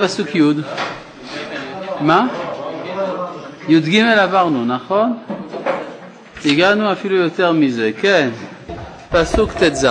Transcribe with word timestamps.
פסוק 0.00 0.34
י' 0.34 0.42
מה? 2.00 2.28
י"ג 3.68 3.96
עברנו, 3.96 4.64
נכון? 4.64 5.18
הגענו 6.44 6.92
אפילו 6.92 7.16
יותר 7.16 7.52
מזה, 7.52 7.90
כן, 8.00 8.30
פסוק 9.10 9.50
ט"ז 9.52 9.86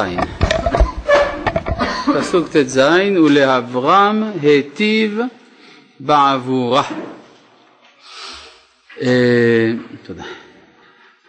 פסוק 2.20 2.48
ט"ז 2.48 2.80
ולאברהם 3.26 4.24
היטיב 4.42 5.20
בעבורה 6.00 6.84
אה, 9.02 9.72
תודה 10.04 10.24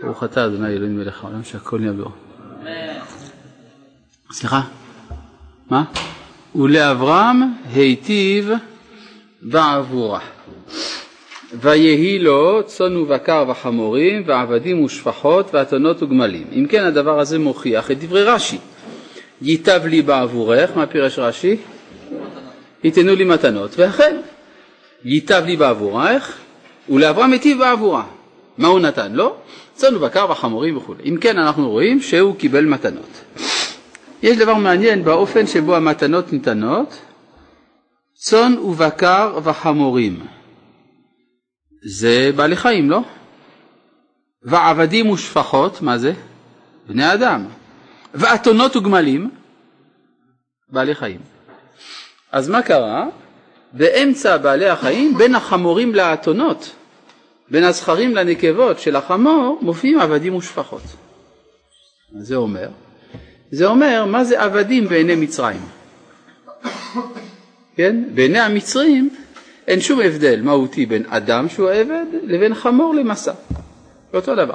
ברוך 0.03 0.25
אתה 0.25 0.47
אדוני 0.47 0.69
אלוהים 0.69 0.97
מלך 0.97 1.25
העולם 1.25 1.45
שהכל 1.45 1.79
נהיה 1.79 1.93
סליחה? 4.33 4.61
מה? 5.71 5.85
ולאברהם 6.55 7.43
היטיב 7.73 8.51
בעבורה. 9.43 10.21
ויהי 11.61 12.19
לו 12.19 12.63
צאן 12.67 12.97
ובקר 12.97 13.45
וחמורים 13.49 14.23
ועבדים 14.27 14.85
ושפחות 14.85 15.55
ואתונות 15.55 16.03
וגמלים. 16.03 16.45
אם 16.53 16.67
כן 16.67 16.85
הדבר 16.85 17.21
הזה 17.21 17.39
מוכיח 17.39 17.91
את 17.91 17.99
דברי 17.99 18.25
רש"י. 18.25 18.59
ייטב 19.43 19.81
לי 19.87 20.03
בעבורך, 20.03 20.71
מה 20.77 20.87
פירש 20.87 21.19
רש"י? 21.19 21.57
ייתנו 22.85 23.15
לי 23.15 23.25
מתנות, 23.25 23.71
ואכן, 23.77 24.17
ייטב 25.05 25.43
לי 25.47 25.57
בעבורך, 25.57 26.39
ולאברהם 26.89 27.33
היטיב 27.33 27.59
בעבורה. 27.59 28.05
מה 28.59 28.69
הוא 28.69 28.81
נתן 28.81 29.13
לו? 29.13 29.37
צאן 29.75 29.97
ובקר 29.97 30.27
וחמורים 30.31 30.77
וכו'. 30.77 30.95
אם 31.05 31.17
כן 31.21 31.39
אנחנו 31.39 31.71
רואים 31.71 32.01
שהוא 32.01 32.37
קיבל 32.37 32.65
מתנות. 32.65 33.21
יש 34.23 34.37
דבר 34.37 34.55
מעניין 34.55 35.05
באופן 35.05 35.47
שבו 35.47 35.77
המתנות 35.77 36.33
ניתנות, 36.33 36.99
צאן 38.23 38.59
ובקר 38.59 39.39
וחמורים. 39.45 40.27
זה 41.85 42.31
בעלי 42.37 42.57
חיים, 42.57 42.91
לא? 42.91 43.01
ועבדים 44.43 45.11
ושפחות, 45.11 45.83
מה 45.83 45.99
זה? 45.99 46.13
בני 46.87 47.15
אדם. 47.15 47.47
ואתונות 48.15 48.77
וגמלים, 48.77 49.31
בעלי 50.69 50.95
חיים. 50.95 51.21
אז 52.33 52.49
מה 52.49 52.63
קרה? 52.63 53.07
באמצע 53.73 54.37
בעלי 54.37 54.69
החיים, 54.69 55.19
בין 55.19 55.35
החמורים 55.35 55.95
לאתונות, 55.95 56.71
בין 57.51 57.65
הזכרים 57.65 58.15
לנקבות 58.15 58.79
של 58.79 58.97
החמור, 58.97 59.59
מופיעים 59.63 60.01
עבדים 60.01 60.35
ושפחות. 60.35 60.83
מה 62.13 62.23
זה 62.23 62.37
אומר? 62.37 62.69
זה 63.51 63.67
אומר 63.67 64.05
מה 64.05 64.25
זה 64.25 64.43
עבדים 64.43 64.89
בעיני 64.89 65.15
מצרים. 65.15 65.63
כן? 67.81 67.97
בעיני 68.15 68.39
המצרים 68.39 69.11
אין 69.69 69.81
שום 69.81 70.01
הבדל 70.01 70.41
מהותי 70.43 70.87
בין 70.87 71.05
אדם 71.09 71.49
שהוא 71.49 71.71
עבד 71.71 72.05
לבין 72.23 72.55
חמור 72.55 72.95
למסע. 72.95 73.33
אותו 74.15 74.35
דבר. 74.35 74.55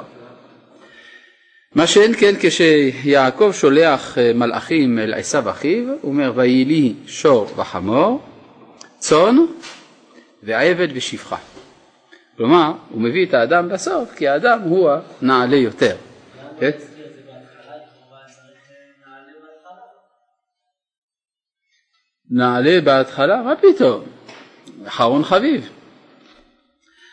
מה 1.74 1.86
שאין 1.86 2.14
כן 2.14 2.34
כשיעקב 2.40 3.50
שולח 3.52 4.18
אה, 4.18 4.32
מלאכים 4.34 4.98
אל 4.98 5.14
עשיו 5.14 5.50
אחיו, 5.50 5.88
הוא 5.88 5.96
אומר 6.02 6.32
ויהי 6.34 6.64
לי 6.64 6.94
שור 7.06 7.46
וחמור, 7.56 8.20
צאן 8.98 9.36
ועבד 10.42 10.88
ושפחה. 10.92 11.36
כלומר, 12.36 12.72
הוא 12.90 13.02
מביא 13.02 13.26
את 13.26 13.34
האדם 13.34 13.68
בסוף, 13.68 14.14
כי 14.16 14.28
האדם 14.28 14.60
הוא 14.60 14.90
הנעלה 15.22 15.56
יותר. 15.56 15.96
כן? 16.60 16.70
נעלה 22.30 22.80
בהתחלה, 22.80 23.42
מה 23.42 23.54
פתאום? 23.56 24.00
אחרון 24.86 25.24
חביב. 25.24 25.68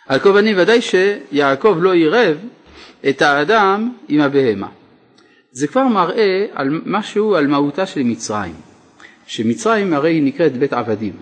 על 0.08 0.20
כל 0.20 0.34
פנים 0.40 0.56
ודאי 0.60 0.80
שיעקב 0.82 1.78
לא 1.82 1.94
עירב 1.94 2.38
את 3.10 3.22
האדם 3.22 3.92
עם 4.08 4.22
הבהמה. 4.22 4.68
זה 5.52 5.68
כבר 5.68 5.88
מראה 5.88 6.46
על 6.54 6.82
משהו 6.86 7.36
על 7.36 7.48
מהותה 7.48 7.86
של 7.86 8.04
מצרים, 8.04 8.56
שמצרים 9.28 9.94
הרי 9.94 10.14
היא 10.14 10.24
נקראת 10.24 10.58
בית 10.58 10.74
עבדים. 10.74 11.14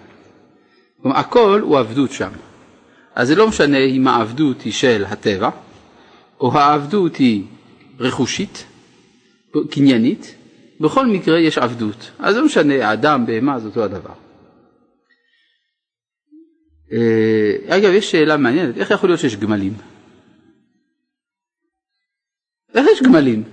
כלומר 1.02 1.18
הכל 1.18 1.62
הוא 1.64 1.80
עבדות 1.80 2.12
שם. 2.12 2.32
אז 3.16 3.28
זה 3.28 3.36
לא 3.36 3.48
משנה 3.48 3.78
אם 3.78 4.08
העבדות 4.08 4.62
היא 4.62 4.74
של 4.74 5.06
הטבע, 5.08 5.50
או 6.40 6.58
העבדות 6.58 7.16
היא 7.16 7.44
רכושית, 8.00 8.66
קניינית, 9.70 10.36
בכל 10.82 11.06
מקרה 11.06 11.40
יש 11.40 11.58
עבדות. 11.58 12.12
אז 12.20 12.36
לא 12.36 12.46
משנה, 12.46 12.94
אדם, 12.94 13.26
בהמה, 13.26 13.60
זה 13.60 13.68
אותו 13.68 13.84
הדבר. 13.84 14.14
אה, 16.92 17.78
אגב, 17.78 17.92
יש 17.94 18.12
שאלה 18.12 18.38
מעניינת, 18.38 18.78
איך 18.78 18.92
יכול 18.92 19.10
להיות 19.10 19.20
שיש 19.20 19.36
גמלים? 19.36 19.74
איך 22.76 22.86
יש 22.94 23.02
גמלים? 23.02 23.44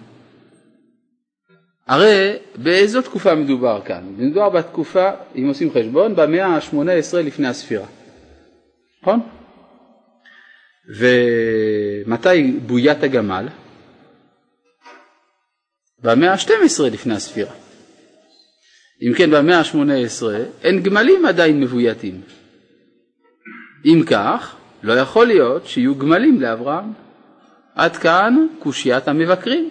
הרי 1.86 2.32
באיזו 2.56 3.02
תקופה 3.02 3.34
מדובר 3.34 3.80
כאן? 3.84 4.04
מדובר 4.16 4.48
בתקופה, 4.48 5.10
אם 5.36 5.48
עושים 5.48 5.70
חשבון, 5.72 6.16
במאה 6.16 6.46
ה-18 6.46 7.16
לפני 7.16 7.48
הספירה, 7.48 7.86
נכון? 9.02 9.20
ומתי 10.98 12.52
בוית 12.66 13.02
הגמל? 13.02 13.48
במאה 16.02 16.32
ה-12 16.32 16.82
לפני 16.92 17.14
הספירה. 17.14 17.52
אם 19.02 19.14
כן, 19.14 19.30
במאה 19.30 19.58
ה-18 19.58 20.24
אין 20.62 20.82
גמלים 20.82 21.26
עדיין 21.26 21.60
מבויתים. 21.60 22.20
אם 23.84 24.02
כך, 24.06 24.56
לא 24.82 24.92
יכול 24.92 25.26
להיות 25.26 25.66
שיהיו 25.66 25.94
גמלים 25.94 26.40
לאברהם. 26.40 26.92
עד 27.74 27.96
כאן 27.96 28.46
קושיית 28.58 29.08
המבקרים. 29.08 29.70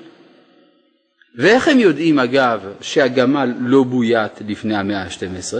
ואיך 1.37 1.67
הם 1.67 1.79
יודעים 1.79 2.19
אגב 2.19 2.59
שהגמל 2.81 3.53
לא 3.59 3.83
בוית 3.83 4.31
לפני 4.47 4.75
המאה 4.75 5.03
ה-12? 5.03 5.53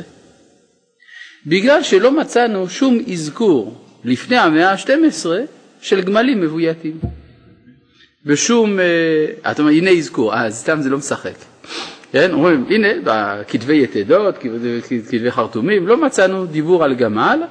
בגלל 1.46 1.84
שלא 1.84 2.12
מצאנו 2.12 2.70
שום 2.70 3.00
אזכור 3.14 3.86
לפני 4.04 4.38
המאה 4.38 4.72
ה-12 4.72 5.26
של 5.82 6.02
גמלים 6.02 6.42
מבויתים. 6.42 7.00
בשום, 8.26 8.80
אה, 8.80 9.52
אתה 9.52 9.62
אומר 9.62 9.72
הנה 9.72 9.92
אזכור, 9.92 10.34
אה 10.34 10.52
סתם 10.52 10.82
זה 10.82 10.90
לא 10.90 10.98
משחק, 10.98 11.36
כן, 12.12 12.34
אומרים 12.34 12.66
הנה 12.70 12.88
בכתבי 13.04 13.84
יתדות, 13.84 14.36
כתבי 15.08 15.32
חרטומים, 15.32 15.88
לא 15.88 15.98
מצאנו 15.98 16.46
דיבור 16.46 16.84
על 16.84 16.96
גמל 16.96 17.44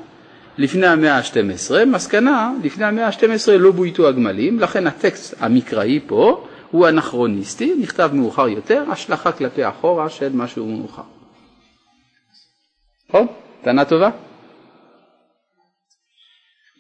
לפני 0.59 0.87
המאה 0.87 1.17
ה-12, 1.17 1.85
מסקנה 1.87 2.53
לפני 2.63 2.85
המאה 2.85 3.07
ה-12 3.07 3.51
לא 3.59 3.71
בויתו 3.71 4.09
הגמלים, 4.09 4.61
לכן 4.61 4.87
הטקסט 4.87 5.35
המקראי 5.41 6.01
פה 6.07 6.47
הוא 6.71 6.89
אנכרוניסטי, 6.89 7.75
נכתב 7.81 8.11
מאוחר 8.13 8.49
יותר, 8.49 8.85
השלכה 8.91 9.33
כלפי 9.33 9.69
אחורה 9.69 10.09
של 10.09 10.31
משהו 10.35 10.67
מאוחר. 10.67 11.03
נכון? 13.09 13.27
טענה 13.63 13.85
טובה? 13.85 14.11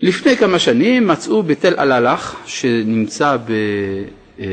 לפני 0.00 0.36
כמה 0.36 0.58
שנים 0.58 1.08
מצאו 1.08 1.42
בתל 1.42 1.74
אללח 1.80 2.36
שנמצא, 2.46 3.36
ב, 3.36 3.52
אה, 4.38 4.46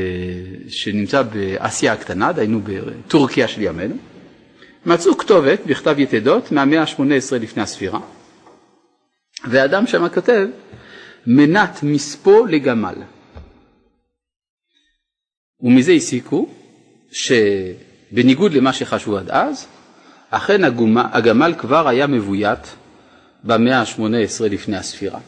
שנמצא 0.68 1.22
באסיה 1.22 1.92
הקטנה, 1.92 2.32
דהיינו 2.32 2.60
בטורקיה 2.64 3.48
של 3.48 3.62
ימינו, 3.62 3.96
מצאו 4.86 5.18
כתובת 5.18 5.58
בכתב 5.66 5.98
יתדות 5.98 6.52
מהמאה 6.52 6.82
ה-18 6.82 7.36
לפני 7.40 7.62
הספירה, 7.62 8.00
ואדם 9.50 9.86
שם 9.86 10.08
כותב 10.08 10.46
מנת 11.26 11.82
מספו 11.82 12.46
לגמל. 12.46 12.94
ומזה 15.60 15.92
הסיקו 15.92 16.48
שבניגוד 17.12 18.52
למה 18.52 18.72
שחשבו 18.72 19.18
עד 19.18 19.30
אז, 19.30 19.66
אכן 20.30 20.64
הגמל 21.12 21.54
כבר 21.58 21.88
היה 21.88 22.06
מבוית 22.06 22.76
במאה 23.44 23.80
ה-18 23.80 24.44
לפני 24.50 24.76
הספירה. 24.76 25.20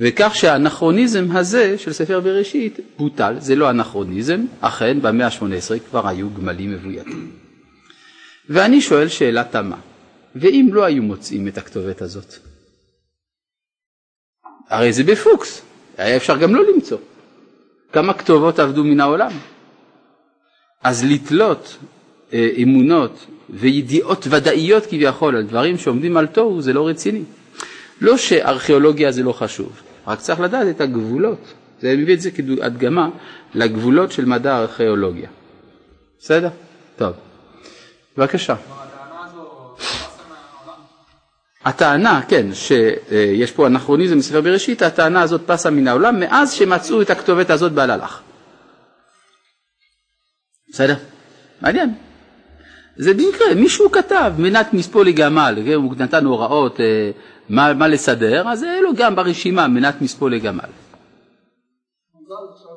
וכך 0.00 0.32
שהאנכרוניזם 0.34 1.26
הזה 1.30 1.78
של 1.78 1.92
ספר 1.92 2.20
בראשית 2.20 2.78
בוטל, 2.98 3.34
זה 3.38 3.56
לא 3.56 3.70
אנכרוניזם, 3.70 4.44
אכן 4.60 5.02
במאה 5.02 5.26
ה-18 5.26 5.78
כבר 5.90 6.08
היו 6.08 6.30
גמלים 6.30 6.72
מבויתים. 6.72 7.30
ואני 8.48 8.80
שואל 8.80 9.08
שאלה 9.08 9.44
תמה, 9.44 9.76
ואם 10.36 10.68
לא 10.72 10.84
היו 10.84 11.02
מוצאים 11.02 11.48
את 11.48 11.58
הכתובת 11.58 12.02
הזאת? 12.02 12.34
הרי 14.68 14.92
זה 14.92 15.04
בפוקס, 15.04 15.62
היה 15.98 16.16
אפשר 16.16 16.36
גם 16.36 16.54
לא 16.54 16.62
למצוא. 16.74 16.98
כמה 17.92 18.14
כתובות 18.14 18.58
עבדו 18.58 18.84
מן 18.84 19.00
העולם? 19.00 19.30
אז 20.82 21.04
לתלות 21.04 21.76
אה, 22.32 22.48
אמונות 22.62 23.26
וידיעות 23.50 24.26
ודאיות 24.30 24.86
כביכול 24.86 25.36
על 25.36 25.42
דברים 25.42 25.78
שעומדים 25.78 26.16
על 26.16 26.26
תוהו 26.26 26.62
זה 26.62 26.72
לא 26.72 26.88
רציני. 26.88 27.22
לא 28.04 28.16
שארכיאולוגיה 28.16 29.12
זה 29.12 29.22
לא 29.22 29.32
חשוב, 29.32 29.72
רק 30.06 30.20
צריך 30.20 30.40
לדעת 30.40 30.66
את 30.76 30.80
הגבולות. 30.80 31.54
זה 31.80 31.96
מביא 31.96 32.14
את 32.14 32.20
זה 32.20 32.30
כהדגמה 32.30 33.08
לגבולות 33.54 34.12
של 34.12 34.24
מדע 34.24 34.54
הארכיאולוגיה. 34.54 35.28
בסדר? 36.18 36.48
טוב. 36.96 37.12
בבקשה. 38.16 38.54
הטענה, 41.64 42.20
כן, 42.28 42.46
שיש 42.54 43.52
פה 43.52 43.66
אנכרוניזם 43.66 44.18
בספר 44.18 44.40
בראשית, 44.40 44.82
הטענה 44.82 45.22
הזאת 45.22 45.40
פסה 45.46 45.70
מן 45.70 45.88
העולם 45.88 46.20
מאז 46.20 46.52
שמצאו 46.52 47.02
את 47.02 47.10
הכתובת 47.10 47.50
הזאת 47.50 47.72
בעל 47.72 47.90
הלך. 47.90 48.20
בסדר? 50.70 50.94
מעניין. 51.60 51.94
זה 52.96 53.14
במקרה, 53.14 53.54
מישהו 53.54 53.90
כתב 53.90 54.32
מנת 54.38 54.74
מספולי 54.74 55.12
גמל, 55.12 55.62
כן, 55.66 55.72
הוא 55.72 55.94
נתן 55.98 56.24
הוראות 56.24 56.80
אה, 56.80 57.10
מה, 57.48 57.74
מה 57.74 57.88
לסדר, 57.88 58.48
אז 58.48 58.62
היה 58.62 58.80
לו 58.80 58.94
גם 58.94 59.16
ברשימה 59.16 59.68
מנת 59.68 60.02
מספולי 60.02 60.40
גמל. 60.40 60.60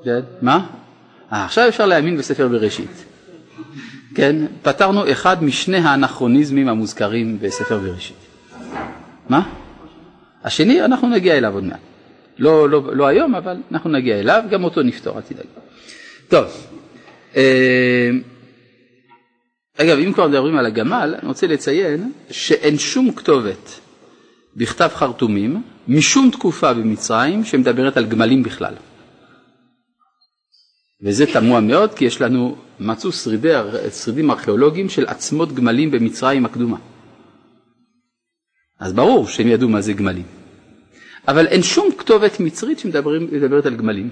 כן, 0.04 0.19
מה? 0.42 0.66
אה, 1.34 1.46
עכשיו 1.46 1.68
אפשר 1.68 1.86
להאמין 1.86 2.18
בספר 2.18 2.48
בראשית. 2.48 3.06
כן, 4.16 4.36
פתרנו 4.62 5.12
אחד 5.12 5.44
משני 5.44 5.78
האנכרוניזמים 5.78 6.68
המוזכרים 6.68 7.40
בספר 7.42 7.78
בראשית. 7.78 8.18
מה? 9.30 9.50
השני, 10.44 10.86
אנחנו 10.86 11.10
נגיע 11.10 11.38
אליו 11.38 11.54
עוד 11.54 11.64
מעט. 11.64 11.80
לא, 12.40 12.69
לא, 12.69 12.96
לא 12.96 13.08
היום, 13.08 13.36
אבל 13.36 13.58
אנחנו 13.72 13.90
נגיע 13.90 14.19
אליו, 14.19 14.44
גם 14.50 14.64
אותו 14.64 14.84
נפתור, 14.84 15.18
אל 15.18 15.22
תדאג. 15.22 15.46
טוב, 16.28 16.46
אה, 17.36 18.10
אגב, 19.78 19.98
אם 19.98 20.14
כבר 20.14 20.28
מדברים 20.28 20.58
על 20.58 20.66
הגמל, 20.66 21.16
אני 21.19 21.28
רוצה 21.28 21.48
לציין 21.48 22.12
שאין 22.31 22.78
שום 22.78 23.12
כתובת 23.12 23.80
בכתב 24.57 24.89
חרטומים 24.94 25.63
משום 25.88 26.31
תקופה 26.31 26.74
במצרים 26.74 27.44
שמדברת 27.44 27.98
על 27.98 28.06
גמלים 28.06 28.44
בכלל. 28.44 28.74
וזה 31.01 31.25
תמוה 31.33 31.62
מאוד 31.62 31.94
כי 31.94 32.06
יש 32.06 32.21
לנו, 32.21 32.57
מצאו 32.80 33.12
שרידי, 33.12 33.54
שרידים 34.04 34.31
ארכיאולוגיים 34.31 34.89
של 34.89 35.06
עצמות 35.07 35.54
גמלים 35.54 35.92
במצרים 35.92 36.45
הקדומה. 36.45 36.77
אז 38.80 38.94
ברור 38.94 39.27
שהם 39.27 39.48
ידעו 39.48 39.69
מה 39.69 39.81
זה 39.81 39.94
גמלים. 39.94 40.25
אבל 41.27 41.48
אין 41.48 41.63
שום 41.63 41.89
כתובת 41.98 42.39
מצרית 42.39 42.80
שמדברת 42.80 43.65
על 43.65 43.75
גמלים. 43.75 44.09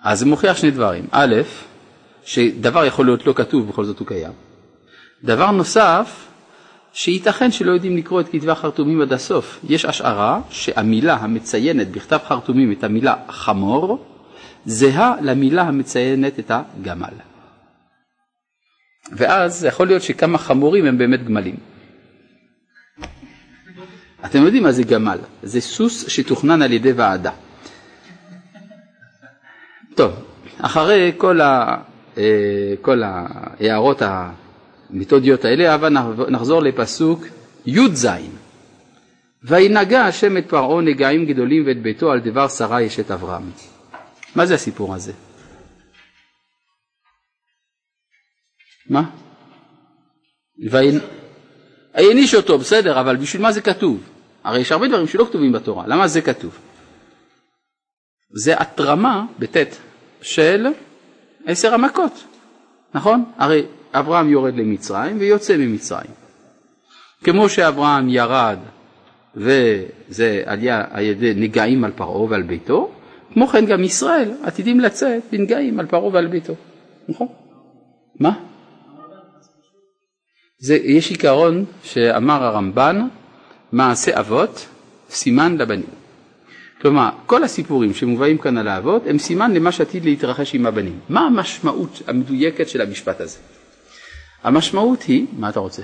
אז 0.00 0.18
זה 0.18 0.26
מוכיח 0.26 0.56
שני 0.56 0.70
דברים. 0.70 1.06
א', 1.10 1.34
שדבר 2.24 2.84
יכול 2.84 3.06
להיות 3.06 3.26
לא 3.26 3.32
כתוב, 3.32 3.68
בכל 3.68 3.84
זאת 3.84 3.98
הוא 3.98 4.06
קיים. 4.06 4.32
דבר 5.24 5.50
נוסף, 5.50 6.28
שייתכן 6.94 7.50
שלא 7.50 7.72
יודעים 7.72 7.96
לקרוא 7.96 8.20
את 8.20 8.28
כתבי 8.28 8.50
החרטומים 8.50 9.00
עד 9.00 9.12
הסוף. 9.12 9.60
יש 9.68 9.84
השערה 9.84 10.40
שהמילה 10.50 11.14
המציינת 11.14 11.88
בכתב 11.88 12.18
חרטומים 12.28 12.72
את 12.72 12.84
המילה 12.84 13.16
חמור, 13.28 14.06
זהה 14.66 15.14
למילה 15.22 15.62
המציינת 15.62 16.38
את 16.38 16.50
הגמל. 16.50 17.14
ואז 19.12 19.64
יכול 19.64 19.86
להיות 19.86 20.02
שכמה 20.02 20.38
חמורים 20.38 20.86
הם 20.86 20.98
באמת 20.98 21.24
גמלים. 21.24 21.56
אתם 24.24 24.42
יודעים 24.42 24.62
מה 24.62 24.72
זה 24.72 24.82
גמל? 24.82 25.18
זה 25.42 25.60
סוס 25.60 26.08
שתוכנן 26.08 26.62
על 26.62 26.72
ידי 26.72 26.92
ועדה. 26.92 27.32
טוב, 29.94 30.12
אחרי 30.58 31.12
כל, 31.16 31.40
ה, 31.40 31.76
אה, 32.18 32.74
כל 32.80 33.02
ההערות 33.02 34.02
המתודיות 34.94 35.44
האלה, 35.44 35.74
אבל 35.74 35.88
נחזור 36.28 36.62
לפסוק 36.62 37.26
י"ז: 37.66 38.08
וינגע 39.42 40.02
השם 40.04 40.36
את 40.36 40.48
פרעה 40.48 40.82
נגעים 40.82 41.26
גדולים 41.26 41.66
ואת 41.66 41.82
ביתו 41.82 42.12
על 42.12 42.20
דבר 42.20 42.48
שרה 42.48 42.86
אשת 42.86 43.10
אברהם. 43.10 43.50
מה 44.36 44.46
זה 44.46 44.54
הסיפור 44.54 44.94
הזה? 44.94 45.12
מה? 48.90 49.10
העניש 51.94 52.34
אותו, 52.34 52.58
בסדר, 52.58 53.00
אבל 53.00 53.16
בשביל 53.16 53.42
מה 53.42 53.52
זה 53.52 53.60
כתוב? 53.60 54.00
הרי 54.44 54.60
יש 54.60 54.72
הרבה 54.72 54.88
דברים 54.88 55.06
שלא 55.06 55.24
כתובים 55.24 55.52
בתורה, 55.52 55.86
למה 55.86 56.08
זה 56.08 56.20
כתוב? 56.20 56.58
זה 58.36 58.60
התרמה, 58.60 59.26
בטית, 59.38 59.78
של 60.22 60.66
עשר 61.46 61.74
המכות, 61.74 62.24
נכון? 62.94 63.24
הרי 63.38 63.66
אברהם 63.94 64.30
יורד 64.30 64.56
למצרים 64.56 65.16
ויוצא 65.20 65.56
ממצרים. 65.56 66.10
כמו 67.24 67.48
שאברהם 67.48 68.08
ירד 68.08 68.58
וזה 69.36 70.42
על 70.90 71.02
ידי 71.02 71.32
נגעים 71.36 71.84
על 71.84 71.92
פרעה 71.96 72.22
ועל 72.22 72.42
ביתו, 72.42 72.90
כמו 73.32 73.46
כן 73.46 73.66
גם 73.66 73.84
ישראל 73.84 74.30
עתידים 74.42 74.80
לצאת 74.80 75.22
בנגעים 75.32 75.80
על 75.80 75.86
פרעה 75.86 76.08
ועל 76.12 76.26
ביתו, 76.26 76.54
נכון? 77.08 77.28
מה? 78.20 78.32
זה, 80.58 80.74
יש 80.74 81.10
עיקרון 81.10 81.64
שאמר 81.82 82.44
הרמב"ן, 82.44 83.08
מעשה 83.72 84.20
אבות, 84.20 84.66
סימן 85.10 85.56
לבנים. 85.56 85.86
כלומר, 86.80 87.08
כל 87.26 87.44
הסיפורים 87.44 87.94
שמובאים 87.94 88.38
כאן 88.38 88.58
על 88.58 88.68
האבות 88.68 89.06
הם 89.06 89.18
סימן 89.18 89.54
למה 89.54 89.72
שעתיד 89.72 90.04
להתרחש 90.04 90.54
עם 90.54 90.66
הבנים. 90.66 90.98
מה 91.08 91.20
המשמעות 91.20 92.02
המדויקת 92.06 92.68
של 92.68 92.80
המשפט 92.80 93.20
הזה? 93.20 93.38
המשמעות 94.44 95.02
היא, 95.02 95.26
מה 95.38 95.48
אתה 95.48 95.60
רוצה? 95.60 95.82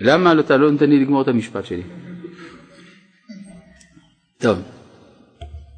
למה 0.00 0.40
אתה 0.40 0.56
לא 0.56 0.70
נותן 0.70 0.90
לי 0.90 1.00
לגמור 1.00 1.22
את 1.22 1.28
המשפט 1.28 1.64
שלי? 1.64 1.82
טוב, 4.38 4.58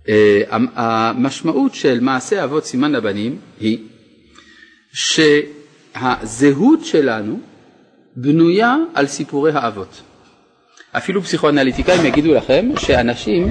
אה, 0.09 0.43
המשמעות 0.75 1.75
של 1.75 2.01
מעשה 2.01 2.45
אבות 2.45 2.65
סימן 2.65 2.93
לבנים 2.93 3.39
היא 3.61 3.79
שהזהות 4.93 6.85
שלנו 6.85 7.41
בנויה 8.17 8.77
על 8.95 9.07
סיפורי 9.07 9.53
האבות. 9.53 10.03
אפילו 10.93 11.23
פסיכואנליטיקאים 11.23 12.05
יגידו 12.07 12.35
לכם 12.35 12.69
שאנשים 12.77 13.49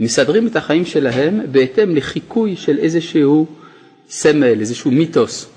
מסדרים 0.00 0.46
את 0.46 0.56
החיים 0.56 0.84
שלהם 0.84 1.40
בהתאם 1.52 1.96
לחיקוי 1.96 2.56
של 2.56 2.78
איזשהו 2.78 3.46
סמל, 4.08 4.60
איזשהו 4.60 4.90
מיתוס 4.90 5.50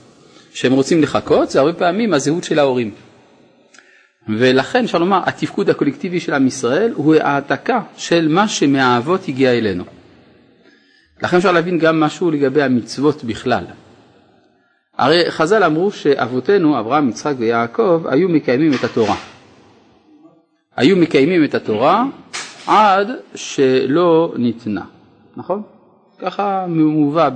שהם 0.54 0.74
רוצים 0.74 1.02
לחכות, 1.02 1.50
זה 1.50 1.60
הרבה 1.60 1.74
פעמים 1.74 2.14
הזהות 2.14 2.44
של 2.44 2.60
ההורים. 2.60 2.92
ולכן 4.30 4.84
אפשר 4.84 4.98
לומר, 4.98 5.22
התפקוד 5.26 5.70
הקולקטיבי 5.70 6.20
של 6.20 6.34
עם 6.34 6.48
ישראל 6.48 6.92
הוא 6.96 7.16
העתקה 7.16 7.82
של 7.98 8.28
מה 8.28 8.48
שמהאבות 8.48 9.28
הגיע 9.28 9.52
אלינו. 9.52 9.84
לכן 11.22 11.38
אפשר 11.38 11.52
להבין 11.52 11.80
גם 11.80 12.00
משהו 12.00 12.32
לגבי 12.32 12.62
המצוות 12.64 13.24
בכלל. 13.24 13.64
הרי 14.98 15.32
חז"ל 15.32 15.64
אמרו 15.64 15.92
שאבותינו, 15.92 16.80
אברהם, 16.80 17.10
יצחק 17.10 17.34
ויעקב, 17.38 18.08
היו 18.08 18.30
מקיימים 18.30 18.74
את 18.74 18.84
התורה. 18.84 19.16
היו 20.76 20.98
מקיימים 20.98 21.44
את 21.44 21.56
התורה 21.56 22.06
עד 22.68 23.08
שלא 23.36 24.34
ניתנה, 24.38 24.86
נכון? 25.38 25.62
ככה 26.20 26.66
מובא 26.68 27.30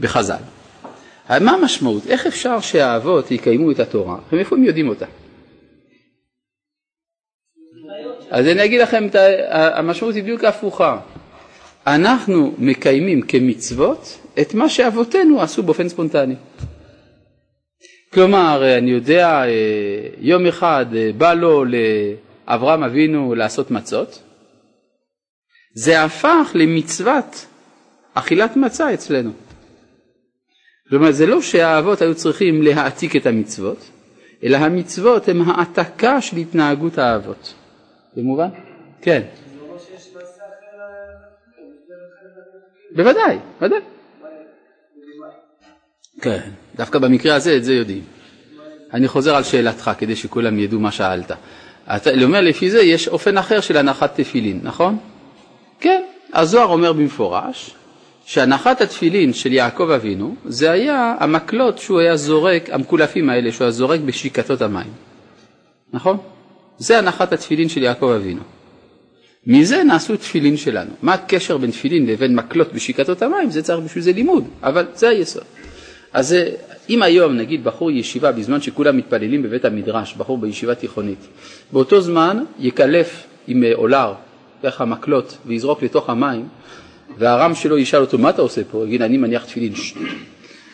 בחז"ל. 0.00 0.42
מה 1.40 1.52
המשמעות? 1.52 2.06
איך 2.06 2.26
אפשר 2.26 2.60
שהאבות 2.60 3.30
יקיימו 3.30 3.70
את 3.70 3.80
התורה? 3.80 4.16
ומאיפה 4.32 4.56
הם 4.56 4.64
יודעים 4.64 4.88
אותה? 4.88 5.06
אז 8.30 8.46
אני 8.46 8.64
אגיד 8.64 8.80
לכם, 8.80 9.06
המשמעות 9.50 10.14
היא 10.14 10.22
בדיוק 10.22 10.44
הפוכה. 10.44 10.98
אנחנו 11.86 12.54
מקיימים 12.58 13.22
כמצוות 13.22 14.18
את 14.40 14.54
מה 14.54 14.68
שאבותינו 14.68 15.42
עשו 15.42 15.62
באופן 15.62 15.88
ספונטני. 15.88 16.34
כלומר, 18.14 18.78
אני 18.78 18.90
יודע, 18.90 19.44
אה, 19.44 20.08
יום 20.18 20.46
אחד 20.46 20.86
אה, 20.96 21.10
בא 21.18 21.34
לו 21.34 21.64
לאברהם 22.48 22.82
אבינו 22.82 23.34
לעשות 23.34 23.70
מצות, 23.70 24.22
זה 25.74 26.04
הפך 26.04 26.50
למצוות 26.54 27.46
אכילת 28.14 28.56
מצה 28.56 28.94
אצלנו. 28.94 29.32
כלומר, 30.88 31.12
זה 31.12 31.26
לא 31.26 31.42
שהאבות 31.42 32.02
היו 32.02 32.14
צריכים 32.14 32.62
להעתיק 32.62 33.16
את 33.16 33.26
המצוות, 33.26 33.90
אלא 34.42 34.56
המצוות 34.56 35.28
הן 35.28 35.40
העתקה 35.40 36.20
של 36.20 36.36
התנהגות 36.36 36.98
האבות. 36.98 37.54
זה 38.14 38.22
מובן? 38.22 38.48
כן. 39.02 39.22
בוודאי, 42.96 43.38
בוודאי. 43.58 43.80
כן, 46.20 46.50
דווקא 46.76 46.98
במקרה 46.98 47.34
הזה 47.34 47.56
את 47.56 47.64
זה 47.64 47.74
יודעים. 47.74 48.02
אני 48.92 49.08
חוזר 49.08 49.36
על 49.36 49.44
שאלתך 49.44 49.90
כדי 49.98 50.16
שכולם 50.16 50.58
ידעו 50.58 50.80
מה 50.80 50.92
שאלת. 50.92 51.30
אתה 51.96 52.10
אומר 52.22 52.40
לפי 52.40 52.70
זה 52.70 52.82
יש 52.82 53.08
אופן 53.08 53.38
אחר 53.38 53.60
של 53.60 53.76
הנחת 53.76 54.20
תפילין, 54.20 54.60
נכון? 54.62 54.98
כן, 55.80 56.02
הזוהר 56.32 56.66
אומר 56.66 56.92
במפורש 56.92 57.74
שהנחת 58.24 58.80
התפילין 58.80 59.32
של 59.32 59.52
יעקב 59.52 59.90
אבינו 59.90 60.34
זה 60.44 60.70
היה 60.70 61.14
המקלות 61.20 61.78
שהוא 61.78 62.00
היה 62.00 62.16
זורק, 62.16 62.70
המקולפים 62.70 63.30
האלה 63.30 63.52
שהוא 63.52 63.64
היה 63.64 63.70
זורק 63.70 64.00
בשיקתות 64.00 64.62
המים, 64.62 64.92
נכון? 65.92 66.16
זה 66.78 66.98
הנחת 66.98 67.32
התפילין 67.32 67.68
של 67.68 67.82
יעקב 67.82 68.10
אבינו. 68.16 68.40
מזה 69.46 69.84
נעשו 69.84 70.16
תפילין 70.16 70.56
שלנו. 70.56 70.90
מה 71.02 71.14
הקשר 71.14 71.58
בין 71.58 71.70
תפילין 71.70 72.06
לבין 72.06 72.34
מקלות 72.34 72.72
בשיקתות 72.72 73.22
המים? 73.22 73.50
זה 73.50 73.62
צריך 73.62 73.80
בשביל 73.80 74.04
זה 74.04 74.12
לימוד, 74.12 74.44
אבל 74.62 74.86
זה 74.94 75.08
היסוד. 75.08 75.42
אז 76.12 76.28
זה, 76.28 76.50
אם 76.88 77.02
היום 77.02 77.36
נגיד 77.36 77.64
בחור 77.64 77.90
ישיבה 77.90 78.32
בזמן 78.32 78.60
שכולם 78.60 78.96
מתפללים 78.96 79.42
בבית 79.42 79.64
המדרש, 79.64 80.14
בחור 80.14 80.38
בישיבה 80.38 80.74
תיכונית, 80.74 81.26
באותו 81.72 82.00
זמן 82.00 82.44
יקלף 82.58 83.26
עם 83.46 83.64
אה, 83.64 83.74
אולר, 83.74 84.14
ככה 84.62 84.84
מקלות, 84.84 85.36
ויזרוק 85.46 85.82
לתוך 85.82 86.10
המים, 86.10 86.48
והרם 87.18 87.54
שלו 87.54 87.78
ישאל 87.78 88.00
אותו, 88.00 88.18
מה 88.18 88.30
אתה 88.30 88.42
עושה 88.42 88.60
פה? 88.70 88.84
יגיד, 88.86 89.02
אני 89.02 89.16
מניח 89.16 89.44
תפילין, 89.44 89.72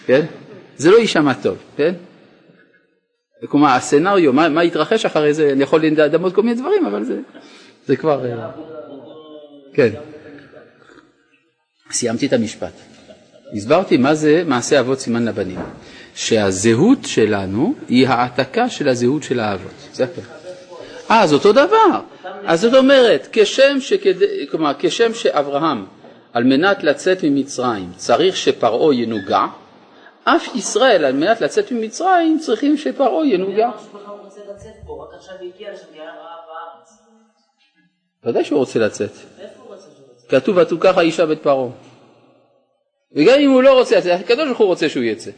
כן? 0.07 0.27
זה 0.77 0.91
לא 0.91 0.97
יישמע 0.97 1.35
טוב, 1.35 1.57
כן? 1.77 1.95
כלומר, 3.49 3.69
הסצנריו, 3.69 4.33
מה, 4.33 4.49
מה 4.49 4.65
יתרחש 4.65 5.05
אחרי 5.05 5.35
זה, 5.35 5.53
אני 5.53 5.63
יכול 5.63 5.83
לדמות 5.85 6.35
כל 6.35 6.43
מיני 6.43 6.61
דברים, 6.61 6.87
אבל 6.87 7.05
זה, 7.05 7.19
זה 7.87 7.97
כבר... 7.97 8.27
אה, 8.27 8.51
כן. 9.75 9.91
סיימתי 11.91 12.27
את 12.27 12.33
המשפט. 12.33 12.73
הסברתי 13.53 13.97
מה 13.97 14.15
זה 14.15 14.43
מעשה 14.47 14.81
אבות 14.81 15.01
סימן 15.01 15.25
לבנים. 15.25 15.59
שהזהות 16.15 16.99
שלנו 17.05 17.75
היא 17.89 18.09
העתקה 18.09 18.69
של 18.69 18.89
הזהות 18.89 19.23
של 19.23 19.41
האבות. 19.41 19.73
זה 19.93 20.05
הכל. 20.05 20.21
אה, 21.11 21.27
זה 21.27 21.35
אותו 21.35 21.53
דבר. 21.53 22.01
אז 22.47 22.61
זאת 22.61 22.75
אומרת, 22.75 23.29
כשם, 23.33 23.81
שכד... 23.81 24.15
כלומר, 24.51 24.73
כשם 24.79 25.15
שאברהם, 25.15 25.87
על 26.33 26.45
מנת 26.45 26.85
לצאת 26.85 27.19
ממצרים, 27.23 27.93
צריך 27.97 28.37
שפרעה 28.37 28.95
ינוגע, 28.95 29.45
אף 30.25 30.55
ישראל, 30.55 31.05
על 31.05 31.13
מנת 31.13 31.41
לצאת 31.41 31.73
ממצרים, 31.73 32.39
צריכים 32.39 32.77
שפרעה 32.77 33.27
ינוגע. 33.27 33.71
ודאי 38.25 38.45
שהוא 38.45 38.59
רוצה 38.59 38.79
לצאת. 38.79 39.11
כתוב 40.29 40.57
ותוכח 40.57 40.99
האישה 40.99 41.27
בית 41.27 41.43
פרעה. 41.43 41.69
וגם 43.13 43.39
אם 43.39 43.51
הוא 43.51 43.63
לא 43.63 43.79
רוצה 43.79 43.99
לצאת, 43.99 44.21
הקדוש 44.21 44.47
ברוך 44.47 44.59
הוא 44.59 44.67
רוצה 44.67 44.89
שהוא 44.89 45.05
יצא. 45.05 45.31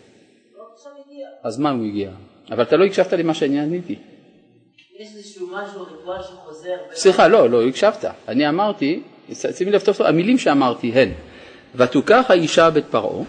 אז 1.46 1.58
מה 1.58 1.70
הוא 1.70 1.84
הגיע? 1.84 2.10
אבל 2.50 2.62
אתה 2.62 2.76
לא 2.76 2.84
הקשבת 2.84 3.12
למה 3.12 3.34
שאני 3.34 3.60
עניתי. 3.60 3.94
יש 4.98 5.08
איזשהו 5.16 5.46
משהו, 5.46 5.82
ריטואל 5.82 6.22
שחוזר. 6.22 6.76
סליחה, 6.92 7.28
לא, 7.28 7.50
לא 7.50 7.66
הקשבת. 7.66 8.04
אני 8.28 8.48
אמרתי, 8.48 9.02
שימי 9.32 9.70
לב 9.70 9.80
טוב, 9.80 10.02
המילים 10.02 10.38
שאמרתי 10.38 10.92
הן, 10.92 11.12
ותוכח 11.74 12.24
האישה 12.28 12.70
בית 12.70 12.84
פרעה, 12.90 13.24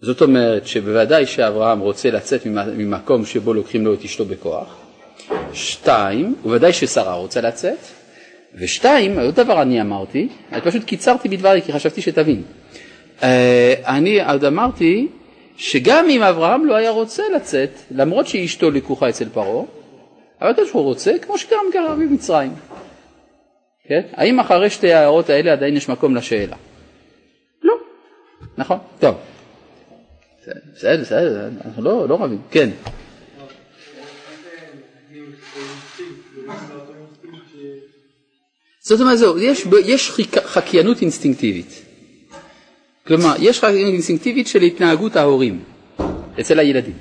זאת 0.00 0.22
אומרת 0.22 0.66
שבוודאי 0.66 1.26
שאברהם 1.26 1.80
רוצה 1.80 2.10
לצאת 2.10 2.46
ממקום 2.46 3.24
שבו 3.24 3.54
לוקחים 3.54 3.84
לו 3.84 3.94
את 3.94 4.04
אשתו 4.04 4.24
בכוח, 4.24 4.76
שתיים, 5.52 6.34
ובוודאי 6.44 6.72
ששרה 6.72 7.14
רוצה 7.14 7.40
לצאת, 7.40 7.78
ושתיים, 8.54 9.18
עוד 9.18 9.34
דבר 9.34 9.62
אני 9.62 9.80
אמרתי, 9.80 10.28
אני 10.52 10.60
פשוט 10.60 10.84
קיצרתי 10.84 11.28
בדברי 11.28 11.62
כי 11.62 11.72
חשבתי 11.72 12.02
שתבין. 12.02 12.42
אה, 13.22 13.74
אני 13.86 14.24
עוד 14.30 14.44
אמרתי 14.44 15.08
שגם 15.58 16.08
אם 16.10 16.22
אברהם 16.22 16.66
לא 16.66 16.74
היה 16.74 16.90
רוצה 16.90 17.22
לצאת, 17.36 17.70
למרות 17.90 18.26
שאשתו 18.26 18.70
לקוחה 18.70 19.08
אצל 19.08 19.28
פרעה, 19.28 19.64
אבל 20.40 20.50
הקדוש 20.50 20.70
הוא 20.70 20.82
רוצה, 20.82 21.18
כמו 21.22 21.38
שגם 21.38 21.64
קרה 21.72 21.94
במצרים. 21.94 22.54
כן? 23.84 24.00
האם 24.12 24.40
אחרי 24.40 24.70
שתי 24.70 24.92
ההערות 24.92 25.30
האלה 25.30 25.52
עדיין 25.52 25.76
יש 25.76 25.88
מקום 25.88 26.16
לשאלה? 26.16 26.56
לא. 27.62 27.74
נכון, 28.58 28.78
טוב. 29.00 29.14
בסדר, 30.74 31.00
בסדר, 31.00 31.48
אנחנו 31.64 31.82
לא, 31.82 32.08
לא 32.08 32.14
רבים. 32.14 32.38
כן. 32.50 32.70
זאת 38.80 39.00
אומרת, 39.00 39.18
זהו, 39.18 39.38
יש, 39.38 39.66
יש 39.84 40.10
חקיינות 40.44 41.02
אינסטינקטיבית. 41.02 41.82
כלומר, 43.08 43.34
יש 43.38 43.58
חקיינות 43.58 43.92
אינסטינקטיבית 43.92 44.46
של 44.46 44.62
התנהגות 44.62 45.16
ההורים 45.16 45.60
אצל 46.40 46.58
הילדים. 46.58 46.94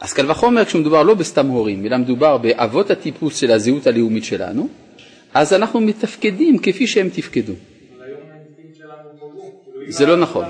אז 0.00 0.12
קל 0.12 0.30
וחומר 0.30 0.64
כשמדובר 0.64 1.02
לא 1.02 1.14
בסתם 1.14 1.46
הורים, 1.46 1.86
אלא 1.86 1.98
מדובר 1.98 2.38
באבות 2.38 2.90
הטיפוס 2.90 3.36
של 3.36 3.50
הזהות 3.50 3.86
הלאומית 3.86 4.24
שלנו, 4.24 4.68
אז 5.34 5.52
אנחנו 5.52 5.80
מתפקדים 5.80 6.58
כפי 6.58 6.86
שהם 6.86 7.08
תפקדו. 7.08 7.52
זה 9.88 10.06
לא 10.06 10.16
נכון. 10.16 10.44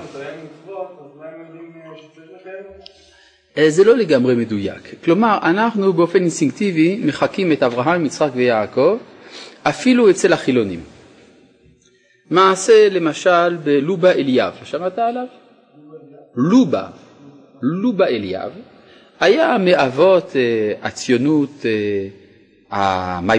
אה, 3.59 3.71
זה 3.71 3.85
לא 3.85 3.97
לגמרי 3.97 4.35
מדויק. 4.35 4.95
כלומר, 5.05 5.39
אנחנו 5.43 5.93
באופן 5.93 6.19
אינסטינקטיבי 6.19 7.01
מחקים 7.05 7.53
את 7.53 7.63
אברהם, 7.63 8.07
יצחק 8.07 8.31
ויעקב, 8.35 8.97
אפילו 9.63 10.11
אצל 10.11 10.33
החילונים. 10.33 10.94
מעשה 12.31 12.89
למשל 12.89 13.57
בלובה 13.57 14.13
אליאב, 14.13 14.53
שמעת 14.65 14.99
עליו? 14.99 15.27
לובה, 16.35 16.87
לובה 17.63 18.07
אליאב, 18.07 18.51
היה 19.21 19.59
מאבות 19.59 20.37
אה, 20.37 20.73
הציונות 20.83 21.51
אה, 21.67 22.09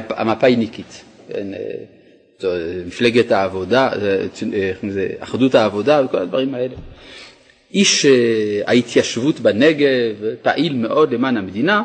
המפא"יניקית, 0.10 1.04
כן, 1.30 1.48
מפלגת 2.86 3.32
העבודה, 3.32 3.90
אחדות 5.20 5.56
העבודה 5.56 6.02
וכל 6.06 6.18
הדברים 6.18 6.56
האלה. 6.56 6.76
איש 7.74 8.06
ההתיישבות 8.66 9.40
בנגב, 9.40 10.16
פעיל 10.42 10.74
מאוד 10.74 11.14
למען 11.14 11.38
המדינה, 11.38 11.84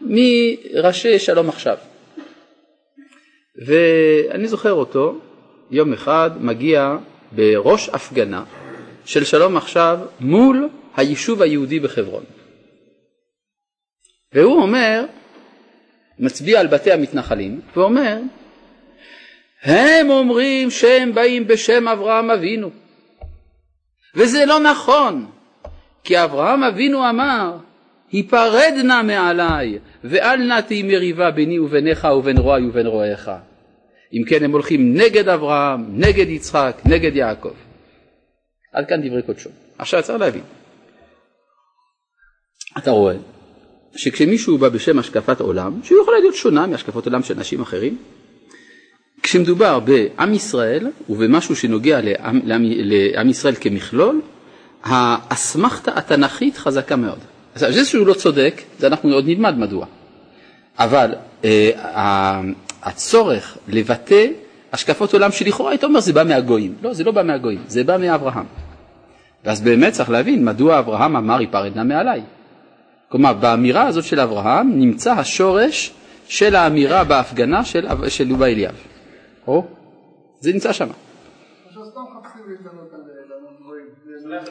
מראשי 0.00 1.18
שלום 1.18 1.48
עכשיו. 1.48 1.76
ואני 3.66 4.48
זוכר 4.48 4.72
אותו, 4.72 5.20
יום 5.72 5.92
אחד 5.92 6.30
מגיע 6.40 6.96
בראש 7.32 7.88
הפגנה 7.88 8.44
של 9.04 9.24
שלום 9.24 9.56
עכשיו 9.56 9.98
מול 10.20 10.68
היישוב 10.96 11.42
היהודי 11.42 11.80
בחברון. 11.80 12.24
והוא 14.34 14.62
אומר, 14.62 15.04
מצביע 16.18 16.60
על 16.60 16.66
בתי 16.66 16.92
המתנחלים, 16.92 17.60
ואומר, 17.76 18.18
הם 19.62 20.10
אומרים 20.10 20.70
שהם 20.70 21.14
באים 21.14 21.46
בשם 21.46 21.88
אברהם 21.88 22.30
אבינו. 22.30 22.70
וזה 24.14 24.44
לא 24.46 24.60
נכון, 24.60 25.26
כי 26.04 26.24
אברהם 26.24 26.62
אבינו 26.64 27.08
אמר, 27.10 27.56
היפרד 28.12 28.74
נא 28.84 29.02
מעליי, 29.02 29.78
ואל 30.04 30.36
נא 30.36 30.60
תהי 30.60 30.82
מריבה 30.82 31.30
ביני 31.30 31.58
וביניך 31.58 32.08
ובין 32.18 32.38
רועי 32.38 32.68
ובין 32.68 32.86
רועיך. 32.86 33.30
אם 34.12 34.24
כן 34.28 34.44
הם 34.44 34.52
הולכים 34.52 34.94
נגד 34.94 35.28
אברהם, 35.28 35.84
נגד 36.00 36.28
יצחק, 36.28 36.82
נגד 36.84 37.16
יעקב. 37.16 37.54
עד 38.72 38.84
כאן 38.88 39.08
דברי 39.08 39.22
קודשו. 39.22 39.50
עכשיו 39.78 40.02
צריך 40.02 40.20
להבין. 40.20 40.42
אתה 42.78 42.90
רואה 42.90 43.14
שכשמישהו 43.96 44.58
בא 44.58 44.68
בשם 44.68 44.98
השקפת 44.98 45.40
עולם, 45.40 45.80
שהיא 45.82 45.98
יכולה 46.02 46.18
להיות 46.18 46.34
שונה 46.34 46.66
מהשקפות 46.66 47.06
עולם 47.06 47.22
של 47.22 47.34
אנשים 47.36 47.60
אחרים, 47.60 47.98
כשמדובר 49.22 49.80
בעם 49.80 50.34
ישראל 50.34 50.90
ובמשהו 51.08 51.56
שנוגע 51.56 52.00
לעם, 52.00 52.40
לעם, 52.44 52.62
לעם 52.64 53.30
ישראל 53.30 53.54
כמכלול, 53.60 54.20
האסמכתה 54.82 55.92
התנ"כית 55.98 56.56
חזקה 56.56 56.96
מאוד. 56.96 57.18
אז 57.54 57.60
זה 57.60 57.84
שהוא 57.84 58.06
לא 58.06 58.14
צודק, 58.14 58.62
זה 58.78 58.86
אנחנו 58.86 59.14
עוד 59.14 59.24
נלמד 59.26 59.58
מדוע. 59.58 59.86
אבל 60.78 61.14
אה, 61.44 62.40
הצורך 62.82 63.58
לבטא 63.68 64.26
השקפות 64.72 65.12
עולם 65.12 65.32
שלכאורה 65.32 65.70
היית 65.70 65.84
אומר 65.84 66.00
זה 66.00 66.12
בא 66.12 66.24
מהגויים. 66.24 66.74
לא, 66.82 66.94
זה 66.94 67.04
לא 67.04 67.12
בא 67.12 67.22
מהגויים, 67.22 67.58
זה 67.66 67.84
בא 67.84 67.96
מאברהם. 67.96 68.46
ואז 69.44 69.60
באמת 69.60 69.92
צריך 69.92 70.10
להבין 70.10 70.44
מדוע 70.44 70.78
אברהם 70.78 71.16
אמר 71.16 71.40
ייפרד 71.40 71.76
נא 71.76 71.82
מעליי. 71.82 72.22
כלומר, 73.08 73.32
באמירה 73.32 73.86
הזאת 73.86 74.04
של 74.04 74.20
אברהם 74.20 74.78
נמצא 74.78 75.12
השורש 75.12 75.92
של 76.28 76.54
האמירה 76.54 77.04
בהפגנה 77.04 77.64
של, 77.64 77.86
של 78.08 78.24
לובה 78.24 78.46
אליאב. 78.46 78.74
או, 79.46 79.66
זה 80.40 80.52
נמצא 80.52 80.72
שם. 80.72 80.88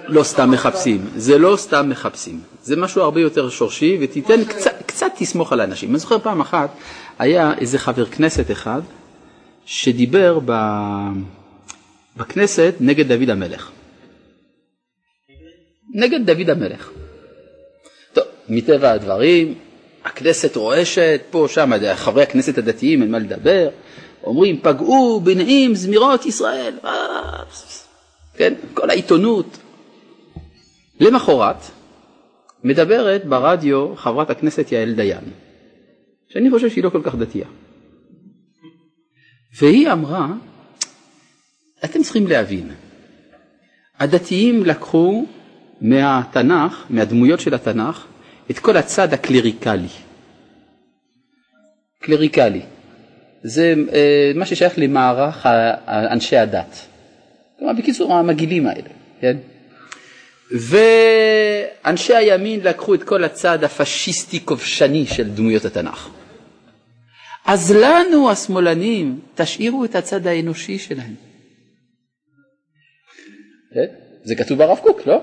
לא 0.08 0.24
סתם 0.24 0.52
מחפשים, 0.52 1.06
זה 1.16 1.38
לא 1.38 1.56
סתם 1.58 1.90
מחפשים, 1.90 2.40
זה 2.64 2.76
משהו 2.76 3.02
הרבה 3.02 3.22
יותר 3.22 3.50
שורשי 3.50 3.98
ותיתן 4.02 4.44
קצת, 4.46 4.74
קצת 4.86 5.08
תסמוך 5.16 5.54
על 5.54 5.60
האנשים. 5.60 5.90
אני 5.90 6.00
זוכר 6.00 6.20
פעם 6.20 6.42
אחת 6.42 6.70
היה 7.22 7.54
איזה 7.60 7.80
חבר 7.80 8.06
כנסת 8.06 8.52
אחד 8.52 8.82
שדיבר 9.66 10.40
ב... 10.46 10.52
בכנסת 12.18 12.74
נגד 12.80 13.14
דוד 13.14 13.30
המלך. 13.30 13.72
נגד 15.94 16.26
דוד 16.32 16.50
המלך. 16.50 16.90
טוב, 18.14 18.24
מטבע 18.50 18.92
הדברים, 18.92 19.54
הכנסת 20.06 20.56
רועשת, 20.56 21.22
פה, 21.32 21.46
שם, 21.50 21.72
חברי 21.96 22.24
הכנסת 22.24 22.58
הדתיים, 22.58 23.02
אין 23.02 23.12
מה 23.12 23.20
לדבר, 23.20 23.70
אומרים, 24.24 24.60
פגעו 24.62 25.22
בנעים 25.24 25.76
זמירות 25.76 26.26
ישראל. 26.26 26.74
כן, 28.38 28.54
כל 28.74 28.90
העיתונות. 28.90 29.58
למחרת 31.00 31.58
מדברת 32.64 33.26
ברדיו 33.26 33.96
חברת 33.96 34.30
הכנסת 34.30 34.72
יעל 34.72 34.94
דיין, 34.94 35.24
שאני 36.34 36.50
חושב 36.50 36.70
שהיא 36.70 36.84
לא 36.84 36.90
כל 36.90 37.02
כך 37.04 37.16
דתייה. 37.16 37.48
והיא 39.60 39.92
אמרה, 39.92 40.28
אתם 41.86 42.04
צריכים 42.04 42.28
להבין, 42.28 42.70
הדתיים 44.00 44.66
לקחו 44.66 45.26
מהתנ"ך, 45.82 46.86
מהדמויות 46.90 47.40
של 47.40 47.54
התנ"ך, 47.54 48.06
את 48.52 48.60
כל 48.60 48.78
הצד 48.78 49.14
הקלריקלי. 49.14 49.88
קלריקלי. 52.00 52.62
זה 53.44 53.74
אה, 53.94 54.32
מה 54.36 54.46
ששייך 54.46 54.74
למערך 54.78 55.46
אנשי 55.88 56.38
הדת. 56.38 56.86
כלומר, 57.60 57.74
בקיצור, 57.74 58.14
המגעילים 58.14 58.68
האלה, 58.68 58.90
כן? 59.22 59.38
ואנשי 60.52 62.16
הימין 62.16 62.60
לקחו 62.60 62.94
את 62.94 63.04
כל 63.04 63.24
הצד 63.24 63.64
הפשיסטי-כובשני 63.64 65.06
של 65.06 65.30
דמויות 65.30 65.66
התנ"ך. 65.66 66.10
אז 67.46 67.72
לנו, 67.72 68.30
השמאלנים, 68.32 69.20
תשאירו 69.36 69.86
את 69.86 69.96
הצד 69.96 70.28
האנושי 70.28 70.78
שלהם. 70.78 71.14
כן? 73.74 73.86
זה 74.24 74.36
כתוב 74.36 74.58
ברב 74.58 74.78
קוק, 74.78 75.08
לא? 75.08 75.22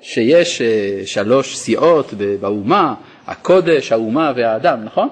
שיש 0.00 0.62
אה, 0.62 1.02
שלוש 1.06 1.56
סיעות 1.56 2.14
באומה, 2.40 2.94
הקודש, 3.26 3.92
האומה 3.92 4.32
והאדם, 4.36 4.84
נכון? 4.84 5.08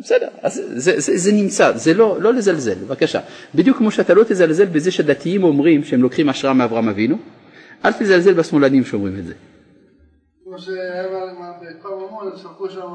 בסדר, 0.00 0.28
אז 0.42 0.62
זה, 0.74 1.00
זה, 1.00 1.16
זה 1.16 1.32
נמצא, 1.32 1.72
זה 1.76 1.94
לא, 1.94 2.20
לא 2.20 2.34
לזלזל, 2.34 2.74
בבקשה. 2.74 3.20
בדיוק 3.54 3.78
כמו 3.78 3.90
שאתה 3.90 4.14
לא 4.14 4.24
תזלזל 4.24 4.64
בזה 4.64 4.90
שדתיים 4.90 5.44
אומרים 5.44 5.84
שהם 5.84 6.02
לוקחים 6.02 6.28
השראה 6.28 6.52
מאברהם 6.52 6.88
אבינו, 6.88 7.16
אל 7.84 7.92
תזלזל 7.92 8.34
בשמאלנים 8.34 8.84
שאומרים 8.84 9.18
את 9.18 9.24
זה. 9.24 9.34
כמו 10.44 10.58
שהיה 10.58 11.02
בכפר 11.62 11.96
ממון, 11.96 12.32
שלחו 12.36 12.70
שם 12.70 12.94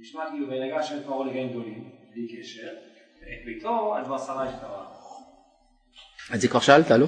נשמע 0.00 0.22
כאילו 0.30 0.48
וינגע 0.48 0.76
השם 0.76 0.96
את 0.96 1.06
פרעה 1.06 1.26
לגעים 1.26 1.50
גדולים, 1.50 1.90
בלי 2.14 2.26
קשר, 2.28 2.68
את 3.22 3.44
ביתו 3.46 3.94
על 3.94 4.04
דבר 4.04 4.18
שרה 4.18 4.48
אשתרה. 4.50 4.84
את 6.34 6.40
זה 6.40 6.48
כבר 6.48 6.60
שאלת, 6.60 6.90
לא? 6.90 7.06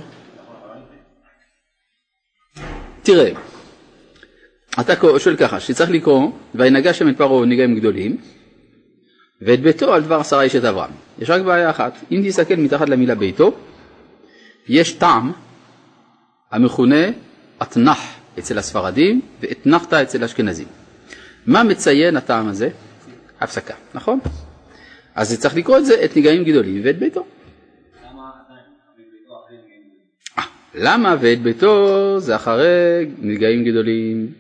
תראה, 3.03 3.33
אתה 4.81 4.93
שואל 5.19 5.37
ככה, 5.37 5.61
שצריך 5.61 5.91
לקרוא, 5.91 6.31
וינגע 6.55 6.95
שם 6.95 7.09
את 7.09 7.17
פרעה 7.17 7.47
נגעים 7.47 7.75
גדולים, 7.75 8.17
ואת 9.41 9.61
ביתו 9.61 9.95
על 9.95 10.03
דבר 10.03 10.21
עשרה 10.21 10.43
איש 10.43 10.57
את 10.57 10.65
אברהם. 10.65 10.91
יש 11.19 11.31
רק 11.31 11.43
בעיה 11.43 11.71
אחת, 11.71 11.95
אם 12.11 12.23
תסתכל 12.27 12.55
מתחת 12.55 12.89
למילה 12.89 13.15
ביתו, 13.15 13.53
יש 14.69 14.93
טעם 14.93 15.33
המכונה 16.51 17.07
אתנח 17.63 17.99
אצל 18.39 18.59
הספרדים 18.59 19.21
ואתנחתא 19.41 20.03
אצל 20.03 20.23
האשכנזים. 20.23 20.82
מה 21.47 21.65
מציין 21.65 22.17
הטעם 22.17 22.49
הזה? 22.49 22.69
הפסקה, 23.41 23.75
נכון? 23.95 24.21
אז 25.15 25.41
צריך 25.41 25.57
לקרוא 25.57 25.79
את 25.79 25.87
זה, 25.87 26.05
את 26.05 26.17
נגעים 26.17 26.45
גדולים 26.45 26.81
ואת 26.85 26.99
ביתו. 26.99 27.27
למה 30.75 31.17
ואת 31.21 31.43
ביתו 31.43 32.21
זה 32.21 32.37
אחרי 32.37 33.07
נגעים 33.19 33.65
גדולים? 33.65 34.35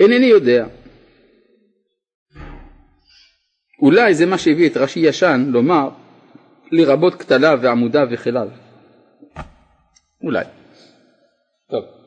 אינני 0.00 0.26
יודע. 0.26 0.66
אולי 3.82 4.14
זה 4.14 4.26
מה 4.26 4.38
שהביא 4.38 4.70
את 4.70 4.76
רש"י 4.76 5.00
ישן 5.00 5.46
לומר 5.48 5.88
לרבות 6.70 7.14
כתליו 7.14 7.58
ועמודיו 7.62 8.06
וכליו. 8.10 8.48
אולי. 10.22 10.44
טוב. 11.70 12.03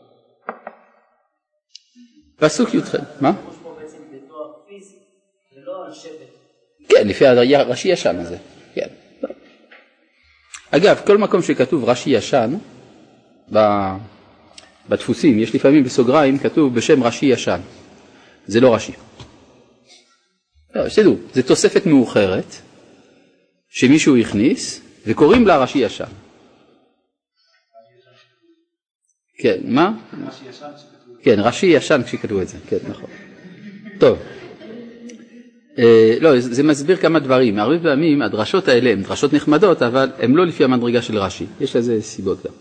פסוק 2.40 2.74
י"ח, 2.74 2.96
מה? 3.22 3.32
כן, 6.90 7.08
לפי 7.08 7.28
הרש"י 7.28 7.88
ישן 7.88 8.16
הזה, 8.16 8.38
כן. 8.74 8.88
אגב, 10.72 11.02
כל 11.06 11.18
מקום 11.18 11.42
שכתוב 11.42 11.90
רש"י 11.90 12.10
ישן, 12.10 12.54
בדפוסים, 14.90 15.40
יש 15.40 15.56
לפעמים 15.56 15.84
בסוגריים 15.84 16.38
כתוב 16.38 16.76
בשם 16.76 17.04
רש"י 17.04 17.26
ישן, 17.26 17.60
זה 18.48 18.60
לא 18.60 18.76
רש"י. 18.76 18.92
לא, 20.76 20.90
שתדעו, 20.90 21.16
זו 21.34 21.42
תוספת 21.42 21.86
מאוחרת 21.86 22.56
שמישהו 23.70 24.18
הכניס 24.18 24.82
וקוראים 25.06 25.48
לה 25.48 25.58
רש"י 25.58 25.80
ישן. 25.80 26.06
כן, 29.40 29.60
מה? 29.64 29.92
רש"י 30.28 30.50
ישן 30.50 30.97
כן, 31.28 31.40
רש"י 31.40 31.66
ישן 31.66 32.02
כשכתבו 32.06 32.42
את 32.42 32.48
זה, 32.48 32.58
כן, 32.68 32.78
נכון. 32.90 33.10
טוב. 34.00 34.18
אה, 35.80 36.18
לא, 36.22 36.40
זה 36.40 36.64
מסביר 36.64 36.98
כמה 36.98 37.20
דברים. 37.20 37.60
הרבה 37.60 37.80
פעמים 37.80 38.22
הדרשות 38.22 38.68
האלה 38.68 38.90
הן 38.90 39.02
דרשות 39.02 39.34
נחמדות, 39.34 39.82
אבל 39.82 40.10
הן 40.20 40.32
לא 40.32 40.46
לפי 40.46 40.64
המדרגה 40.64 41.02
של 41.02 41.18
רש"י. 41.18 41.46
יש 41.62 41.76
לזה 41.76 42.02
סיבות 42.02 42.38
גם. 42.46 42.52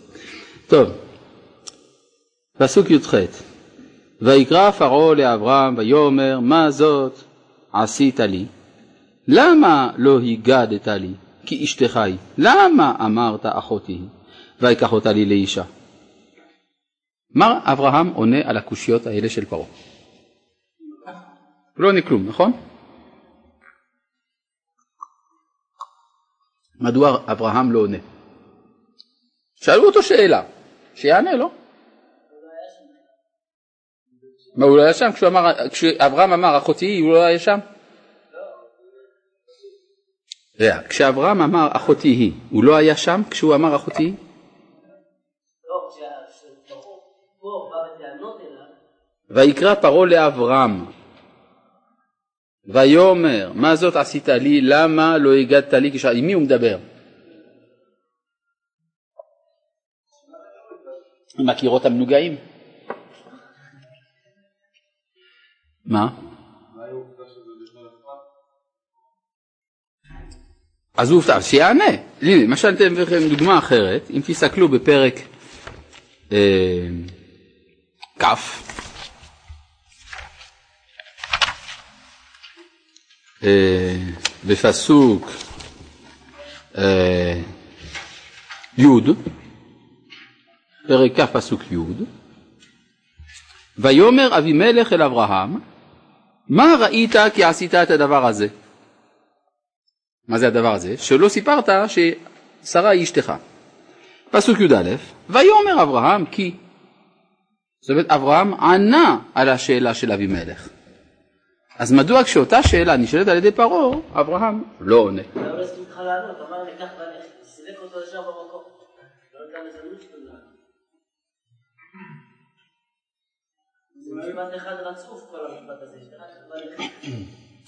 טוב, 0.67 0.89
פסוק 2.57 2.91
י"ח: 2.91 3.13
ויקרא 4.21 4.71
פרעה 4.71 5.15
לאברהם 5.15 5.77
ויאמר 5.77 6.39
מה 6.39 6.71
זאת 6.71 7.19
עשית 7.73 8.19
לי? 8.19 8.45
למה 9.27 9.89
לא 9.97 10.19
הגדת 10.19 10.87
לי 10.87 11.11
כי 11.45 11.63
אשתך 11.63 11.97
היא? 11.97 12.15
למה 12.37 12.93
אמרת 13.05 13.41
אחותי 13.43 13.99
ויקח 14.61 14.93
אותה 14.93 15.11
לי 15.11 15.25
לאישה? 15.25 15.63
מר 17.37 17.59
אברהם 17.63 18.07
עונה 18.07 18.37
על 18.45 18.57
הקושיות 18.57 19.07
האלה 19.07 19.29
של 19.29 19.45
פרעה. 19.45 19.67
הוא 21.75 21.83
לא 21.83 21.87
עונה 21.87 22.01
כלום, 22.01 22.27
נכון? 22.27 22.51
מדוע 26.79 27.17
אברהם 27.31 27.71
לא 27.71 27.79
עונה? 27.79 27.97
שאלו 29.55 29.85
אותו 29.85 30.03
שאלה, 30.03 30.43
שיענה, 30.95 31.35
לא? 31.35 31.51
מה, 34.55 34.65
הוא 34.65 34.77
לא 34.77 34.81
היה 34.81 34.93
שם? 34.93 35.09
כשאברהם 35.71 36.33
אמר 36.33 36.57
אחותי, 36.57 36.99
הוא 36.99 37.13
לא 37.13 37.23
היה 37.23 37.39
שם? 37.39 37.59
כשאברהם 40.89 41.41
אמר 41.41 41.69
אחותי 41.71 42.07
היא, 42.07 42.33
הוא 42.49 42.63
לא 42.63 42.75
היה 42.75 42.97
שם 42.97 43.21
כשהוא 43.29 43.55
אמר 43.55 43.75
אחותי 43.75 44.03
היא? 44.03 44.26
ויקרא 49.29 49.75
פרעה 49.75 50.05
לאברהם 50.05 50.85
ויאמר 52.65 53.51
מה 53.55 53.75
זאת 53.75 53.95
עשית 53.95 54.29
לי 54.29 54.61
למה 54.61 55.17
לא 55.17 55.33
הגדת 55.33 55.73
לי 55.73 55.91
כש... 55.91 56.05
עם 56.05 56.27
מי 56.27 56.33
הוא 56.33 56.43
מדבר? 56.43 56.77
עם 61.39 61.49
הקירות 61.49 61.85
המנוגעים? 61.85 62.35
מה? 65.85 66.07
אז 70.97 71.11
הוא 71.11 71.17
הופתע, 71.17 71.41
שיענה. 71.41 71.83
הנה, 72.21 72.43
למשל 72.43 72.69
אתן 72.69 72.93
לכם 72.93 73.29
דוגמה 73.29 73.57
אחרת, 73.57 74.09
אם 74.09 74.21
תסתכלו 74.25 74.67
בפרק 74.67 75.13
אה, 76.31 76.87
כ', 78.19 78.23
אה, 78.23 78.66
בפסוק 84.45 85.31
אה, 86.77 87.41
י', 88.77 88.85
פרק 90.87 91.19
כ' 91.19 91.31
פסוק 91.31 91.61
י', 91.71 91.77
ויאמר 93.77 94.37
אבימלך 94.37 94.93
אל 94.93 95.01
אברהם, 95.01 95.59
מה 96.49 96.75
ראית 96.79 97.15
כי 97.33 97.43
עשית 97.43 97.75
את 97.75 97.91
הדבר 97.91 98.25
הזה? 98.25 98.47
מה 100.27 100.37
זה 100.37 100.47
הדבר 100.47 100.73
הזה? 100.73 100.97
שלא 100.97 101.29
סיפרת 101.29 101.69
ששרה 101.87 102.89
היא 102.89 103.03
אשתך. 103.03 103.33
פסוק 104.31 104.59
י"א, 104.59 104.95
ויאמר 105.29 105.83
אברהם 105.83 106.25
כי. 106.25 106.55
זאת 107.81 107.89
אומרת, 107.89 108.09
אברהם 108.09 108.53
ענה 108.53 109.19
על 109.35 109.49
השאלה 109.49 109.93
של 109.93 110.11
אבימלך. 110.11 110.69
אז 111.79 111.91
מדוע 111.91 112.23
כשאותה 112.23 112.63
שאלה 112.63 112.97
נשאלת 112.97 113.27
על 113.27 113.37
ידי 113.37 113.51
פרעה, 113.51 113.97
אברהם 114.13 114.63
לא 114.79 114.95
עונה? 114.95 115.21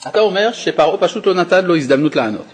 אתה 0.07 0.19
אומר 0.19 0.51
שפרעה 0.51 0.97
פשוט 0.97 1.25
לא 1.25 1.33
נתן 1.33 1.65
לו 1.65 1.75
הזדמנות 1.75 2.15
לענות. 2.15 2.45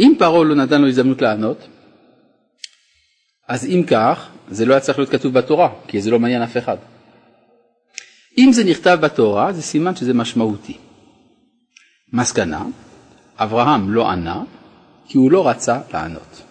אם 0.00 0.14
פרעה 0.18 0.44
לא 0.44 0.54
נתן 0.54 0.80
לו 0.82 0.88
הזדמנות 0.88 1.22
לענות, 1.22 1.58
אז 3.48 3.64
אם 3.64 3.82
כך, 3.90 4.28
זה 4.48 4.66
לא 4.66 4.74
היה 4.74 4.80
צריך 4.80 4.98
להיות 4.98 5.10
כתוב 5.10 5.34
בתורה, 5.34 5.68
כי 5.88 6.00
זה 6.00 6.10
לא 6.10 6.18
מעניין 6.18 6.42
אף 6.42 6.56
אחד. 6.56 6.76
אם 8.38 8.52
זה 8.52 8.64
נכתב 8.64 8.98
בתורה, 9.02 9.52
זה 9.52 9.62
סימן 9.62 9.96
שזה 9.96 10.14
משמעותי. 10.14 10.78
מסקנה, 12.12 12.64
אברהם 13.36 13.90
לא 13.90 14.10
ענה, 14.10 14.42
כי 15.08 15.18
הוא 15.18 15.32
לא 15.32 15.48
רצה 15.48 15.80
לענות. 15.92 16.42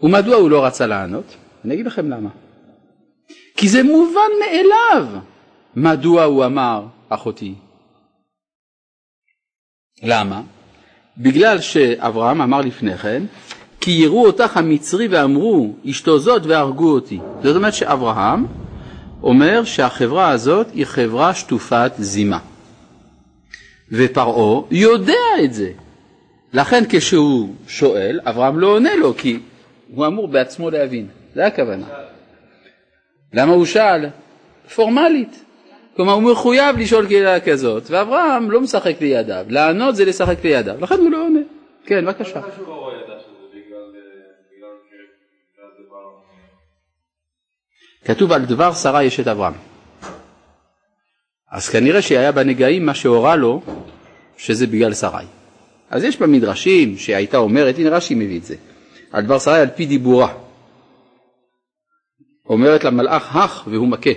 ומדוע 0.00 0.36
הוא 0.36 0.50
לא 0.50 0.64
רצה 0.64 0.86
לענות? 0.86 1.36
אני 1.64 1.74
אגיד 1.74 1.86
לכם 1.86 2.10
למה. 2.10 2.30
כי 3.56 3.68
זה 3.68 3.82
מובן 3.82 4.30
מאליו. 4.40 5.20
מדוע 5.76 6.24
הוא 6.24 6.44
אמר 6.44 6.86
אחותי? 7.08 7.54
למה? 10.02 10.42
בגלל 11.18 11.60
שאברהם 11.60 12.40
אמר 12.40 12.60
לפני 12.60 12.98
כן, 12.98 13.22
כי 13.80 13.90
יראו 13.90 14.26
אותך 14.26 14.56
המצרי 14.56 15.08
ואמרו 15.08 15.74
אשתו 15.90 16.18
זאת 16.18 16.42
והרגו 16.46 16.92
אותי. 16.92 17.18
זאת 17.42 17.56
אומרת 17.56 17.74
שאברהם 17.74 18.46
אומר 19.22 19.64
שהחברה 19.64 20.30
הזאת 20.30 20.66
היא 20.74 20.84
חברה 20.84 21.34
שטופת 21.34 21.92
זימה. 21.98 22.38
ופרעה 23.92 24.62
יודע 24.70 25.44
את 25.44 25.54
זה. 25.54 25.70
לכן 26.52 26.84
כשהוא 26.88 27.54
שואל, 27.68 28.20
אברהם 28.24 28.58
לא 28.58 28.66
עונה 28.66 28.96
לו, 28.96 29.16
כי 29.16 29.38
הוא 29.94 30.06
אמור 30.06 30.28
בעצמו 30.28 30.70
להבין. 30.70 31.06
זה 31.34 31.46
הכוונה. 31.46 31.86
למה 33.32 33.52
הוא 33.52 33.66
שאל? 33.66 34.06
פורמלית. 34.74 35.44
כלומר, 35.96 36.12
הוא 36.12 36.32
מחויב 36.32 36.78
לשאול 36.78 37.08
שאלה 37.08 37.40
כזאת, 37.40 37.90
ואברהם 37.90 38.50
לא 38.50 38.60
משחק 38.60 39.00
לידיו. 39.00 39.44
לענות 39.48 39.96
זה 39.96 40.04
לשחק 40.04 40.44
לידיו, 40.44 40.74
לכן 40.80 40.94
הוא 40.94 41.10
לא 41.10 41.24
עונה. 41.24 41.40
כן, 41.86 42.04
בבקשה. 42.04 42.40
כתוב 48.04 48.32
על 48.32 48.44
דבר 48.44 48.72
שרה 48.74 49.04
יש 49.04 49.20
את 49.20 49.26
אברהם. 49.26 49.54
אז 51.50 51.68
כנראה 51.68 52.02
שהיה 52.02 52.32
בנגעים 52.32 52.86
מה 52.86 52.94
שהורה 52.94 53.36
לו, 53.36 53.62
שזה 54.36 54.66
בגלל 54.66 54.94
שרי. 54.94 55.24
אז 55.90 56.04
יש 56.04 56.16
במדרשים 56.16 56.98
שהייתה 56.98 57.36
אומרת, 57.36 57.78
הנה 57.78 57.90
רש"י 57.90 58.14
מביא 58.14 58.38
את 58.38 58.44
זה, 58.44 58.56
על 59.12 59.24
דבר 59.24 59.38
שרי 59.38 59.58
על 59.60 59.68
פי 59.76 59.86
דיבורה. 59.86 60.34
אומרת 62.48 62.84
למלאך 62.84 63.36
הך 63.36 63.64
והוא 63.70 63.88
מכה. 63.88 64.10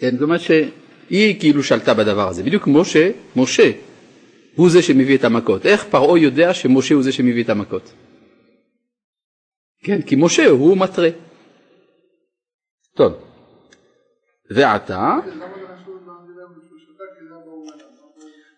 כן, 0.00 0.10
זאת 0.12 0.22
אומרת 0.22 0.40
שהיא 0.40 1.40
כאילו 1.40 1.62
שלטה 1.62 1.94
בדבר 1.94 2.28
הזה, 2.28 2.42
בדיוק 2.42 2.62
כמו 2.62 2.82
שמשה 2.84 3.70
הוא 4.54 4.70
זה 4.70 4.82
שמביא 4.82 5.16
את 5.16 5.24
המכות. 5.24 5.66
איך 5.66 5.84
פרעה 5.84 6.18
יודע 6.18 6.54
שמשה 6.54 6.94
הוא 6.94 7.02
זה 7.02 7.12
שמביא 7.12 7.44
את 7.44 7.50
המכות? 7.50 7.92
כן, 9.84 10.02
כי 10.02 10.16
משה 10.16 10.48
הוא 10.48 10.76
מתרה. 10.76 11.08
טוב, 12.98 13.12
ועתה... 14.50 15.16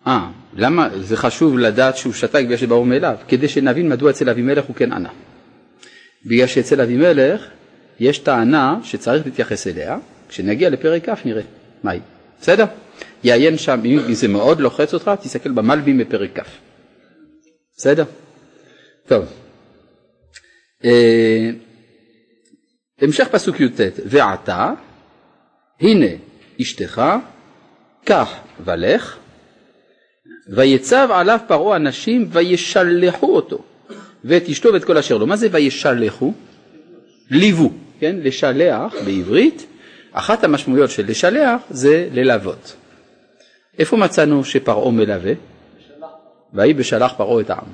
אה, 0.07 0.31
למה 0.55 0.89
זה 1.01 1.17
חשוב 1.17 1.59
לדעת 1.59 1.97
שהוא 1.97 2.13
שתק 2.13 2.41
בגלל 2.45 2.57
שברור 2.57 2.87
מאליו? 2.87 3.17
כדי 3.29 3.49
שנבין 3.49 3.89
מדוע 3.89 4.11
אצל 4.11 4.31
אבימלך 4.31 4.65
הוא 4.65 4.77
כן 4.77 4.93
ענה. 4.93 5.09
בגלל 6.27 6.47
שאצל 6.47 6.81
אבימלך 6.81 7.47
יש 8.01 8.19
טענה 8.19 8.79
שצריך 8.83 9.27
להתייחס 9.27 9.67
אליה, 9.67 9.99
כשנגיע 10.29 10.71
לפרק 10.71 11.09
כ' 11.09 11.27
נראה 11.27 11.43
מה 11.83 11.91
היא. 11.91 12.01
בסדר? 12.41 12.65
יעיין 13.25 13.59
שם, 13.59 13.81
אם 13.85 14.15
זה 14.15 14.29
מאוד 14.29 14.61
לוחץ 14.61 14.95
אותך, 14.95 15.11
תסתכל 15.21 15.51
במלבים 15.51 15.99
בפרק 15.99 16.39
כ'. 16.39 16.49
בסדר? 17.77 18.05
טוב. 19.07 19.25
המשך 23.01 23.29
פסוק 23.29 23.61
י"ט, 23.61 23.81
ועתה, 24.07 24.73
הנה 25.81 26.07
אשתך, 26.61 27.03
קח 28.05 28.35
ולך, 28.65 29.17
ויצב 30.49 31.09
עליו 31.13 31.39
פרעה 31.47 31.77
אנשים 31.77 32.29
וישלחו 32.31 33.37
אותו, 33.37 33.59
ואת 34.25 34.49
אשתו 34.49 34.73
ואת 34.73 34.85
כל 34.85 34.99
אשר 34.99 35.19
לו. 35.19 35.27
מה 35.27 35.37
זה 35.37 35.49
וישלחו? 35.51 36.33
ליוו, 37.31 37.73
כן? 38.01 38.17
לשלח 38.23 38.95
בעברית, 39.05 39.67
אחת 40.13 40.45
המשמעויות 40.45 40.91
של 40.91 41.05
לשלח 41.09 41.61
זה 41.71 42.09
ללוות. 42.13 42.77
איפה 43.79 43.97
מצאנו 43.97 44.45
שפרעה 44.45 44.91
מלווה? 44.91 45.33
ויהי 46.55 46.75
בשלח 46.75 47.13
פרעה 47.17 47.41
את 47.41 47.51
העם. 47.51 47.67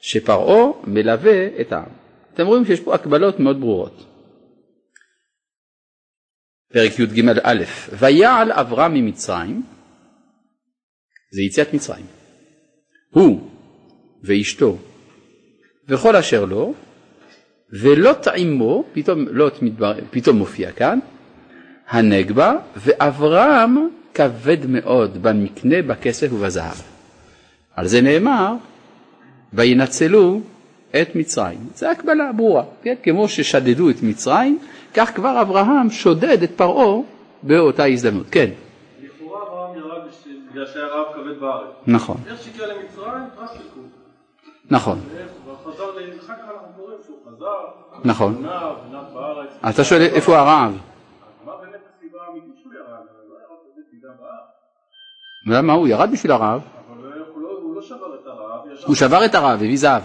שפרעה 0.00 0.70
מלווה 0.84 1.46
את 1.60 1.72
העם. 1.72 1.90
אתם 2.34 2.46
רואים 2.46 2.64
שיש 2.64 2.80
פה 2.80 2.94
הקבלות 2.94 3.40
מאוד 3.40 3.60
ברורות. 3.60 4.05
פרק 6.72 6.98
י"ג 6.98 7.28
א', 7.42 7.64
ויעל 7.98 8.52
אברהם 8.52 8.94
ממצרים, 8.94 9.62
זה 11.32 11.42
יציאת 11.42 11.74
מצרים, 11.74 12.06
הוא 13.10 13.50
ואשתו 14.22 14.78
וכל 15.88 16.16
אשר 16.16 16.44
לו, 16.44 16.74
ולוט 17.72 18.28
עמו, 18.28 18.84
פתאום 18.92 19.28
לוט 19.28 19.62
מדבר, 19.62 19.94
פתאום 20.10 20.36
מופיע 20.36 20.72
כאן, 20.72 20.98
הנגבה, 21.88 22.54
ואברהם 22.76 23.88
כבד 24.14 24.66
מאוד 24.66 25.22
במקנה, 25.22 25.82
בכסף 25.82 26.32
ובזהב. 26.32 26.76
על 27.76 27.86
זה 27.86 28.00
נאמר, 28.00 28.54
וינצלו 29.52 30.40
את 30.90 31.16
מצרים. 31.16 31.58
זו 31.74 31.90
הקבלה 31.90 32.32
ברורה, 32.32 32.64
כן? 32.82 32.94
כמו 33.02 33.28
ששדדו 33.28 33.90
את 33.90 34.02
מצרים, 34.02 34.58
כך 34.96 35.14
כבר 35.14 35.40
אברהם 35.42 35.90
שודד 35.90 36.42
את 36.42 36.50
פרעה 36.56 37.02
באותה 37.42 37.84
הזדמנות. 37.84 38.26
כן. 38.30 38.50
לכאורה 39.02 39.42
אברהם 39.42 39.78
ירד 39.78 40.02
בגלל 40.50 40.66
שהיה 40.66 40.86
רעב 40.86 41.14
כבד 41.14 41.40
בארץ. 41.40 41.70
נכון. 41.86 42.16
איך 42.26 42.42
שהגיע 42.42 42.66
למצרים, 42.66 43.22
רק 43.38 43.50
חיכו. 43.50 43.80
נכון. 44.70 44.98
נכון. 48.04 48.44
אתה 49.70 49.84
שואל 49.84 50.00
איפה 50.02 50.38
הרעב? 50.38 50.72
מה 51.44 51.52
באמת 51.60 51.80
הסיבה 51.96 52.18
האמיתית 52.28 52.54
שהוא 52.62 52.72
ירד? 52.74 52.88
לא. 55.46 55.56
למה 55.58 55.72
הוא 55.72 55.88
ירד 55.88 56.10
בשביל 56.12 56.32
הרעב? 56.32 56.60
הוא 56.88 57.42
לא- 57.42 57.74
לא 57.74 57.82
שבר 57.82 58.14
את 58.22 58.26
הרעב, 58.26 58.60
ישר 58.72 58.86
הוא 58.86 58.94
שבר 58.94 59.24
את 59.24 59.34
הרעב, 59.34 59.54
הביא 59.58 59.76
זהב. 59.76 60.02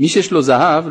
מי 0.00 0.08
שיש 0.08 0.32
לו 0.32 0.42
זהב, 0.42 0.84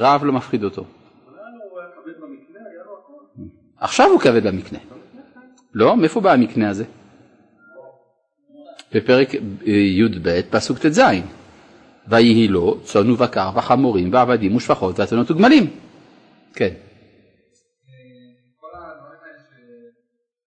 רעב 0.00 0.24
לא 0.24 0.32
מפחיד 0.32 0.64
אותו. 0.64 0.82
אולי 0.82 1.40
הוא 1.70 1.80
היה 1.80 1.88
כבד 1.94 2.20
במקנה, 2.20 2.58
היה 2.72 2.82
לו 2.86 2.92
הכל. 3.04 3.42
עכשיו 3.80 4.10
הוא 4.10 4.20
כבד 4.20 4.46
במקנה. 4.46 4.78
לא? 5.74 5.96
מאיפה 5.96 6.20
בא 6.20 6.32
המקנה 6.32 6.70
הזה? 6.70 6.84
בפרק 8.92 9.34
אה, 9.34 9.72
י"ב, 9.72 10.40
פסוק 10.50 10.78
ט"ז: 10.78 11.00
ויהי 12.08 12.48
לו 12.48 12.80
צאן 12.84 13.10
ובקר 13.10 13.50
וחמורים 13.54 14.12
ועבדים 14.12 14.56
ושפחות 14.56 14.98
ואתונות 14.98 15.30
וגמלים. 15.30 15.70
כן. 16.54 16.74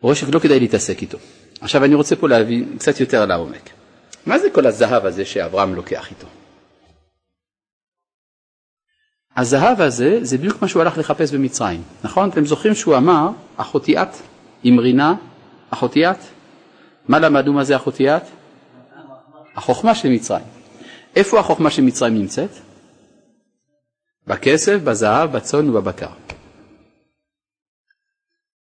רואה 0.00 0.14
שלא 0.14 0.38
כדאי 0.38 0.60
להתעסק 0.60 1.02
איתו. 1.02 1.18
עכשיו 1.60 1.84
אני 1.84 1.94
רוצה 1.94 2.16
פה 2.16 2.28
להבין 2.28 2.78
קצת 2.78 3.00
יותר 3.00 3.26
לעומק. 3.26 3.70
מה 4.26 4.38
זה 4.38 4.50
כל 4.50 4.66
הזהב 4.66 5.04
הזה 5.06 5.24
שאברהם 5.24 5.74
לוקח 5.74 6.10
איתו? 6.10 6.26
הזהב 9.36 9.80
הזה 9.80 10.18
זה 10.22 10.38
בדיוק 10.38 10.62
מה 10.62 10.68
שהוא 10.68 10.82
הלך 10.82 10.98
לחפש 10.98 11.34
במצרים, 11.34 11.82
נכון? 12.04 12.28
אתם 12.28 12.44
זוכרים 12.46 12.74
שהוא 12.74 12.96
אמר 12.96 13.28
אחותי 13.56 14.02
את, 14.02 14.08
אמרינה, 14.68 15.14
אחותי 15.70 16.10
את? 16.10 16.18
מה 17.08 17.18
למדנו 17.18 17.52
מה 17.52 17.64
זה 17.64 17.76
אחותי 17.76 18.16
את? 18.16 18.22
החוכמה 19.56 19.94
של 19.94 20.08
מצרים. 20.08 20.44
איפה 21.16 21.40
החוכמה 21.40 21.70
של 21.70 21.82
מצרים 21.82 22.14
נמצאת? 22.14 22.50
בכסף, 24.26 24.78
בזהב, 24.84 25.36
בצאן 25.36 25.70
ובבקר. 25.70 26.10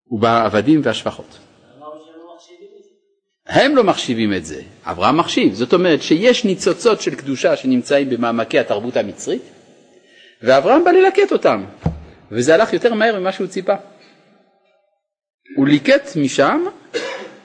ובעבדים 0.08 0.82
והשפחות. 0.84 1.40
אמרנו 1.78 2.06
שהם 2.06 2.16
לא 2.20 2.36
מחשיבים 2.36 2.70
את 2.78 2.84
זה. 2.84 2.90
הם 3.48 3.76
לא 3.76 3.84
מחשיבים 3.84 4.34
את 4.34 4.46
זה, 4.46 4.62
אברהם 4.84 5.18
מחשיב. 5.18 5.54
זאת 5.54 5.74
אומרת 5.74 6.02
שיש 6.02 6.46
ניצוצות 6.46 7.02
של 7.02 7.16
קדושה 7.16 7.56
שנמצאים 7.56 8.10
במעמקי 8.10 8.60
התרבות 8.60 8.98
המצרית, 8.98 9.42
ואברהם 10.42 10.84
בא 10.84 10.92
ללקט 10.92 11.32
אותם, 11.32 11.64
וזה 12.32 12.54
הלך 12.56 12.74
יותר 12.74 12.94
מהר 12.94 13.20
ממה 13.20 13.32
שהוא 13.32 13.48
ציפה. 13.48 13.74
הוא 15.56 15.68
ליקט 15.68 16.16
משם 16.16 16.66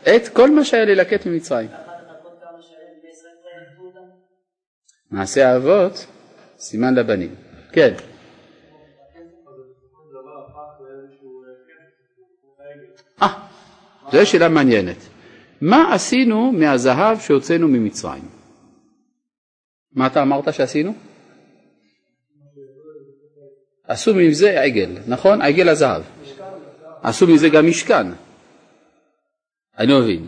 את 0.03 0.29
כל 0.29 0.51
מה 0.51 0.65
שהיה 0.65 0.85
ללקט 0.85 1.27
ממצרים. 1.27 1.69
מעשה 5.11 5.53
האבות, 5.53 6.07
סימן 6.59 6.95
לבנים. 6.95 7.35
כן. 7.73 7.95
אה, 13.23 13.29
זו 14.13 14.27
שאלה 14.27 14.49
מעניינת. 14.49 15.10
מה 15.61 15.95
עשינו 15.95 16.53
מהזהב 16.53 17.21
שהוצאנו 17.21 17.69
ממצרים? 17.69 18.29
מה 19.93 20.07
אתה 20.07 20.23
אמרת 20.23 20.55
שעשינו? 20.55 20.95
עשו 23.89 24.15
מזה 24.15 24.61
עגל, 24.61 24.91
נכון? 25.07 25.43
עגל 25.43 25.69
הזהב. 25.69 26.03
עשו 27.03 27.27
מזה 27.27 27.49
גם 27.49 27.67
משכן. 27.67 28.07
אני 29.79 30.01
מבין. 30.01 30.27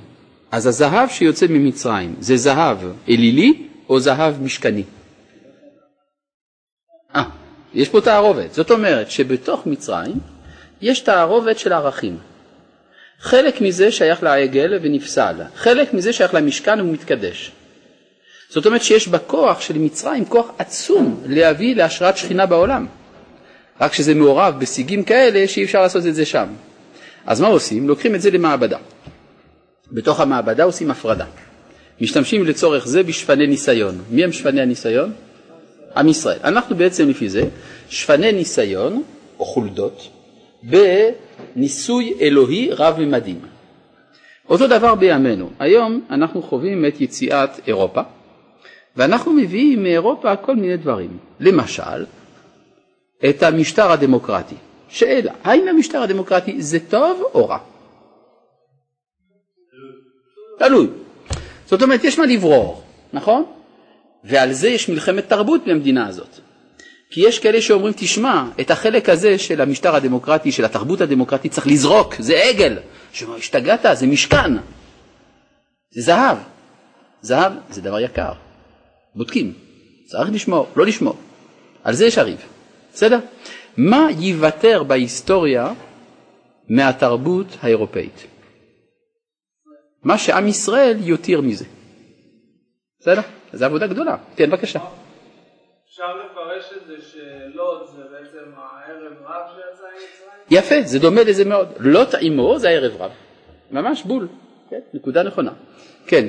אז 0.53 0.66
הזהב 0.66 1.09
שיוצא 1.09 1.47
ממצרים 1.47 2.14
זה 2.21 2.37
זהב 2.37 2.79
אלילי 3.09 3.68
או 3.88 4.01
זהב 4.01 4.42
משכני? 4.42 4.85
אה, 7.16 7.23
יש 7.75 7.88
פה 7.88 8.01
תערובת. 8.01 8.53
זאת 8.53 8.71
אומרת 8.71 9.11
שבתוך 9.11 9.66
מצרים 9.66 10.21
יש 10.81 11.01
תערובת 11.01 11.59
של 11.59 11.73
ערכים. 11.73 12.18
חלק 13.22 13.61
מזה 13.61 13.92
שייך 13.92 14.22
לעגל 14.22 14.78
ונפסל, 14.82 15.35
חלק 15.56 15.94
מזה 15.94 16.12
שייך 16.12 16.35
למשכן 16.35 16.80
ומתקדש. 16.80 17.52
זאת 18.48 18.66
אומרת 18.66 18.82
שיש 18.82 19.08
בכוח 19.08 19.61
של 19.61 19.78
מצרים 19.78 20.24
כוח 20.24 20.50
עצום 20.58 21.22
להביא 21.26 21.76
להשראת 21.76 22.16
שכינה 22.16 22.46
בעולם. 22.46 22.87
רק 23.80 23.92
שזה 23.92 24.14
מעורב 24.14 24.54
בשיגים 24.58 25.04
כאלה 25.04 25.48
שאי 25.48 25.64
אפשר 25.64 25.82
לעשות 25.82 26.06
את 26.06 26.14
זה 26.14 26.26
שם. 26.26 26.46
אז 27.26 27.40
מה 27.40 27.48
עושים? 27.48 27.88
לוקחים 27.88 28.14
את 28.14 28.20
זה 28.20 28.30
למעבדה. 28.30 28.78
בתוך 29.92 30.20
המעבדה 30.20 30.64
עושים 30.64 30.90
הפרדה. 30.90 31.26
משתמשים 32.00 32.44
לצורך 32.44 32.87
זה 32.87 33.02
בשפני 33.02 33.46
ניסיון. 33.46 34.02
מי 34.11 34.24
הם 34.24 34.32
שפני 34.32 34.61
הניסיון? 34.61 35.12
עם 35.96 36.08
ישראל. 36.08 36.38
אנחנו 36.44 36.76
בעצם 36.76 37.08
לפי 37.08 37.28
זה 37.28 37.42
שפני 37.88 38.32
ניסיון, 38.32 39.02
או 39.38 39.44
חולדות, 39.44 40.08
בניסוי 40.62 42.14
אלוהי 42.20 42.70
רב-ממדים. 42.72 43.40
אותו 44.48 44.66
דבר 44.66 44.94
בימינו. 44.94 45.51
היום 45.59 46.01
אנחנו 46.11 46.42
חווים 46.42 46.87
את 46.87 47.01
יציאת 47.01 47.51
אירופה, 47.68 48.01
ואנחנו 48.96 49.33
מביאים 49.33 49.83
מאירופה 49.83 50.37
כל 50.37 50.57
מיני 50.57 50.77
דברים. 50.77 51.18
למשל, 51.40 52.05
את 53.29 53.42
המשטר 53.42 53.90
הדמוקרטי. 53.92 54.55
שאלה, 54.88 55.33
האם 55.44 55.68
המשטר 55.68 56.03
הדמוקרטי 56.03 56.62
זה 56.62 56.79
טוב 56.88 57.22
או 57.35 57.48
רע? 57.48 57.59
תלוי. 60.59 60.87
זאת 61.66 61.83
אומרת, 61.83 62.05
יש 62.05 62.18
מה 62.18 62.27
לברור, 62.27 62.83
נכון? 63.12 63.44
ועל 64.25 64.53
זה 64.53 64.68
יש 64.68 64.88
מלחמת 64.88 65.29
תרבות 65.29 65.61
במדינה 65.66 66.07
הזאת. 66.07 66.40
כי 67.12 67.20
יש 67.20 67.38
כאלה 67.38 67.61
שאומרים, 67.61 67.94
תשמע, 67.96 68.44
את 68.61 68.70
החלק 68.70 69.09
הזה 69.09 69.38
של 69.38 69.61
המשטר 69.61 69.94
הדמוקרטי, 69.94 70.53
של 70.53 70.64
התרבות 70.64 71.01
הדמוקרטית, 71.01 71.53
צריך 71.53 71.66
לזרוק, 71.66 72.14
זה 72.18 72.37
עגל. 72.37 72.79
השתגעת, 73.37 73.87
זה 73.92 74.07
משכן, 74.07 74.53
זה 75.90 76.03
זהב. 76.03 76.37
זהב 77.22 77.53
זה 77.70 77.83
דבר 77.83 78.01
יקר, 78.01 78.33
בודקים, 79.14 79.53
צריך 80.07 80.31
לשמור, 80.33 80.68
לא 80.77 80.87
לשמור. 80.87 81.16
על 81.85 81.94
זה 81.94 82.07
יש 82.07 82.18
הריב, 82.18 82.40
בסדר? 82.94 83.18
מה 83.77 84.09
ייוותר 84.18 84.83
בהיסטוריה 84.83 85.72
מהתרבות 86.68 87.46
האירופאית? 87.62 88.27
מה 90.03 90.18
שעם 90.18 90.48
ישראל 90.48 90.96
יותיר 91.01 91.40
מזה. 91.40 91.64
בסדר? 93.01 93.20
זו 93.53 93.64
עבודה 93.64 93.87
גדולה. 93.87 94.16
כן, 94.37 94.51
בבקשה. 94.51 94.81
אפשר 95.92 96.16
לפרש 96.16 96.72
את 96.76 96.87
זה 96.87 96.94
שלוט 97.02 97.88
זה 97.96 98.02
בעצם 98.11 98.52
הערב 98.57 99.12
רב 99.22 99.46
שיצא 99.48 99.85
עם 99.87 99.94
מצרים? 99.94 100.59
יפה, 100.64 100.88
זה 100.88 100.98
דומה 100.98 101.22
לזה 101.22 101.44
מאוד. 101.44 101.68
לוט 101.78 102.09
עמו 102.20 102.59
זה 102.59 102.68
הערב 102.68 103.02
רב. 103.02 103.11
ממש 103.70 104.02
בול. 104.02 104.28
כן, 104.70 104.81
נקודה 104.94 105.22
נכונה. 105.22 105.52
כן. 106.07 106.26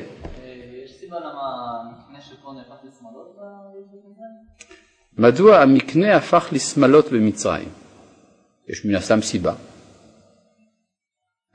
יש 0.84 0.92
סיבה 0.92 1.20
למה 1.20 1.42
המקנה 1.82 2.22
של 2.22 2.36
פה 2.44 2.52
נהפך 2.52 2.84
לשמאלות 2.84 3.36
במצרים? 3.36 4.34
מדוע 5.18 5.58
המקנה 5.58 6.16
הפך 6.16 6.50
לשמלות 6.52 7.12
במצרים? 7.12 7.70
יש 8.68 8.86
מן 8.86 8.96
הסתם 8.96 9.22
סיבה. 9.22 9.54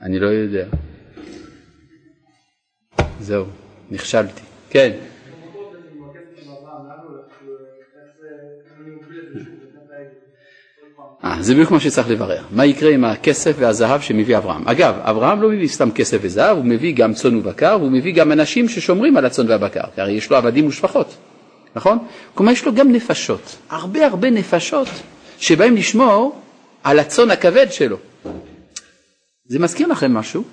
אני 0.01 0.19
לא 0.19 0.27
יודע. 0.27 0.65
זהו, 3.19 3.45
נכשלתי. 3.91 4.41
כן. 4.69 5.08
אה, 11.23 11.37
זה 11.41 11.53
בדיוק 11.53 11.71
מה 11.71 11.79
שצריך 11.79 12.09
לברר. 12.09 12.43
מה 12.51 12.65
יקרה 12.65 12.91
עם 12.91 13.05
הכסף 13.05 13.55
והזהב 13.59 14.01
שמביא 14.01 14.37
אברהם? 14.37 14.67
אגב, 14.67 14.95
אברהם 14.99 15.41
לא 15.41 15.49
מביא 15.49 15.67
סתם 15.67 15.91
כסף 15.91 16.17
וזהב, 16.21 16.57
הוא 16.57 16.65
מביא 16.65 16.95
גם 16.95 17.13
צאן 17.13 17.35
ובקר, 17.35 17.77
והוא 17.79 17.91
מביא 17.91 18.13
גם 18.13 18.31
אנשים 18.31 18.69
ששומרים 18.69 19.17
על 19.17 19.25
הצאן 19.25 19.49
והבקר, 19.49 19.83
כי 19.95 20.01
הרי 20.01 20.11
יש 20.11 20.29
לו 20.29 20.37
עבדים 20.37 20.67
ושפחות, 20.67 21.15
נכון? 21.75 21.97
כלומר, 22.35 22.51
יש 22.51 22.65
לו 22.65 22.75
גם 22.75 22.91
נפשות, 22.91 23.55
הרבה 23.69 24.05
הרבה 24.05 24.29
נפשות 24.29 24.87
שבאים 25.39 25.75
לשמור 25.75 26.41
על 26.83 26.99
הצאן 26.99 27.31
הכבד 27.31 27.71
שלו. 27.71 27.97
זה 29.45 29.59
מזכיר 29.59 29.87
לכם 29.87 30.13
משהו? 30.13 30.43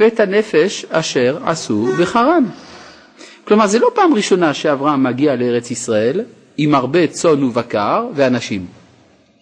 ואת 0.00 0.20
הנפש 0.20 0.84
אשר 0.84 1.38
עשו 1.44 1.86
בחרן. 2.00 2.44
כלומר, 3.46 3.66
זה 3.66 3.78
לא 3.78 3.90
פעם 3.94 4.14
ראשונה 4.14 4.54
שאברהם 4.54 5.02
מגיע 5.02 5.36
לארץ 5.36 5.70
ישראל 5.70 6.20
עם 6.56 6.74
הרבה 6.74 7.06
צאן 7.06 7.42
ובקר 7.42 8.06
ואנשים. 8.14 8.66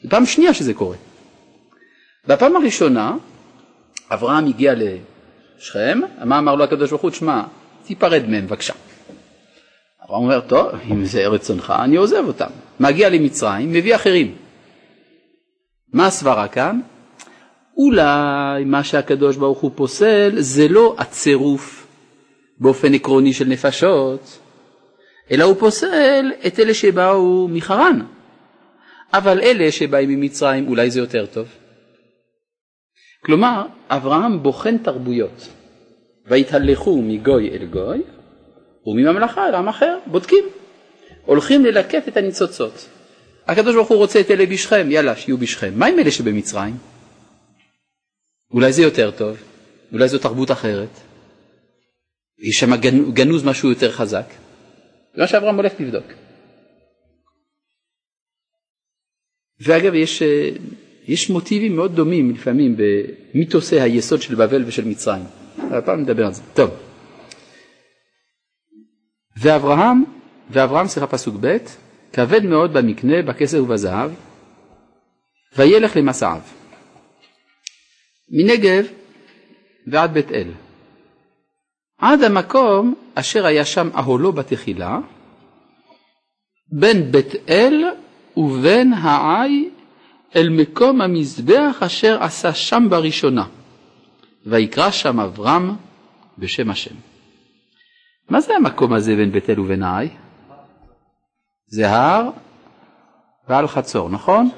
זו 0.02 0.08
פעם 0.10 0.26
שנייה 0.26 0.54
שזה 0.54 0.74
קורה. 0.74 0.96
בפעם 2.26 2.56
הראשונה, 2.56 3.16
אברהם 4.10 4.46
הגיע 4.46 4.74
לשכם, 4.76 6.00
מה 6.24 6.38
אמר 6.38 6.54
לו 6.54 6.64
הקדוש 6.64 6.90
ברוך 6.90 7.02
הוא? 7.02 7.10
שמע, 7.10 7.42
תיפרד 7.86 8.22
מהם 8.28 8.46
בבקשה. 8.46 8.72
אברהם 10.04 10.22
אומר, 10.22 10.40
טוב, 10.40 10.68
אם 10.90 11.04
זה 11.04 11.20
ארץ 11.20 11.42
צונך, 11.42 11.74
אני 11.78 11.96
עוזב 11.96 12.24
אותם. 12.26 12.50
מגיע 12.80 13.10
למצרים, 13.10 13.72
מביא 13.72 13.94
אחרים. 13.94 14.34
מה 15.92 16.06
הסברה 16.06 16.48
כאן? 16.48 16.80
אולי 17.76 18.64
מה 18.66 18.84
שהקדוש 18.84 19.36
ברוך 19.36 19.58
הוא 19.58 19.70
פוסל 19.74 20.32
זה 20.36 20.68
לא 20.68 20.94
הצירוף 20.98 21.83
באופן 22.58 22.94
עקרוני 22.94 23.32
של 23.32 23.44
נפשות, 23.44 24.38
אלא 25.30 25.44
הוא 25.44 25.56
פוסל 25.58 26.32
את 26.46 26.58
אלה 26.58 26.74
שבאו 26.74 27.48
מחרן. 27.48 28.00
אבל 29.12 29.40
אלה 29.40 29.72
שבאים 29.72 30.08
ממצרים 30.08 30.68
אולי 30.68 30.90
זה 30.90 31.00
יותר 31.00 31.26
טוב. 31.26 31.48
כלומר, 33.24 33.66
אברהם 33.90 34.42
בוחן 34.42 34.78
תרבויות. 34.78 35.48
ויתהלכו 36.26 37.02
מגוי 37.02 37.50
אל 37.50 37.64
גוי 37.64 38.02
ומממלכה 38.86 39.48
אל 39.48 39.54
עם 39.54 39.68
אחר, 39.68 39.98
בודקים. 40.06 40.44
הולכים 41.24 41.64
ללקט 41.64 42.08
את 42.08 42.16
הניצוצות. 42.16 42.88
הקדוש 43.46 43.74
ברוך 43.74 43.88
הוא 43.88 43.98
רוצה 43.98 44.20
את 44.20 44.30
אלה 44.30 44.46
בשכם, 44.46 44.90
יאללה, 44.90 45.16
שיהיו 45.16 45.38
בשכם. 45.38 45.72
מה 45.76 45.86
עם 45.86 45.98
אלה 45.98 46.10
שבמצרים? 46.10 46.76
אולי 48.50 48.72
זה 48.72 48.82
יותר 48.82 49.10
טוב, 49.10 49.36
אולי 49.92 50.08
זו 50.08 50.18
תרבות 50.18 50.50
אחרת. 50.50 50.88
יש 52.38 52.60
שם 52.60 52.76
גנוז 53.12 53.44
משהו 53.44 53.68
יותר 53.68 53.92
חזק. 53.92 54.26
זה 55.14 55.20
מה 55.20 55.26
שאברהם 55.26 55.56
הולך 55.56 55.72
לבדוק. 55.80 56.04
ואגב, 59.60 59.94
יש, 59.94 60.22
אה, 60.22 60.50
יש 61.06 61.30
מוטיבים 61.30 61.76
מאוד 61.76 61.96
דומים 61.96 62.30
לפעמים 62.30 62.76
במיתוסי 62.76 63.80
היסוד 63.80 64.22
של 64.22 64.34
בבל 64.34 64.64
ושל 64.66 64.84
מצרים. 64.84 65.24
הפעם 65.58 66.00
נדבר 66.00 66.26
על 66.26 66.32
זה. 66.32 66.42
טוב. 66.54 66.70
ואברהם, 69.36 70.04
ואברהם, 70.50 70.86
סליחה 70.86 71.06
פסוק 71.06 71.34
ב', 71.40 71.56
כבד 72.12 72.44
מאוד 72.44 72.72
במקנה, 72.72 73.22
בכסף 73.22 73.58
ובזהב, 73.58 74.10
וילך 75.56 75.96
למסעיו. 75.96 76.40
מנגב 78.30 78.86
ועד 79.86 80.14
בית 80.14 80.32
אל. 80.32 80.50
עד 81.98 82.22
המקום 82.22 82.94
אשר 83.14 83.46
היה 83.46 83.64
שם 83.64 83.88
אהולו 83.96 84.32
בתחילה, 84.32 84.98
בין 86.72 87.12
בית 87.12 87.48
אל 87.48 87.84
ובין 88.36 88.92
העי 88.92 89.68
אל 90.36 90.48
מקום 90.48 91.00
המזבח 91.00 91.76
אשר 91.80 92.22
עשה 92.22 92.54
שם 92.54 92.86
בראשונה, 92.90 93.44
ויקרא 94.46 94.90
שם 94.90 95.20
אברהם 95.20 95.70
בשם 96.38 96.70
השם. 96.70 96.94
מה 98.30 98.40
זה 98.40 98.56
המקום 98.56 98.92
הזה 98.92 99.16
בין 99.16 99.32
בית 99.32 99.50
אל 99.50 99.60
ובין 99.60 99.82
העי? 99.82 100.08
זה 101.66 101.90
הר 101.90 102.30
ועל 103.48 103.68
חצור, 103.68 104.10
נכון? 104.10 104.50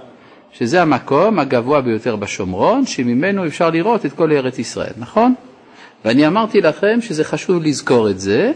שזה 0.53 0.83
המקום 0.83 1.38
הגבוה 1.38 1.81
ביותר 1.81 2.16
בשומרון, 2.16 2.87
שממנו 2.87 3.46
אפשר 3.46 3.70
לראות 3.70 4.07
את 4.07 4.12
כל 4.12 4.33
ארץ 4.33 4.59
ישראל, 4.59 4.92
נכון? 4.99 5.35
ואני 6.04 6.26
אמרתי 6.26 6.61
לכם 6.61 7.00
שזה 7.00 7.24
חשוב 7.24 7.62
לזכור 7.62 8.11
את 8.11 8.20
זה, 8.20 8.52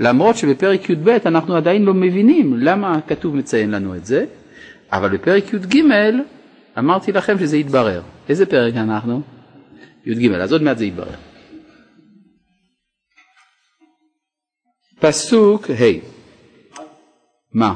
למרות 0.00 0.36
שבפרק 0.36 0.90
י"ב 0.90 1.08
אנחנו 1.26 1.56
עדיין 1.56 1.84
לא 1.84 1.94
מבינים 1.94 2.56
למה 2.56 2.94
הכתוב 2.96 3.36
מציין 3.36 3.70
לנו 3.70 3.96
את 3.96 4.06
זה, 4.06 4.24
אבל 4.92 5.16
בפרק 5.16 5.52
י"ג 5.52 5.82
אמרתי 6.78 7.12
לכם 7.12 7.38
שזה 7.38 7.56
יתברר. 7.56 8.02
איזה 8.28 8.46
פרק 8.46 8.74
אנחנו? 8.74 9.22
י"ג, 10.06 10.32
אז 10.32 10.52
עוד 10.52 10.62
מעט 10.62 10.78
זה 10.78 10.84
יתברר. 10.84 11.14
פסוק 15.00 15.70
ה' 15.70 16.18
מה? 17.52 17.74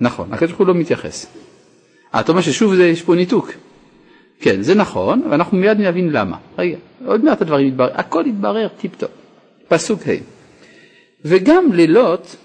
נכון, 0.00 0.32
הקדוש 0.32 0.50
ברוך 0.50 0.60
הוא 0.60 0.66
לא 0.66 0.74
מתייחס. 0.74 1.47
אתה 2.20 2.32
אומר 2.32 2.42
ששוב 2.42 2.74
זה, 2.74 2.86
יש 2.86 3.02
פה 3.02 3.14
ניתוק. 3.14 3.50
כן, 4.40 4.62
זה 4.62 4.74
נכון, 4.74 5.22
ואנחנו 5.30 5.58
מיד 5.58 5.80
נבין 5.80 6.12
למה. 6.12 6.36
רגע, 6.58 6.76
עוד 7.06 7.24
מעט 7.24 7.42
הדברים 7.42 7.68
יתברר, 7.68 7.90
הכל 7.94 8.24
יתברר 8.26 8.68
טיפ-טופ. 8.68 9.10
פסוק 9.68 10.00
ה' 10.08 10.12
וגם 11.24 11.72
ללוט 11.72 12.36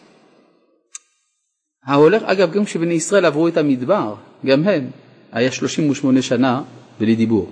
ההולך, 1.85 2.23
אגב, 2.23 2.51
גם 2.51 2.65
כשבני 2.65 2.93
ישראל 2.93 3.25
עברו 3.25 3.47
את 3.47 3.57
המדבר, 3.57 4.15
גם 4.45 4.67
הם, 4.67 4.89
היה 5.31 5.51
38 5.51 6.21
שנה 6.21 6.61
בלי 6.99 7.15
דיבור, 7.15 7.51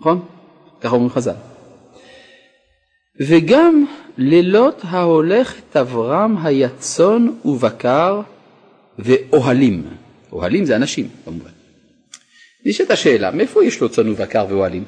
נכון? 0.00 0.24
ככה 0.80 0.94
אומרים 0.94 1.10
חז"ל. 1.10 1.34
וגם 3.20 3.84
לילות 4.18 4.80
ההולך 4.84 5.54
היה 6.42 6.68
צאן 6.78 7.28
ובקר 7.44 8.20
ואוהלים. 8.98 9.84
אוהלים 10.36 10.64
זה 10.64 10.76
אנשים 10.76 11.08
כמובן. 11.24 11.50
נשאלת 12.66 12.90
השאלה, 12.90 13.30
מאיפה 13.30 13.64
יש 13.64 13.80
לו 13.80 13.88
צאן 13.88 14.08
ובקר 14.08 14.46
ואוהלים? 14.48 14.84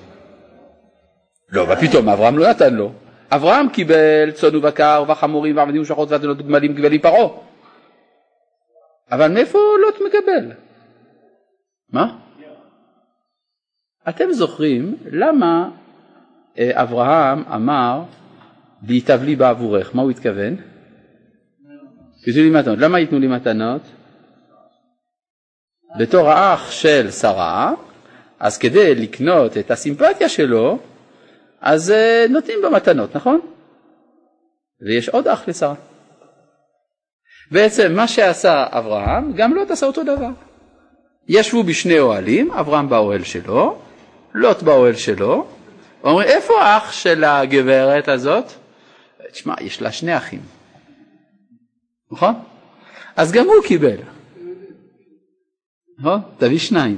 לא, 1.53 1.67
מה 1.67 1.77
פתאום, 1.77 2.09
אברהם 2.09 2.39
לא 2.39 2.51
נתן 2.51 2.75
לו. 2.75 2.93
אברהם 3.31 3.69
קיבל 3.69 4.31
צאן 4.35 4.57
ובקר 4.57 5.05
וחמורים 5.09 5.57
ועבדים 5.57 5.83
ושחות 5.83 6.11
ואדונות 6.11 6.47
גמלים 6.47 6.75
גמלים 6.75 7.01
פרעה. 7.01 7.29
אבל 9.11 9.33
מאיפה 9.33 9.59
לוט 9.81 10.01
מקבל? 10.07 10.53
מה? 11.93 12.17
אתם 14.09 14.33
זוכרים 14.33 14.97
למה 15.11 15.71
אה, 16.59 16.83
אברהם 16.83 17.43
אמר 17.55 18.03
וייטב 18.83 19.23
לי 19.23 19.37
בעבורך, 19.37 19.95
מה 19.95 20.03
הוא 20.03 20.11
התכוון? 20.11 20.57
ייתנו 22.27 22.43
לי 22.43 22.51
מתנות. 22.51 22.79
למה 22.79 22.99
ייתנו 22.99 23.19
לי 23.19 23.27
מתנות? 23.27 23.83
בתור 25.99 26.31
האח 26.31 26.71
של 26.71 27.11
שרה, 27.11 27.73
אז 28.41 28.59
כדי 28.59 28.95
לקנות 28.95 29.57
את 29.57 29.71
הסימפתיה 29.71 30.29
שלו, 30.29 30.79
אז 31.61 31.91
uh, 31.91 32.31
נותנים 32.33 32.59
לו 32.63 32.71
מתנות, 32.71 33.17
נכון? 33.17 33.41
ויש 34.87 35.09
עוד 35.09 35.29
אח 35.29 35.49
לשרה. 35.49 35.75
בעצם 37.51 37.93
מה 37.93 38.09
שעשה 38.09 38.67
אברהם, 38.71 39.33
גם 39.33 39.55
לוט 39.55 39.71
עשה 39.71 39.87
אותו 39.87 40.03
דבר. 40.03 40.29
ישבו 41.29 41.63
בשני 41.63 41.99
אוהלים, 41.99 42.51
אברהם 42.51 42.89
באוהל 42.89 43.25
שלו, 43.25 43.79
לוט 44.35 44.63
באוהל 44.63 44.95
שלו, 44.95 45.47
אומרים, 46.05 46.29
איפה 46.29 46.63
האח 46.63 46.93
של 46.93 47.25
הגברת 47.25 48.09
הזאת? 48.09 48.45
תשמע, 49.33 49.55
יש 49.61 49.83
לה 49.83 49.93
שני 49.93 50.17
אחים, 50.17 50.41
נכון? 52.13 52.35
אז 53.17 53.33
גם 53.33 53.47
הוא 53.47 53.65
קיבל. 53.67 53.97
תביא 56.39 56.59
שניים. 56.59 56.97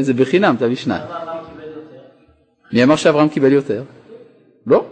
זה 0.00 0.14
בחינם, 0.14 0.56
תביא 0.58 0.76
שניים. 0.76 1.02
מי 2.72 2.84
אמר 2.84 2.96
שאברהם 2.96 3.28
קיבל 3.28 3.52
יותר? 3.52 3.82
לא. 4.66 4.84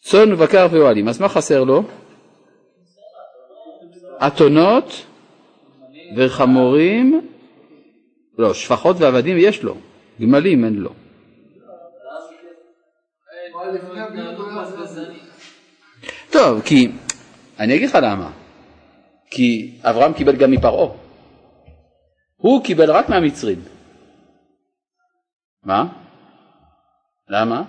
צאן 0.00 0.32
ובקר 0.32 0.66
ואוהלים. 0.70 1.08
אז 1.08 1.20
מה 1.20 1.28
חסר 1.28 1.64
לו? 1.64 1.82
אתונות 4.26 5.06
וחמורים, 6.16 7.28
לא, 8.38 8.54
שפחות 8.54 8.96
ועבדים 8.98 9.36
יש 9.38 9.62
לו, 9.62 9.74
גמלים 10.20 10.64
אין 10.64 10.74
לו. 10.74 10.90
טוב, 16.32 16.62
כי, 16.62 16.92
אני 17.58 17.76
אגיד 17.76 17.88
לך 17.88 17.98
למה. 18.02 18.32
כי 19.30 19.78
אברהם 19.82 20.12
קיבל 20.12 20.36
גם 20.36 20.50
מפרעה. 20.50 20.96
הוא 22.36 22.64
קיבל 22.64 22.90
רק 22.90 23.08
מהמצרים. 23.08 23.62
מה? 25.64 25.88
למה? 27.28 27.64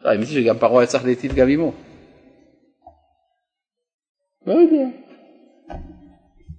לא, 0.00 0.10
האמת 0.10 0.28
היא 0.28 0.42
שגם 0.42 0.58
פרעה 0.58 0.78
היה 0.78 0.86
צריך 0.86 1.04
להיטיב 1.04 1.34
גם 1.34 1.48
עמו. 1.48 1.72
לא 4.46 4.52
יודע. 4.52 4.86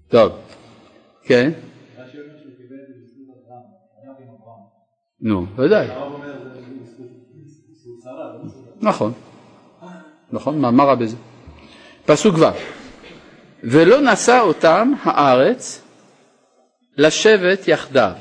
טוב, 0.08 0.32
כן? 1.24 1.52
נו, 5.22 5.46
ודאי. 5.56 5.88
נכון, 8.82 9.14
נכון, 10.32 10.62
מה 10.62 10.84
רע 10.84 10.96
בזה? 10.96 11.18
פסוק 12.06 12.36
ו' 12.36 12.76
ולא 13.64 14.02
נשא 14.02 14.40
אותם 14.42 14.92
הארץ 15.04 15.82
לשבת 16.98 17.68
יחדיו, 17.68 18.14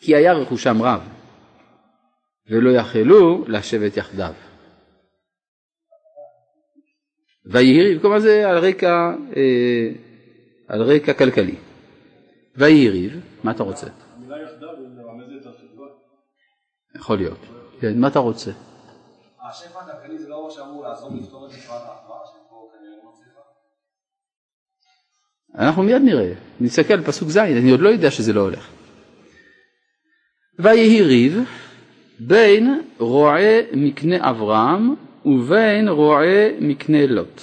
כי 0.00 0.16
היה 0.16 0.32
רכושם 0.32 0.82
רב, 0.82 1.08
ולא 2.50 2.70
יכלו 2.70 3.44
לשבת 3.48 3.96
יחדיו. 3.96 4.32
ויהי 7.46 8.00
כלומר 8.00 8.18
זה 8.18 8.48
על 8.48 8.58
רקע, 8.58 9.12
אה, 9.36 9.88
על 10.68 10.82
רקע 10.82 11.12
כלכלי. 11.12 11.56
ויהי 12.56 12.88
ריב, 12.88 13.20
מה 13.44 13.50
אתה 13.50 13.62
רוצה? 13.62 13.86
המילה 14.16 14.36
יחדיו 14.42 14.68
מרמזת 14.96 15.46
על 15.46 15.52
חברה. 15.52 15.86
יכול 16.96 17.16
להיות. 17.16 17.38
כן, 17.80 18.00
מה 18.00 18.08
אתה 18.08 18.18
רוצה? 18.18 18.50
השפע 19.52 19.80
הכלכלי 19.80 20.18
זה 20.18 20.28
לא 20.28 20.48
שאמור 20.50 20.84
לעזור 20.84 21.10
לפתור 21.14 21.46
את 21.46 21.50
מפרט 21.52 21.82
האחווה, 21.82 22.16
שפה 22.26 22.70
כנראה 22.72 22.96
לא 23.04 23.10
מצליחה. 23.10 23.40
אנחנו 25.58 25.82
מיד 25.82 26.02
נראה, 26.02 26.32
נסתכל 26.60 26.94
על 26.94 27.04
פסוק 27.04 27.28
ז', 27.28 27.36
אני 27.36 27.70
עוד 27.70 27.80
לא 27.80 27.88
יודע 27.88 28.10
שזה 28.10 28.32
לא 28.32 28.40
הולך. 28.40 28.68
ויהי 30.58 31.02
ריב 31.02 31.38
בין 32.20 32.82
רועה 32.98 33.60
מקנה 33.72 34.30
אברהם 34.30 34.94
ובין 35.24 35.88
רועה 35.88 36.48
מקנה 36.60 37.06
לוט. 37.06 37.40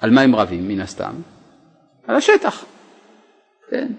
על 0.00 0.10
מה 0.10 0.20
הם 0.20 0.36
רבים 0.36 0.68
מן 0.68 0.80
הסתם? 0.80 1.14
על 2.06 2.16
השטח, 2.16 2.64
כן. 3.70 3.92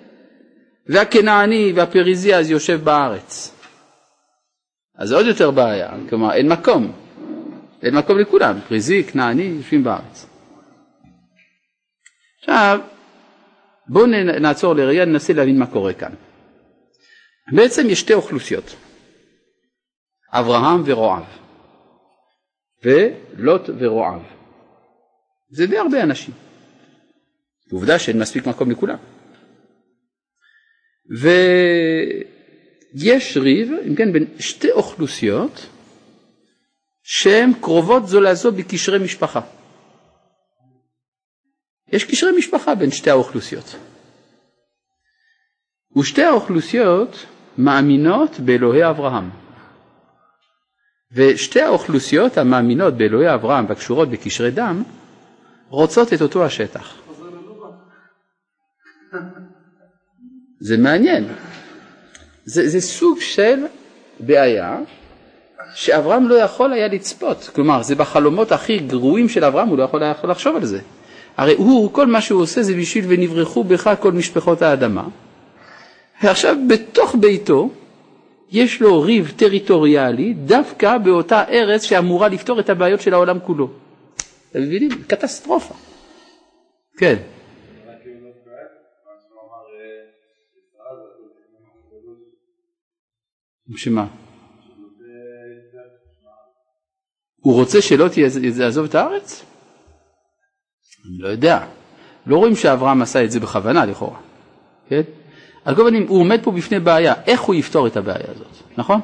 והכנעני 0.87 1.71
והפריזי 1.75 2.35
אז 2.35 2.51
יושב 2.51 2.83
בארץ. 2.83 3.56
אז 4.97 5.09
זה 5.09 5.15
עוד 5.15 5.25
יותר 5.25 5.51
בעיה, 5.51 5.93
כלומר 6.09 6.33
אין 6.33 6.49
מקום, 6.49 6.91
אין 7.83 7.95
מקום 7.95 8.19
לכולם, 8.19 8.59
פריזי, 8.67 9.03
כנעני, 9.03 9.43
יושבים 9.43 9.83
בארץ. 9.83 10.25
עכשיו, 12.39 12.79
בואו 13.87 14.05
נעצור 14.41 14.73
לרגע, 14.75 15.05
ננסה 15.05 15.33
להבין 15.33 15.59
מה 15.59 15.67
קורה 15.67 15.93
כאן. 15.93 16.13
בעצם 17.55 17.89
יש 17.89 17.99
שתי 17.99 18.13
אוכלוסיות, 18.13 18.75
אברהם 20.31 20.81
ורועב, 20.85 21.23
ולוט 22.83 23.61
ורועב. 23.79 24.21
זה 25.49 25.67
די 25.67 25.77
הרבה 25.77 26.03
אנשים. 26.03 26.33
עובדה 27.71 27.99
שאין 27.99 28.19
מספיק 28.19 28.47
מקום 28.47 28.71
לכולם. 28.71 28.97
ויש 32.95 33.37
ריב, 33.37 33.71
אם 33.87 33.95
כן, 33.95 34.13
בין 34.13 34.25
שתי 34.39 34.71
אוכלוסיות 34.71 35.65
שהן 37.03 37.53
קרובות 37.61 38.07
זו 38.07 38.21
לזו 38.21 38.51
בקשרי 38.51 38.99
משפחה. 38.99 39.41
יש 41.91 42.03
קשרי 42.03 42.37
משפחה 42.37 42.75
בין 42.75 42.91
שתי 42.91 43.09
האוכלוסיות. 43.09 43.75
ושתי 45.97 46.23
האוכלוסיות 46.23 47.25
מאמינות 47.57 48.39
באלוהי 48.39 48.89
אברהם. 48.89 49.29
ושתי 51.11 51.61
האוכלוסיות 51.61 52.37
המאמינות 52.37 52.93
באלוהי 52.97 53.33
אברהם 53.33 53.65
והקשורות 53.69 54.09
בקשרי 54.09 54.51
דם 54.51 54.83
רוצות 55.69 56.13
את 56.13 56.21
אותו 56.21 56.45
השטח. 56.45 56.95
זה 60.59 60.77
מעניין. 60.77 61.27
זה, 62.47 62.69
זה 62.69 62.81
סוג 62.81 63.19
של 63.19 63.65
בעיה 64.19 64.77
שאברהם 65.75 66.27
לא 66.27 66.35
יכול 66.35 66.73
היה 66.73 66.87
לצפות, 66.87 67.49
כלומר 67.55 67.83
זה 67.83 67.95
בחלומות 67.95 68.51
הכי 68.51 68.77
גרועים 68.79 69.29
של 69.29 69.43
אברהם, 69.43 69.67
הוא 69.67 69.77
לא 69.77 69.83
יכול 69.83 70.03
היה 70.03 70.13
לחשוב 70.23 70.55
על 70.55 70.65
זה. 70.65 70.79
הרי 71.37 71.55
הוא, 71.57 71.93
כל 71.93 72.05
מה 72.05 72.21
שהוא 72.21 72.41
עושה 72.41 72.63
זה 72.63 72.73
בשביל 72.73 73.05
ונברחו 73.07 73.63
בך 73.63 73.93
כל 73.99 74.11
משפחות 74.11 74.61
האדמה. 74.61 75.07
ועכשיו 76.23 76.55
בתוך 76.67 77.15
ביתו 77.19 77.69
יש 78.51 78.81
לו 78.81 79.01
ריב 79.01 79.33
טריטוריאלי 79.35 80.33
דווקא 80.33 80.97
באותה 80.97 81.43
ארץ 81.49 81.83
שאמורה 81.83 82.27
לפתור 82.27 82.59
את 82.59 82.69
הבעיות 82.69 83.01
של 83.01 83.13
העולם 83.13 83.39
כולו. 83.39 83.69
אתם 84.51 84.61
מבינים? 84.61 84.89
קטסטרופה. 85.07 85.73
כן. 86.97 87.15
שמה? 93.75 94.07
הוא 97.35 97.53
רוצה 97.53 97.81
שלא 97.81 98.05
יעזוב 98.59 98.85
את 98.85 98.95
הארץ? 98.95 99.45
אני 101.05 101.17
לא 101.17 101.27
יודע. 101.27 101.67
לא 102.25 102.37
רואים 102.37 102.55
שאברהם 102.55 103.01
עשה 103.01 103.23
את 103.23 103.31
זה 103.31 103.39
בכוונה 103.39 103.85
לכאורה, 103.85 104.19
כן? 104.89 105.01
על 105.65 105.75
כל 105.75 105.83
פנים, 105.89 106.07
הוא 106.07 106.19
עומד 106.19 106.43
פה 106.43 106.51
בפני 106.51 106.79
בעיה, 106.79 107.13
איך 107.23 107.41
הוא 107.41 107.55
יפתור 107.55 107.87
את 107.87 107.97
הבעיה 107.97 108.31
הזאת, 108.31 108.77
נכון? 108.77 108.99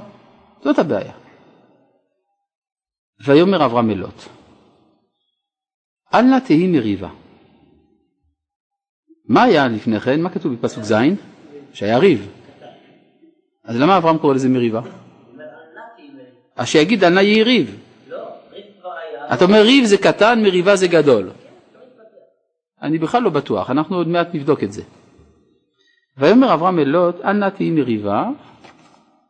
זאת 0.64 0.80
הבעיה. 0.80 1.14
ויאמר 3.26 3.66
אברהם 3.66 3.90
אלות, 3.90 4.30
אל 6.14 6.22
נא 6.22 6.40
תהי 6.40 6.68
מריבה. 6.68 7.10
מה 9.30 9.44
היה 9.44 9.68
לפני 9.68 10.00
כן? 10.00 10.22
מה 10.22 10.30
כתוב 10.30 10.54
בפסוק 10.54 10.84
ז'? 10.84 10.94
שהיה 11.74 11.98
ריב. 11.98 12.30
אז 13.66 13.80
למה 13.80 13.98
אברהם 13.98 14.18
קורא 14.18 14.34
לזה 14.34 14.50
מריבה? 14.50 14.82
אז 16.56 16.68
שיגיד 16.68 17.04
אל 17.04 17.10
נא 17.10 17.20
יהי 17.20 17.44
ריב. 17.44 17.80
אתה 19.34 19.46
אומר 19.46 19.62
ריב 19.62 19.86
זה 19.86 19.98
קטן, 19.98 20.44
מריבה 20.44 20.76
זה 20.76 20.88
גדול. 20.88 21.30
אני 22.82 22.98
בכלל 22.98 23.22
לא 23.22 23.30
בטוח, 23.30 23.70
אנחנו 23.70 23.96
עוד 23.98 24.08
מעט 24.08 24.28
נבדוק 24.34 24.64
את 24.64 24.74
זה. 24.74 24.82
ויאמר 26.18 26.54
אברהם 26.54 26.80
אל 26.80 26.88
לוט, 26.88 27.16
אל 27.26 27.34
נא 27.34 27.50
תהי 27.50 27.72
מריבה 27.72 28.30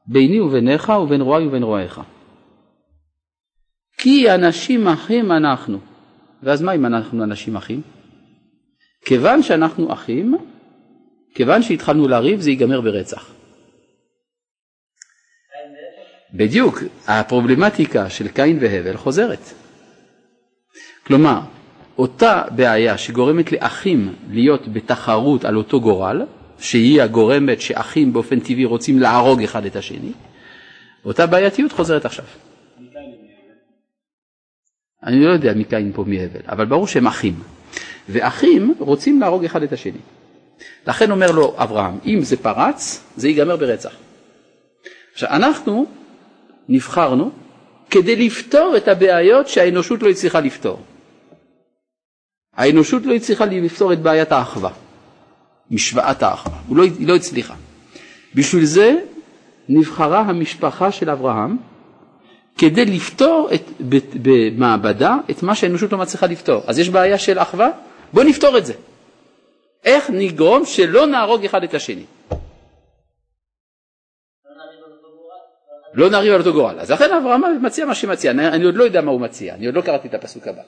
ביני 0.07 0.39
וביניך 0.39 0.89
ובין 1.03 1.21
רועי 1.21 1.47
ובין 1.47 1.63
רועיך. 1.63 2.01
כי 3.97 4.31
אנשים 4.31 4.87
אחים 4.87 5.31
אנחנו. 5.31 5.79
ואז 6.43 6.61
מה 6.61 6.71
אם 6.75 6.85
אנחנו 6.85 7.23
אנשים 7.23 7.55
אחים? 7.55 7.81
כיוון 9.05 9.43
שאנחנו 9.43 9.93
אחים, 9.93 10.37
כיוון 11.35 11.61
שהתחלנו 11.61 12.07
לריב 12.07 12.39
זה 12.39 12.49
ייגמר 12.49 12.81
ברצח. 12.81 13.33
בדיוק, 16.33 16.79
הפרובלמטיקה 17.07 18.09
של 18.09 18.27
קין 18.27 18.57
והבל 18.61 18.97
חוזרת. 18.97 19.39
כלומר, 21.07 21.39
אותה 21.97 22.43
בעיה 22.55 22.97
שגורמת 22.97 23.51
לאחים 23.51 24.13
להיות 24.29 24.67
בתחרות 24.67 25.45
על 25.45 25.57
אותו 25.57 25.81
גורל, 25.81 26.21
שהיא 26.59 27.01
הגורמת 27.01 27.61
שאחים 27.61 28.13
באופן 28.13 28.39
טבעי 28.39 28.65
רוצים 28.65 28.99
להרוג 28.99 29.43
אחד 29.43 29.65
את 29.65 29.75
השני, 29.75 30.11
אותה 31.05 31.25
בעייתיות 31.25 31.71
חוזרת 31.71 32.05
עכשיו. 32.05 32.25
אני 35.03 35.25
לא 35.25 35.31
יודע 35.31 35.53
מי 35.53 35.63
קין 35.63 35.91
פה 35.95 36.03
מי 36.07 36.23
הבל, 36.23 36.41
אבל 36.47 36.65
ברור 36.65 36.87
שהם 36.87 37.07
אחים. 37.07 37.39
ואחים 38.09 38.73
רוצים 38.79 39.19
להרוג 39.21 39.45
אחד 39.45 39.63
את 39.63 39.73
השני. 39.73 39.97
לכן 40.87 41.11
אומר 41.11 41.31
לו 41.31 41.55
אברהם, 41.57 41.99
אם 42.05 42.21
זה 42.21 42.37
פרץ, 42.37 43.03
זה 43.17 43.27
ייגמר 43.27 43.55
ברצח. 43.55 43.95
עכשיו, 45.13 45.29
אנחנו 45.29 45.85
נבחרנו 46.69 47.31
כדי 47.89 48.15
לפתור 48.15 48.73
את 48.77 48.87
הבעיות 48.87 49.47
שהאנושות 49.47 50.03
לא 50.03 50.09
הצליחה 50.09 50.39
לפתור. 50.39 50.79
האנושות 52.55 53.05
לא 53.05 53.13
הצליחה 53.13 53.45
לפתור 53.45 53.93
את 53.93 53.99
בעיית 53.99 54.31
האחווה, 54.31 54.69
משוואת 55.71 56.23
האחווה, 56.23 56.57
לא, 56.71 56.83
היא 56.83 57.07
לא 57.07 57.15
הצליחה. 57.15 57.53
בשביל 58.35 58.65
זה 58.65 58.95
נבחרה 59.69 60.19
המשפחה 60.19 60.91
של 60.91 61.09
אברהם 61.09 61.57
כדי 62.57 62.85
לפתור 62.85 63.49
את, 63.53 63.61
במעבדה 64.21 65.17
את 65.31 65.43
מה 65.43 65.55
שהאנושות 65.55 65.91
לא 65.91 65.97
מצליחה 65.97 66.25
לפתור. 66.25 66.63
אז 66.67 66.79
יש 66.79 66.89
בעיה 66.89 67.17
של 67.17 67.39
אחווה? 67.39 67.69
בואו 68.13 68.25
נפתור 68.25 68.57
את 68.57 68.65
זה. 68.65 68.73
איך 69.83 70.09
נגרום 70.09 70.65
שלא 70.65 71.07
נהרוג 71.07 71.45
אחד 71.45 71.63
את 71.63 71.73
השני? 71.73 72.03
לא 75.93 76.09
נריב 76.09 76.33
על 76.33 76.39
אותו 76.39 76.53
גורל. 76.53 76.79
אז 76.79 76.91
לכן 76.91 77.13
אברהם 77.13 77.41
מציע 77.61 77.85
מה 77.85 77.95
שמציע, 77.95 78.31
אני, 78.31 78.47
אני 78.47 78.63
עוד 78.63 78.75
לא 78.75 78.83
יודע 78.83 79.01
מה 79.01 79.11
הוא 79.11 79.21
מציע, 79.21 79.53
אני 79.53 79.65
עוד 79.65 79.75
לא 79.75 79.81
קראתי 79.81 80.07
את 80.07 80.13
הפסוק 80.13 80.47
הבא. 80.47 80.61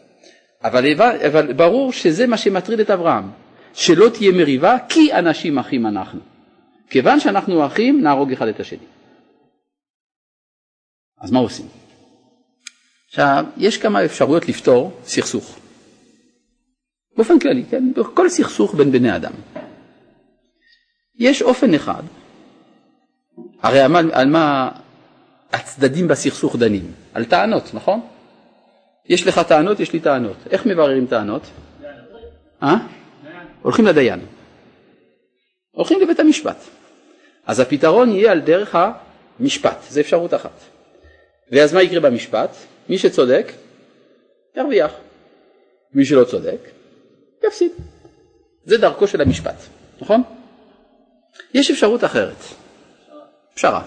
אבל, 0.63 1.01
אבל 1.28 1.53
ברור 1.53 1.93
שזה 1.93 2.28
מה 2.28 2.38
שמטריד 2.38 2.80
את 2.80 2.89
אברהם, 2.89 3.32
שלא 3.73 4.09
תהיה 4.09 4.32
מריבה 4.32 4.78
כי 4.89 5.13
אנשים 5.13 5.57
אחים 5.57 5.86
אנחנו. 5.86 6.19
כיוון 6.89 7.19
שאנחנו 7.19 7.65
אחים 7.65 8.01
נהרוג 8.01 8.32
אחד 8.32 8.47
את 8.47 8.59
השני. 8.59 8.86
אז 11.21 11.32
מה 11.32 11.39
עושים? 11.39 11.65
עכשיו, 13.07 13.45
יש 13.57 13.78
כמה 13.78 14.05
אפשרויות 14.05 14.47
לפתור 14.49 14.99
סכסוך. 15.03 15.59
באופן 17.15 17.39
כללי, 17.39 17.63
כן? 17.69 17.84
כל 18.13 18.30
סכסוך 18.30 18.76
בין 18.76 18.91
בני 18.91 19.15
אדם. 19.15 19.34
יש 21.19 21.41
אופן 21.41 21.73
אחד, 21.73 22.03
הרי 23.61 23.80
על 23.80 23.91
מה, 23.91 23.99
על 24.11 24.30
מה 24.30 24.71
הצדדים 25.56 26.08
בסכסוך 26.08 26.56
דנים? 26.56 26.91
על 27.14 27.26
טענות, 27.26 27.74
נכון? 27.74 28.01
יש 29.06 29.28
לך 29.28 29.41
טענות, 29.47 29.80
יש 29.80 29.93
לי 29.93 29.99
טענות. 29.99 30.38
איך 30.51 30.66
מבררים 30.66 31.08
טענות? 31.08 31.41
אה? 32.64 32.76
הולכים 33.62 33.86
לדיין. 33.86 34.20
הולכים 35.72 36.01
לבית 36.01 36.20
המשפט. 36.20 36.58
אז 37.45 37.60
הפתרון 37.60 38.12
יהיה 38.12 38.32
על 38.32 38.39
דרך 38.39 38.78
המשפט, 39.39 39.78
זו 39.89 39.99
אפשרות 39.99 40.34
אחת. 40.34 40.60
ואז 41.51 41.74
מה 41.74 41.82
יקרה 41.82 41.99
במשפט? 41.99 42.49
מי 42.89 42.97
שצודק, 42.97 43.51
ירוויח. 44.58 44.91
מי 45.93 46.06
שלא 46.06 46.24
צודק, 46.24 46.60
יפסיד. 47.47 47.72
זה 48.66 48.78
דרכו 48.78 49.08
של 49.08 49.22
המשפט, 49.22 49.56
נכון? 50.01 50.24
יש 51.53 51.72
אפשרות 51.72 52.03
אחרת, 52.03 52.43
פשרה. 53.53 53.84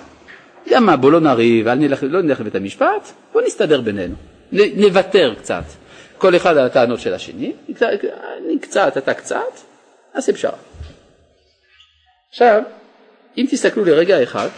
יודע 0.66 0.80
מה, 0.80 0.96
בוא 0.96 1.12
לא 1.12 1.20
נריב, 1.20 1.68
נלך, 1.68 2.02
לא 2.02 2.22
נלך 2.22 2.40
לבית 2.40 2.54
המשפט, 2.54 3.12
בוא 3.32 3.42
נסתדר 3.46 3.80
בינינו, 3.80 4.14
נוותר 4.52 5.34
קצת. 5.38 5.64
כל 6.18 6.36
אחד 6.36 6.56
על 6.56 6.66
הטענות 6.66 7.00
של 7.00 7.14
השני, 7.14 7.52
אני 7.68 8.59
קצת, 8.61 8.96
אתה 8.96 9.14
קצת, 9.14 9.38
נעשה 10.14 10.32
פשרה. 10.32 10.59
עכשיו, 12.30 12.62
אם 13.38 13.46
תסתכלו 13.50 13.84
לרגע 13.84 14.22
אחד, 14.22 14.48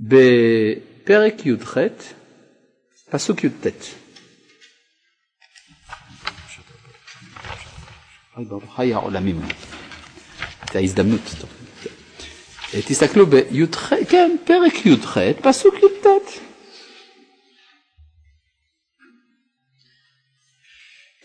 בפרק 0.00 1.46
י"ח, 1.46 1.76
פסוק 3.10 3.44
י"ט. 3.44 3.66
היה 8.76 8.96
העולמים. 8.96 9.40
את 10.64 10.76
ההזדמנות. 10.76 11.20
תסתכלו 12.80 13.26
בי"ח, 13.26 13.92
כן, 14.08 14.36
פרק 14.44 14.86
י"ח, 14.86 15.18
פסוק 15.42 15.74
י"ט. 15.74 16.06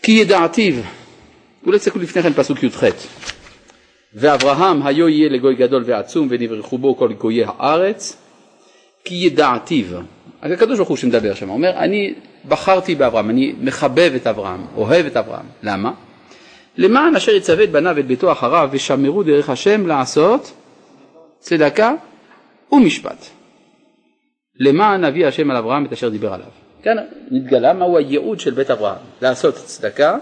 כי 0.02 0.12
ידעתיו, 0.12 0.74
אולי 1.66 1.78
תסתכלו 1.78 2.02
לפני 2.02 2.22
כן 2.22 2.32
פסוק 2.32 2.62
י"ח. 2.62 2.84
ואברהם 4.14 4.86
היו 4.86 5.08
יהיה 5.08 5.28
לגוי 5.28 5.54
גדול 5.54 5.82
ועצום 5.86 6.28
ונברכו 6.30 6.78
בו 6.78 6.96
כל 6.96 7.12
גויי 7.12 7.44
הארץ 7.44 8.16
כי 9.04 9.14
ידעתיו. 9.14 9.86
הקדוש 10.42 10.76
ברוך 10.76 10.88
הוא 10.88 10.96
שמדבר 10.96 11.34
שם, 11.34 11.50
אומר 11.50 11.70
אני 11.70 12.14
בחרתי 12.48 12.94
באברהם, 12.94 13.30
אני 13.30 13.54
מחבב 13.60 14.12
את 14.16 14.26
אברהם, 14.26 14.66
אוהב 14.76 15.06
את 15.06 15.16
אברהם. 15.16 15.46
למה? 15.62 15.92
למען 16.76 17.16
אשר 17.16 17.32
יצווה 17.32 17.64
את 17.64 17.70
בניו 17.70 17.92
ואת 17.96 18.06
ביתו 18.06 18.32
אחריו 18.32 18.68
ושמרו 18.72 19.22
דרך 19.22 19.50
השם 19.50 19.86
לעשות 19.86 20.52
צדקה 21.38 21.94
ומשפט. 22.72 23.26
למען 24.60 25.04
אביא 25.04 25.26
השם 25.26 25.50
על 25.50 25.56
אברהם 25.56 25.86
את 25.86 25.92
אשר 25.92 26.08
דיבר 26.08 26.32
עליו. 26.32 26.48
כאן 26.82 26.96
נתגלה 27.30 27.72
מהו 27.72 27.98
הייעוד 27.98 28.40
של 28.40 28.50
בית 28.50 28.70
אברהם, 28.70 29.02
לעשות 29.22 29.54
צדקה 29.54 30.18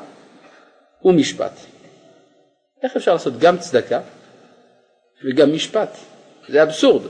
ומשפט. 1.04 1.52
איך 2.82 2.96
אפשר 2.96 3.12
לעשות 3.12 3.38
גם 3.38 3.58
צדקה 3.58 4.00
וגם 5.24 5.54
משפט? 5.54 5.96
זה 6.48 6.62
אבסורד. 6.62 7.02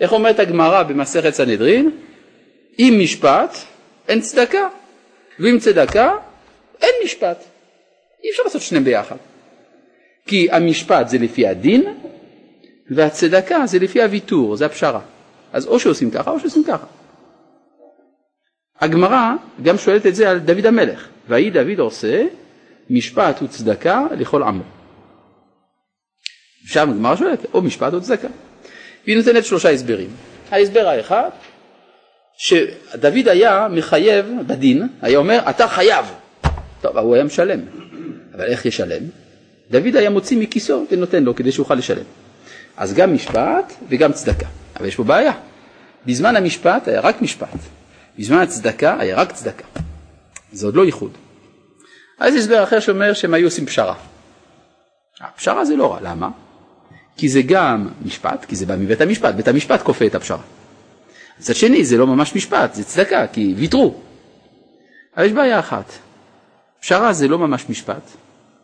איך 0.00 0.12
אומרת 0.12 0.38
הגמרא 0.38 0.82
במסכת 0.82 1.34
סנהדרין? 1.34 1.90
אם 2.78 2.98
משפט 3.02 3.56
אין 4.08 4.20
צדקה, 4.20 4.68
ואם 5.40 5.58
צדקה 5.58 6.12
אין 6.82 6.94
משפט. 7.04 7.44
אי 8.24 8.30
אפשר 8.30 8.42
לעשות 8.42 8.62
שניהם 8.62 8.84
ביחד. 8.84 9.16
כי 10.26 10.48
המשפט 10.50 11.08
זה 11.08 11.18
לפי 11.18 11.46
הדין, 11.46 11.84
והצדקה 12.90 13.66
זה 13.66 13.78
לפי 13.78 14.02
הוויתור, 14.02 14.56
זה 14.56 14.66
הפשרה. 14.66 15.00
אז 15.52 15.66
או 15.66 15.80
שעושים 15.80 16.10
ככה 16.10 16.30
או 16.30 16.40
שעושים 16.40 16.64
ככה. 16.64 16.86
הגמרא 18.80 19.32
גם 19.62 19.78
שואלת 19.78 20.06
את 20.06 20.14
זה 20.14 20.30
על 20.30 20.38
דוד 20.38 20.66
המלך, 20.66 21.08
ויהי 21.28 21.50
דוד 21.50 21.78
עושה 21.78 22.26
משפט 22.90 23.42
וצדקה 23.42 24.06
לכל 24.18 24.42
עמו. 24.42 24.62
שם 26.66 26.90
הגמרא 26.90 27.16
שואלת, 27.16 27.46
או 27.54 27.62
משפט 27.62 27.94
או 27.94 28.00
צדקה. 28.00 28.28
והיא 29.04 29.16
נותנת 29.16 29.44
שלושה 29.44 29.70
הסברים. 29.70 30.08
ההסבר 30.50 30.88
האחד, 30.88 31.30
שדוד 32.36 33.28
היה 33.28 33.68
מחייב 33.70 34.26
בדין, 34.46 34.88
היה 35.02 35.18
אומר, 35.18 35.40
אתה 35.50 35.68
חייב. 35.68 36.06
טוב, 36.80 36.98
הוא 36.98 37.14
היה 37.14 37.24
משלם. 37.24 37.60
אבל 38.34 38.44
איך 38.44 38.66
ישלם? 38.66 39.02
דוד 39.70 39.96
היה 39.96 40.10
מוציא 40.10 40.36
מכיסו 40.36 40.86
ונותן 40.90 41.24
לו 41.24 41.34
כדי 41.34 41.52
שיוכל 41.52 41.74
לשלם. 41.74 42.04
אז 42.76 42.94
גם 42.94 43.14
משפט 43.14 43.72
וגם 43.88 44.12
צדקה. 44.12 44.46
אבל 44.76 44.86
יש 44.86 44.96
פה 44.96 45.04
בעיה. 45.04 45.32
בזמן 46.06 46.36
המשפט 46.36 46.88
היה 46.88 47.00
רק 47.00 47.22
משפט, 47.22 47.58
בזמן 48.18 48.38
הצדקה 48.38 49.00
היה 49.00 49.16
רק 49.16 49.32
צדקה. 49.32 49.64
זה 50.52 50.66
עוד 50.66 50.74
לא 50.74 50.84
ייחוד. 50.84 51.10
אז 52.18 52.34
הסבר 52.34 52.64
אחר 52.64 52.80
שאומר 52.80 53.12
שהם 53.12 53.34
היו 53.34 53.46
עושים 53.46 53.66
פשרה. 53.66 53.94
הפשרה 55.20 55.64
זה 55.64 55.76
לא 55.76 55.92
רע, 55.92 56.00
למה? 56.02 56.30
כי 57.16 57.28
זה 57.28 57.42
גם 57.42 57.88
משפט, 58.04 58.44
כי 58.44 58.56
זה 58.56 58.66
בא 58.66 58.76
מבית 58.76 59.00
המשפט, 59.00 59.34
בית 59.34 59.48
המשפט 59.48 59.82
כופה 59.82 60.06
את 60.06 60.14
הפשרה. 60.14 60.42
מצד 61.38 61.54
שני 61.54 61.84
זה 61.84 61.96
לא 61.96 62.06
ממש 62.06 62.36
משפט, 62.36 62.74
זה 62.74 62.84
צדקה, 62.84 63.26
כי 63.26 63.54
ויתרו. 63.56 63.94
אבל 65.16 65.26
יש 65.26 65.32
בעיה 65.32 65.58
אחת, 65.58 65.92
פשרה 66.80 67.12
זה 67.12 67.28
לא 67.28 67.38
ממש 67.38 67.64
משפט, 67.68 68.10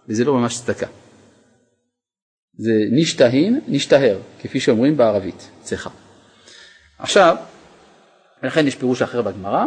וזה 0.08 0.24
לא 0.24 0.34
ממש 0.34 0.60
צדקה. 0.60 0.86
זה 2.60 2.72
נשתהין, 2.90 3.60
נשתהר, 3.68 4.18
כפי 4.42 4.60
שאומרים 4.60 4.96
בערבית, 4.96 5.50
צחה. 5.62 5.90
עכשיו, 6.98 7.36
ולכן 8.42 8.66
יש 8.66 8.76
פירוש 8.76 9.02
אחר 9.02 9.22
בגמרא, 9.22 9.64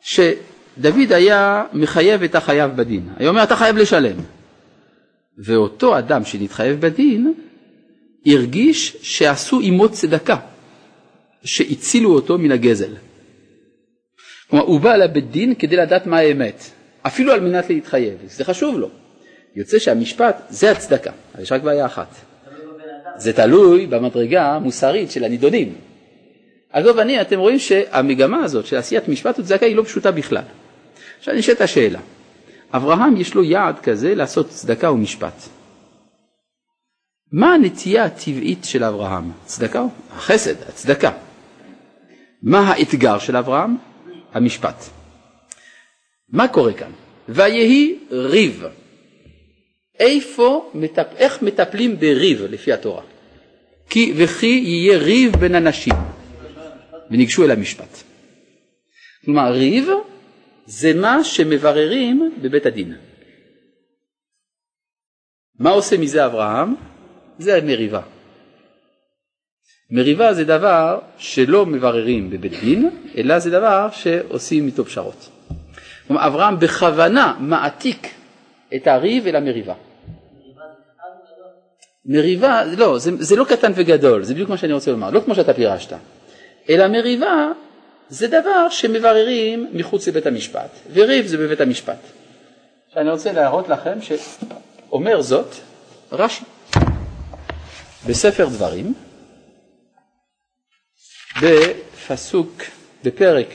שדוד 0.00 1.12
היה 1.12 1.64
מחייב 1.72 2.22
את 2.22 2.34
החייב 2.34 2.76
בדין. 2.76 3.08
היה 3.16 3.28
אומר, 3.28 3.42
אתה 3.42 3.56
חייב 3.56 3.76
לשלם. 3.76 4.16
ואותו 5.38 5.98
אדם 5.98 6.24
שנתחייב 6.24 6.80
בדין, 6.80 7.34
הרגיש 8.26 8.96
שעשו 9.02 9.60
עמו 9.60 9.88
צדקה, 9.88 10.36
שהצילו 11.44 12.14
אותו 12.14 12.38
מן 12.38 12.52
הגזל. 12.52 12.94
כלומר, 14.50 14.64
הוא 14.64 14.80
בא 14.80 14.96
לבית 14.96 15.30
דין 15.30 15.54
כדי 15.54 15.76
לדעת 15.76 16.06
מה 16.06 16.18
האמת, 16.18 16.64
אפילו 17.02 17.32
על 17.32 17.40
מנת 17.40 17.70
להתחייב, 17.70 18.14
זה 18.26 18.44
חשוב 18.44 18.78
לו. 18.78 18.90
יוצא 19.56 19.78
שהמשפט 19.78 20.36
זה 20.48 20.70
הצדקה, 20.70 21.10
אבל 21.34 21.42
יש 21.42 21.52
רק 21.52 21.62
בעיה 21.62 21.86
אחת. 21.86 22.08
זה 23.16 23.32
תלוי 23.32 23.86
במדרגה 23.86 24.46
המוסרית 24.46 25.10
של 25.10 25.24
הנידונים. 25.24 25.74
על 26.72 26.92
פנים, 26.92 27.20
אתם 27.20 27.38
רואים 27.38 27.58
שהמגמה 27.58 28.44
הזאת 28.44 28.66
של 28.66 28.76
עשיית 28.76 29.08
משפט 29.08 29.38
וצדקה 29.38 29.66
היא 29.66 29.76
לא 29.76 29.82
פשוטה 29.82 30.10
בכלל. 30.10 30.42
עכשיו 31.18 31.34
נשאלת 31.34 31.60
השאלה, 31.60 31.98
אברהם 32.72 33.16
יש 33.16 33.34
לו 33.34 33.42
יעד 33.44 33.78
כזה 33.78 34.14
לעשות 34.14 34.48
צדקה 34.48 34.90
ומשפט. 34.90 35.34
מה 37.32 37.54
הנטייה 37.54 38.04
הטבעית 38.04 38.64
של 38.64 38.84
אברהם? 38.84 39.30
צדקה? 39.44 39.84
החסד, 40.10 40.62
הצדקה. 40.68 41.12
מה 42.42 42.60
האתגר 42.60 43.18
של 43.18 43.36
אברהם? 43.36 43.76
המשפט. 44.32 44.84
מה 46.28 46.48
קורה 46.48 46.72
כאן? 46.72 46.90
ויהי 47.28 47.98
ריב. 48.10 48.64
איפה, 50.00 50.72
איך 51.16 51.42
מטפלים 51.42 52.00
בריב 52.00 52.42
לפי 52.42 52.72
התורה? 52.72 53.02
כי 53.90 54.12
וכי 54.16 54.62
יהיה 54.64 54.98
ריב 54.98 55.36
בין 55.36 55.54
אנשים 55.54 55.94
וניגשו 57.10 57.44
אל 57.44 57.50
המשפט. 57.50 58.02
כלומר 59.24 59.52
ריב 59.52 59.88
זה 60.66 60.94
מה 60.94 61.24
שמבררים 61.24 62.34
בבית 62.42 62.66
הדין. 62.66 62.96
מה 65.58 65.70
עושה 65.70 65.98
מזה 65.98 66.26
אברהם? 66.26 66.74
זה 67.38 67.60
מריבה. 67.60 68.00
מריבה 69.90 70.34
זה 70.34 70.44
דבר 70.44 70.98
שלא 71.18 71.66
מבררים 71.66 72.30
בבית 72.30 72.60
דין, 72.60 72.90
אלא 73.16 73.38
זה 73.38 73.50
דבר 73.50 73.88
שעושים 73.92 74.66
איתו 74.66 74.84
פשרות. 74.84 75.28
כלומר, 76.06 76.26
אברהם 76.26 76.58
בכוונה 76.58 77.36
מעתיק 77.40 78.06
את 78.76 78.86
הריב 78.86 79.26
אל 79.26 79.36
המריבה. 79.36 79.74
מריבה, 82.04 82.64
לא, 82.64 82.98
זה, 82.98 83.10
זה 83.18 83.36
לא 83.36 83.44
קטן 83.44 83.72
וגדול, 83.74 84.24
זה 84.24 84.34
בדיוק 84.34 84.50
מה 84.50 84.56
שאני 84.56 84.72
רוצה 84.72 84.90
לומר, 84.90 85.10
לא 85.10 85.20
כמו 85.20 85.34
שאתה 85.34 85.54
פירשת, 85.54 85.92
אלא 86.70 86.88
מריבה 86.88 87.52
זה 88.08 88.26
דבר 88.26 88.68
שמבררים 88.68 89.70
מחוץ 89.72 90.08
לבית 90.08 90.26
המשפט, 90.26 90.70
וריב 90.92 91.26
זה 91.26 91.36
בבית 91.38 91.60
המשפט. 91.60 91.98
עכשיו 92.88 93.02
אני 93.02 93.10
רוצה 93.10 93.32
להראות 93.32 93.68
לכם 93.68 93.98
שאומר 94.00 95.22
זאת 95.22 95.54
רש"י. 96.12 96.44
בספר 98.06 98.46
דברים, 98.46 98.94
בפסוק, 101.42 102.62
בפרק 103.04 103.48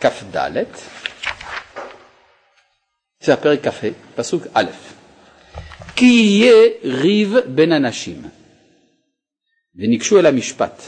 כ"ד, 0.00 0.64
זה 3.26 3.34
הפרק 3.34 3.68
כ"ה, 3.68 3.88
פסוק 4.16 4.42
א', 4.54 4.70
כי 5.96 6.04
יהיה 6.04 6.68
ריב 6.84 7.34
בין 7.54 7.72
אנשים, 7.72 8.22
וניגשו 9.74 10.18
אל 10.18 10.26
המשפט, 10.26 10.82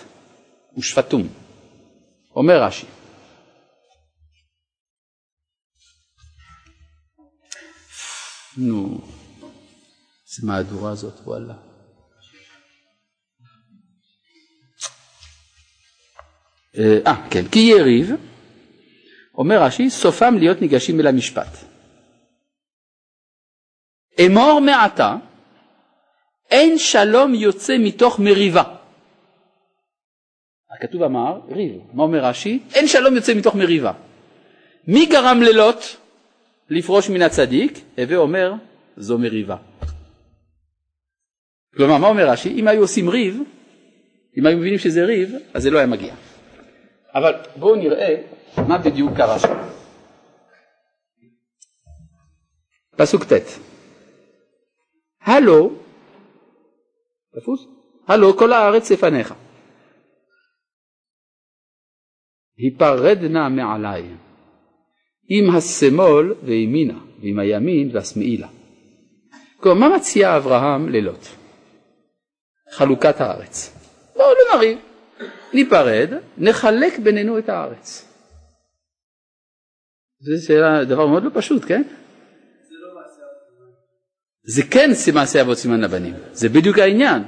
ושפטום. 0.78 1.28
אומר 2.36 2.62
רש"י, 2.62 2.86
נו, 8.56 9.00
איזה 10.26 10.46
מהדורה 10.46 10.94
זאת, 10.94 11.20
וואלה. 11.24 11.54
אה, 16.78 17.28
כן, 17.30 17.48
כי 17.48 17.58
יריב, 17.58 18.10
אומר 19.34 19.62
רש"י, 19.62 19.90
סופם 19.90 20.34
להיות 20.38 20.60
ניגשים 20.60 21.00
אל 21.00 21.06
המשפט. 21.06 21.67
אמור 24.26 24.60
מעתה, 24.60 25.16
אין 26.50 26.78
שלום 26.78 27.34
יוצא 27.34 27.76
מתוך 27.78 28.18
מריבה. 28.18 28.62
הכתוב 30.70 31.02
אמר, 31.02 31.40
ריב, 31.48 31.80
מה 31.92 32.02
אומר 32.02 32.24
רש"י? 32.24 32.62
אין 32.74 32.88
שלום 32.88 33.14
יוצא 33.14 33.34
מתוך 33.34 33.54
מריבה. 33.54 33.92
מי 34.86 35.06
גרם 35.06 35.42
ללוט? 35.42 35.84
לפרוש 36.70 37.10
מן 37.10 37.22
הצדיק, 37.22 37.80
הווה 37.98 38.16
אומר, 38.16 38.52
זו 38.96 39.18
מריבה. 39.18 39.56
כלומר, 41.76 41.98
מה 41.98 42.06
אומר 42.06 42.30
רש"י? 42.30 42.52
אם 42.60 42.68
היו 42.68 42.80
עושים 42.80 43.08
ריב, 43.08 43.42
אם 44.38 44.46
היו 44.46 44.58
מבינים 44.58 44.78
שזה 44.78 45.04
ריב, 45.04 45.32
אז 45.54 45.62
זה 45.62 45.70
לא 45.70 45.78
היה 45.78 45.86
מגיע. 45.86 46.14
אבל 47.14 47.34
בואו 47.56 47.76
נראה 47.76 48.14
מה 48.68 48.78
בדיוק 48.78 49.16
קרה 49.16 49.38
שם. 49.38 49.54
פסוק 52.96 53.24
ט' 53.24 53.67
הלו, 55.20 55.70
תפוס? 57.40 57.66
הלו 58.08 58.36
כל 58.36 58.52
הארץ 58.52 58.90
לפניך. 58.92 59.34
היפרד 62.56 63.18
נא 63.30 63.48
מעליי. 63.48 64.02
עם 65.28 65.56
השמאל 65.56 66.34
וימינה, 66.42 66.98
ועם 67.20 67.38
הימין 67.38 67.90
והשמאילה. 67.92 68.48
כלומר, 69.56 69.88
מה 69.88 69.96
מציע 69.96 70.36
אברהם 70.36 70.88
ללוט? 70.88 71.26
חלוקת 72.70 73.20
הארץ. 73.20 73.74
בואו 74.16 74.28
לא 74.28 74.56
נריב, 74.56 74.78
ניפרד, 75.54 76.08
נחלק 76.38 76.98
בינינו 76.98 77.38
את 77.38 77.48
הארץ. 77.48 78.08
זה 80.20 80.56
דבר 80.88 81.06
מאוד 81.06 81.24
לא 81.24 81.30
פשוט, 81.34 81.64
כן? 81.68 81.82
זה 84.48 84.62
כן 84.62 84.90
מעשה 85.14 85.40
אבות 85.40 85.58
סימן 85.58 85.80
לבנים, 85.80 86.14
זה 86.32 86.48
בדיוק 86.48 86.78
העניין, 86.78 87.22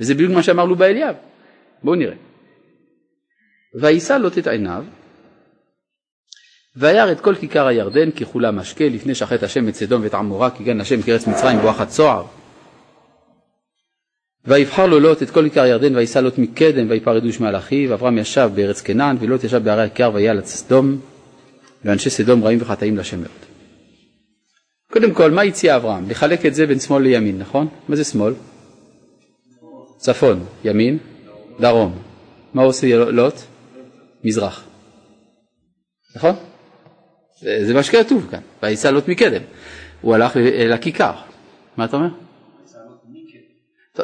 וזה 0.00 0.14
בדיוק 0.14 0.32
מה 0.32 0.42
שאמר 0.42 0.64
לו 0.64 0.76
באליאב. 0.76 1.14
בואו 1.82 1.94
נראה. 1.94 2.16
ויישא 3.80 4.12
לוט 4.12 4.38
את 4.38 4.46
עיניו 4.46 4.84
וירא 6.76 7.12
את 7.12 7.20
כל 7.20 7.34
כיכר 7.34 7.66
הירדן 7.66 8.10
ככולה 8.10 8.50
משקה 8.50 8.84
לפני 8.84 9.14
שחט 9.14 9.42
השם 9.42 9.68
את 9.68 9.74
סדום 9.74 10.02
ואת 10.02 10.14
עמורה 10.14 10.50
כי 10.50 10.64
גן 10.64 10.80
השם 10.80 11.02
כארץ 11.02 11.26
מצרים 11.26 11.58
בואחת 11.58 11.88
צוהר. 11.88 12.24
ויבחר 14.44 14.86
לו 14.86 15.00
לוט 15.00 15.22
את 15.22 15.30
כל 15.30 15.44
כיכר 15.44 15.62
הירדן 15.62 15.96
ויישא 15.96 16.18
לוט 16.18 16.38
מקדם 16.38 16.90
ויפרדו 16.90 17.32
שמעל 17.32 17.56
אחיו 17.56 17.94
אברהם 17.94 18.18
ישב 18.18 18.50
בארץ 18.54 18.80
כנען 18.80 19.16
ולוט 19.20 19.44
ישב 19.44 19.64
בערי 19.64 19.82
הכיכר 19.82 20.10
ויהיה 20.14 20.30
על 20.30 20.44
סדום 20.44 21.00
ואנשי 21.84 22.10
סדום 22.10 22.44
רעים 22.44 22.58
וחטאים 22.62 22.96
לשם 22.96 23.18
מאוד. 23.18 23.49
קודם 24.90 25.14
כל 25.14 25.30
מה 25.30 25.42
הציע 25.42 25.76
אברהם? 25.76 26.10
לחלק 26.10 26.46
את 26.46 26.54
זה 26.54 26.66
בין 26.66 26.80
שמאל 26.80 27.02
לימין 27.02 27.38
נכון? 27.38 27.68
מה 27.88 27.96
זה 27.96 28.04
שמאל? 28.04 28.34
צפון, 29.96 30.44
ימין? 30.64 30.98
דרום. 31.60 31.98
מה 32.54 32.62
עושה 32.62 32.96
לוט? 32.96 33.34
מזרח. 34.24 34.64
נכון? 36.16 36.34
זה, 37.40 37.74
מה 37.74 37.82
שכתוב 37.82 38.26
כאן, 38.30 38.40
ויצא 38.62 38.90
לוט 38.90 39.08
מקדם. 39.08 39.42
הוא 40.00 40.14
הלך 40.14 40.36
אל 40.36 40.72
הכיכר. 40.72 41.12
מה 41.76 41.84
אתה 41.84 41.96
אומר? 41.96 42.08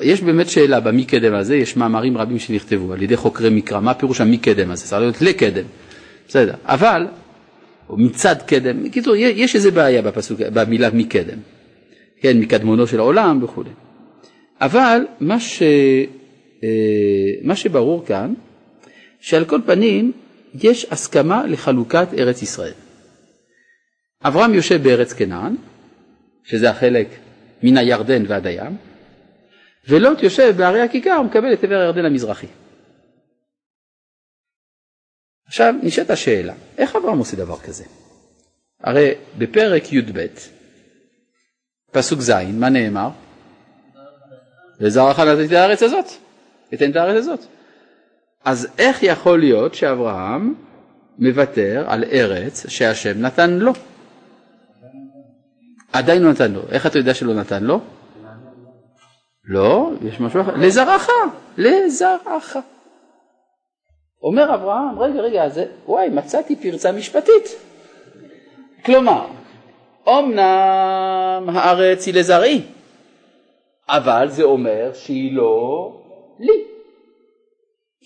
יש 0.01 0.22
באמת 0.22 0.49
שאלה 0.49 0.80
במי 0.80 1.05
קדם 1.05 1.34
הזה, 1.34 1.57
יש 1.57 1.76
מאמרים 1.76 2.18
רבים 2.18 2.39
שנכתבו 2.39 2.93
על 2.93 3.03
ידי 3.03 3.16
חוקרי 3.16 3.51
מקרא, 3.51 3.80
מה 3.80 3.95
פירוש 3.95 4.20
המי 4.20 4.39
קדם 4.39 4.70
הזה? 4.70 4.84
צריך 4.84 5.01
להיות 5.01 5.22
לקדם, 5.22 5.64
בסדר, 6.28 6.55
אבל, 6.64 7.07
או 7.89 7.97
מצד 7.97 8.37
קדם, 8.47 8.82
בקיצור, 8.84 9.16
יש 9.16 9.55
איזה 9.55 9.70
בעיה 9.70 10.03
בפסוק, 10.03 10.41
במילה 10.41 10.91
מי 10.91 11.05
קדם, 11.05 11.39
כן, 12.20 12.39
מקדמונו 12.39 12.87
של 12.87 12.99
העולם 12.99 13.43
וכו'. 13.43 13.62
אבל 14.61 15.07
מה, 15.20 15.41
ש, 15.41 15.62
אה, 16.64 16.68
מה 17.43 17.57
שברור 17.57 18.07
כאן, 18.07 18.34
שעל 19.20 19.45
כל 19.45 19.61
פנים 19.66 20.12
יש 20.55 20.87
הסכמה 20.91 21.47
לחלוקת 21.47 22.09
ארץ 22.18 22.43
ישראל. 22.43 22.72
אברהם 24.24 24.55
יושב 24.55 24.82
בארץ 24.82 25.12
כנען, 25.12 25.57
שזה 26.45 26.70
החלק 26.70 27.09
מן 27.62 27.76
הירדן 27.76 28.22
ועד 28.28 28.47
הים, 28.47 28.76
ולוט 29.89 30.22
יושב 30.22 30.55
בערי 30.57 30.80
הכיכר 30.80 31.18
ומקבל 31.20 31.53
את 31.53 31.64
עבר 31.64 31.74
הירדן 31.74 32.05
המזרחי. 32.05 32.47
עכשיו 35.47 35.74
נשאלת 35.82 36.11
השאלה, 36.11 36.55
איך 36.78 36.97
אברהם 36.97 37.18
עושה 37.18 37.36
דבר 37.36 37.59
כזה? 37.59 37.84
הרי 38.82 39.14
בפרק 39.38 39.92
י"ב, 39.92 40.26
פסוק 41.92 42.20
ז', 42.20 42.32
מה 42.53 42.68
נאמר? 42.68 43.09
וזרעך 44.80 45.18
נתתי 45.18 45.47
את 45.47 45.53
הארץ 45.53 45.82
הזאת, 45.82 46.05
אתן 46.74 46.90
את 46.90 46.97
הארץ 46.97 47.16
הזאת. 47.16 47.40
אז 48.44 48.68
איך 48.78 49.03
יכול 49.03 49.40
להיות 49.40 49.74
שאברהם 49.74 50.55
מוותר 51.18 51.84
על 51.86 52.05
ארץ 52.05 52.66
שהשם 52.68 53.20
נתן 53.20 53.51
לו? 53.51 53.72
עדיין 55.92 56.22
לא 56.22 56.30
נתן 56.30 56.53
לו. 56.53 56.61
איך 56.70 56.86
אתה 56.86 56.99
יודע 56.99 57.14
שלא 57.14 57.34
נתן 57.34 57.64
לו? 57.64 57.80
לא, 59.44 59.90
יש 60.03 60.20
משהו 60.20 60.40
אחר. 60.40 60.57
לזרעך, 60.57 61.09
לזרעך. 61.59 62.57
אומר 64.22 64.54
אברהם, 64.54 64.98
רגע, 64.98 65.20
רגע, 65.20 65.48
זה, 65.48 65.66
וואי, 65.86 66.08
מצאתי 66.08 66.56
פרצה 66.56 66.92
משפטית. 66.92 67.56
כלומר, 68.84 69.26
אמנם 70.08 71.48
הארץ 71.54 72.06
היא 72.06 72.14
לזרעי, 72.14 72.62
אבל 73.88 74.28
זה 74.28 74.42
אומר 74.42 74.90
שהיא 74.94 75.36
לא 75.36 75.92
לי. 76.38 76.64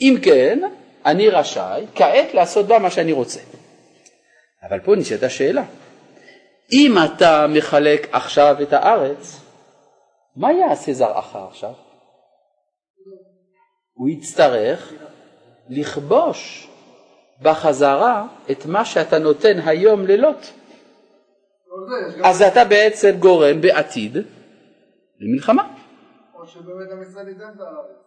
אם 0.01 0.15
כן, 0.23 0.61
אני 1.07 1.29
רשאי 1.29 1.87
כעת 1.95 2.35
לעשות 2.35 2.67
בה 2.67 2.79
מה 2.79 2.91
שאני 2.91 3.13
רוצה. 3.13 3.41
אבל 4.63 4.81
פה 4.81 4.97
נשאלת 4.97 5.23
השאלה, 5.23 5.65
אם 6.73 6.95
אתה 7.05 7.47
מחלק 7.47 8.09
עכשיו 8.13 8.57
את 8.63 8.73
הארץ, 8.73 9.41
מה 10.37 10.53
יעשה 10.53 10.93
זרעך 10.93 11.37
עכשיו? 11.37 11.73
הוא 13.93 14.09
יצטרך 14.09 14.93
לכבוש 15.71 16.69
בחזרה 17.43 18.27
את 18.51 18.67
מה 18.67 18.85
שאתה 18.85 19.19
נותן 19.19 19.59
היום 19.65 20.07
ללוט. 20.07 20.47
אז 22.23 22.43
אתה 22.43 22.65
בעצם 22.65 23.11
גורם 23.19 23.61
בעתיד 23.61 24.17
למלחמה. 25.21 25.63
או 26.35 26.47
שבאמת 26.47 26.89
ישראל 27.03 27.29
ייתן 27.29 27.43
את 27.57 27.61
הארץ. 27.61 28.01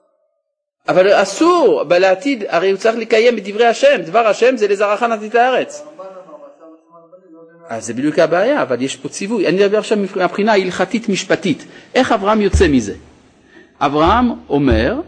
אבל 0.88 1.22
אסור, 1.22 1.84
לעתיד, 1.90 2.44
הרי 2.48 2.72
הוא 2.72 2.78
צריך 2.78 2.96
לקיים 2.96 3.38
את 3.38 3.44
דברי 3.48 3.66
השם, 3.66 4.02
דבר 4.06 4.28
השם 4.28 4.58
זה 4.58 4.68
לזרעך 4.68 5.04
נתתי 5.04 5.28
את 5.28 5.36
הארץ. 5.36 5.82
הרמב"ן 5.82 6.04
אמר, 6.04 6.34
"ועשה 6.34 6.64
עצמן 6.64 7.00
בנים", 7.12 7.36
לא 7.36 7.76
אז 7.76 7.86
זה 7.86 7.94
בדיוק 7.94 8.20
הבעיה, 8.20 8.62
אבל 8.62 8.82
יש 8.82 8.96
פה 8.96 9.10
ציווי. 9.10 9.48
אני 9.48 9.56
מדבר 9.56 9.78
עכשיו 9.78 9.98
מבחינה 9.98 10.52
ההלכתית 10.52 11.10
משפטית. 11.10 11.66
איך 11.96 12.12
אברהם 12.12 12.42
יוצא 12.42 12.68
מזה? 12.68 12.94
אברהם 13.80 14.32
אומר, 14.50 15.02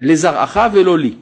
לזרעך 0.00 0.58
ולא 0.72 0.98
לי. 0.98 1.14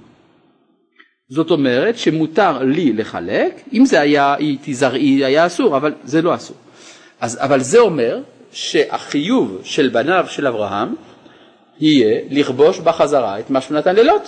זאת 1.28 1.50
אומרת 1.50 1.98
שמותר 1.98 2.62
לי 2.62 2.92
לחלק, 2.92 3.62
אם 3.72 3.84
זה 3.84 4.00
היה 4.00 4.34
הייתי 4.34 4.74
זרעי 4.74 5.24
היה 5.24 5.46
אסור, 5.46 5.76
אבל 5.76 5.94
זה 6.04 6.22
לא 6.22 6.34
אסור. 6.34 6.56
אז, 7.20 7.38
אבל 7.40 7.60
זה 7.60 7.78
אומר 7.78 8.20
שהחיוב 8.52 9.60
של 9.64 9.88
בניו 9.88 10.24
של 10.28 10.46
אברהם 10.46 10.94
יהיה 11.80 12.20
לכבוש 12.30 12.78
בחזרה 12.78 13.38
את 13.38 13.50
מה 13.50 13.60
שהוא 13.60 13.76
נתן 13.78 13.96
ללוט. 13.96 14.22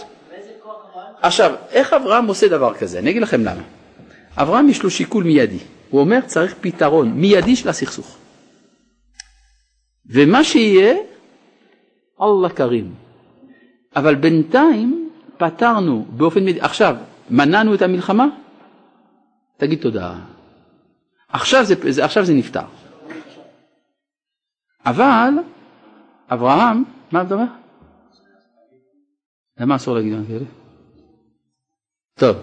עכשיו, 1.23 1.55
איך 1.71 1.93
אברהם 1.93 2.27
עושה 2.27 2.49
דבר 2.49 2.75
כזה? 2.75 2.99
אני 2.99 3.11
אגיד 3.11 3.23
לכם 3.23 3.41
למה. 3.41 3.63
אברהם 4.37 4.69
יש 4.69 4.83
לו 4.83 4.91
שיקול 4.91 5.25
מיידי. 5.25 5.59
הוא 5.91 6.01
אומר 6.01 6.19
צריך 6.27 6.55
פתרון 6.61 7.13
מיידי 7.13 7.57
של 7.57 7.69
הסכסוך. 7.69 8.17
ומה 10.11 10.45
שיהיה, 10.45 10.95
אללה 12.23 12.49
כרים. 12.49 12.95
אבל 13.97 14.15
בינתיים 14.15 15.08
פתרנו 15.39 16.07
באופן 16.11 16.45
מיידי. 16.45 16.61
עכשיו, 16.61 16.97
מנענו 17.31 17.75
את 17.75 17.83
המלחמה? 17.83 18.27
תגיד 19.57 19.81
תודה. 19.81 20.15
עכשיו 21.29 21.65
זה, 21.65 21.75
זה, 21.91 22.05
עכשיו 22.05 22.25
זה 22.25 22.35
נפתר. 22.35 22.65
אבל 24.87 25.31
אברהם, 26.31 26.85
מה 27.13 27.23
אתה 27.23 27.35
אומר? 27.35 27.47
למה 29.61 29.77
אסור 29.77 29.95
להגיד 29.95 30.13
דברים 30.13 30.27
כאלה? 30.27 30.45
טוב, 32.19 32.37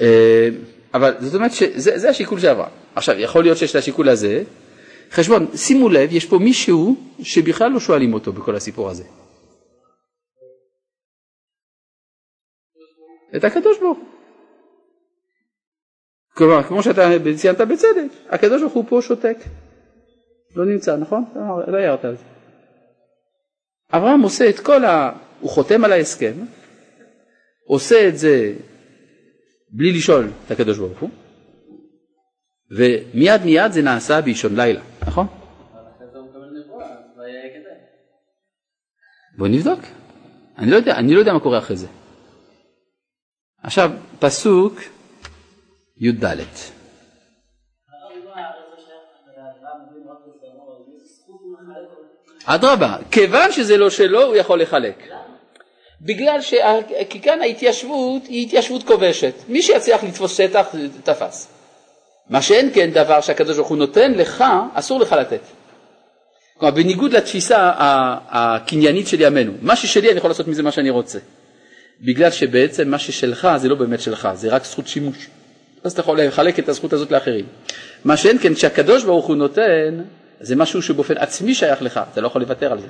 אה, 0.00 0.48
אבל 0.94 1.14
זאת 1.20 1.34
אומרת 1.34 1.52
שזה 1.52 2.10
השיקול 2.10 2.40
של 2.40 2.48
אברהם. 2.48 2.70
עכשיו, 2.94 3.18
יכול 3.18 3.42
להיות 3.42 3.58
שיש 3.58 3.76
לשיקול 3.76 4.08
הזה 4.08 4.42
חשבון. 5.12 5.46
שימו 5.56 5.88
לב, 5.88 6.12
יש 6.12 6.26
פה 6.26 6.38
מישהו 6.38 6.96
שבכלל 7.22 7.70
לא 7.70 7.80
שואלים 7.80 8.14
אותו 8.14 8.32
בכל 8.32 8.56
הסיפור 8.56 8.90
הזה. 8.90 9.04
את 13.36 13.44
הקדוש 13.44 13.78
ברוך 13.78 13.98
הוא. 13.98 14.06
כלומר, 16.34 16.62
כמו 16.62 16.82
שאתה 16.82 17.08
ציינת 17.36 17.60
בצדק, 17.60 18.10
הקדוש 18.28 18.60
ברוך 18.60 18.72
הוא 18.72 18.84
פה 18.88 18.98
שותק. 19.02 19.36
לא 20.56 20.64
נמצא, 20.64 20.96
נכון? 20.96 21.24
לא 21.66 21.76
הערת 21.76 22.04
על 22.04 22.16
זה. 22.16 22.24
אברהם 23.92 24.20
עושה 24.20 24.48
את 24.48 24.60
כל 24.60 24.84
ה... 24.84 25.12
הוא 25.40 25.50
חותם 25.50 25.84
על 25.84 25.92
ההסכם, 25.92 26.32
עושה 27.66 28.08
את 28.08 28.18
זה 28.18 28.54
בלי 29.70 29.92
לשאול 29.92 30.30
את 30.46 30.50
הקדוש 30.50 30.78
ברוך 30.78 31.00
הוא, 31.00 31.10
ומיד 32.70 33.42
מיד 33.44 33.72
זה 33.72 33.82
נעשה 33.82 34.20
באישון 34.20 34.56
לילה, 34.56 34.80
נכון? 35.06 35.26
לא. 35.74 35.80
בוא 39.38 39.48
נבדוק. 39.48 39.80
אני 40.58 40.70
לא 40.70 40.76
יודע, 40.76 40.96
אני 40.96 41.14
לא 41.14 41.18
יודע 41.18 41.32
מה 41.32 41.40
קורה 41.40 41.58
אחרי 41.58 41.76
זה. 41.76 41.86
עכשיו, 43.62 43.90
פסוק 44.18 44.80
י"ד. 45.96 46.34
אדרבה, 52.44 52.96
כיוון 53.10 53.52
שזה 53.52 53.76
לא 53.76 53.90
שלו, 53.90 54.22
הוא 54.22 54.36
יכול 54.36 54.62
לחלק. 54.62 55.08
בגלל 56.00 56.40
שכאן 56.40 57.40
ההתיישבות 57.40 58.26
היא 58.26 58.46
התיישבות 58.46 58.82
כובשת. 58.82 59.34
מי 59.48 59.62
שיצליח 59.62 60.04
לתפוס 60.04 60.36
שטח, 60.36 60.66
תפס. 61.04 61.48
מה 62.30 62.42
שאין 62.42 62.70
כן 62.74 62.90
דבר 62.90 63.20
שהקדוש 63.20 63.56
ברוך 63.56 63.68
הוא 63.68 63.76
נותן 63.76 64.12
לך, 64.12 64.44
אסור 64.74 65.00
לך 65.00 65.12
לתת. 65.12 65.40
כלומר, 66.58 66.74
בניגוד 66.74 67.12
לתפיסה 67.12 67.72
הקניינית 68.28 69.08
של 69.08 69.20
ימינו, 69.20 69.52
מה 69.62 69.76
ששלי 69.76 70.10
אני 70.10 70.18
יכול 70.18 70.30
לעשות 70.30 70.48
מזה 70.48 70.62
מה 70.62 70.72
שאני 70.72 70.90
רוצה. 70.90 71.18
בגלל 72.00 72.30
שבעצם 72.30 72.88
מה 72.88 72.98
ששלך 72.98 73.48
זה 73.56 73.68
לא 73.68 73.74
באמת 73.74 74.00
שלך, 74.00 74.28
זה 74.34 74.48
רק 74.48 74.64
זכות 74.64 74.88
שימוש. 74.88 75.28
אז 75.84 75.92
אתה 75.92 76.00
יכול 76.00 76.20
לחלק 76.20 76.58
את 76.58 76.68
הזכות 76.68 76.92
הזאת 76.92 77.10
לאחרים. 77.10 77.44
מה 78.04 78.16
שאין 78.16 78.38
כן, 78.38 78.54
כשהקדוש 78.54 79.04
ברוך 79.04 79.26
הוא 79.26 79.36
נותן, 79.36 80.02
זה 80.40 80.56
משהו 80.56 80.82
שבאופן 80.82 81.16
עצמי 81.16 81.54
שייך 81.54 81.82
לך, 81.82 82.00
אתה 82.12 82.20
לא 82.20 82.26
יכול 82.26 82.42
לוותר 82.42 82.72
על 82.72 82.80
זה. 82.80 82.86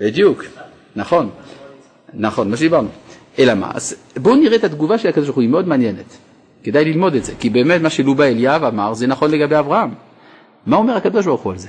בדיוק, 0.00 0.44
נכון, 0.96 1.30
נכון, 2.14 2.50
מה 2.50 2.56
שדיברנו. 2.56 2.88
אלא 3.38 3.54
מה, 3.54 3.70
אז 3.74 3.96
בואו 4.16 4.36
נראה 4.36 4.56
את 4.56 4.64
התגובה 4.64 4.98
של 4.98 5.08
הקדוש 5.08 5.26
ברוך 5.26 5.36
הוא, 5.36 5.42
היא 5.42 5.50
מאוד 5.50 5.68
מעניינת. 5.68 6.16
כדאי 6.62 6.84
ללמוד 6.84 7.14
את 7.14 7.24
זה, 7.24 7.32
כי 7.40 7.50
באמת 7.50 7.80
מה 7.80 7.90
שלובה 7.90 8.28
אליאב 8.28 8.64
אמר 8.64 8.94
זה 8.94 9.06
נכון 9.06 9.30
לגבי 9.30 9.58
אברהם. 9.58 9.94
מה 10.66 10.76
אומר 10.76 10.96
הקדוש 10.96 11.26
ברוך 11.26 11.42
הוא 11.42 11.52
על 11.52 11.58
זה? 11.58 11.68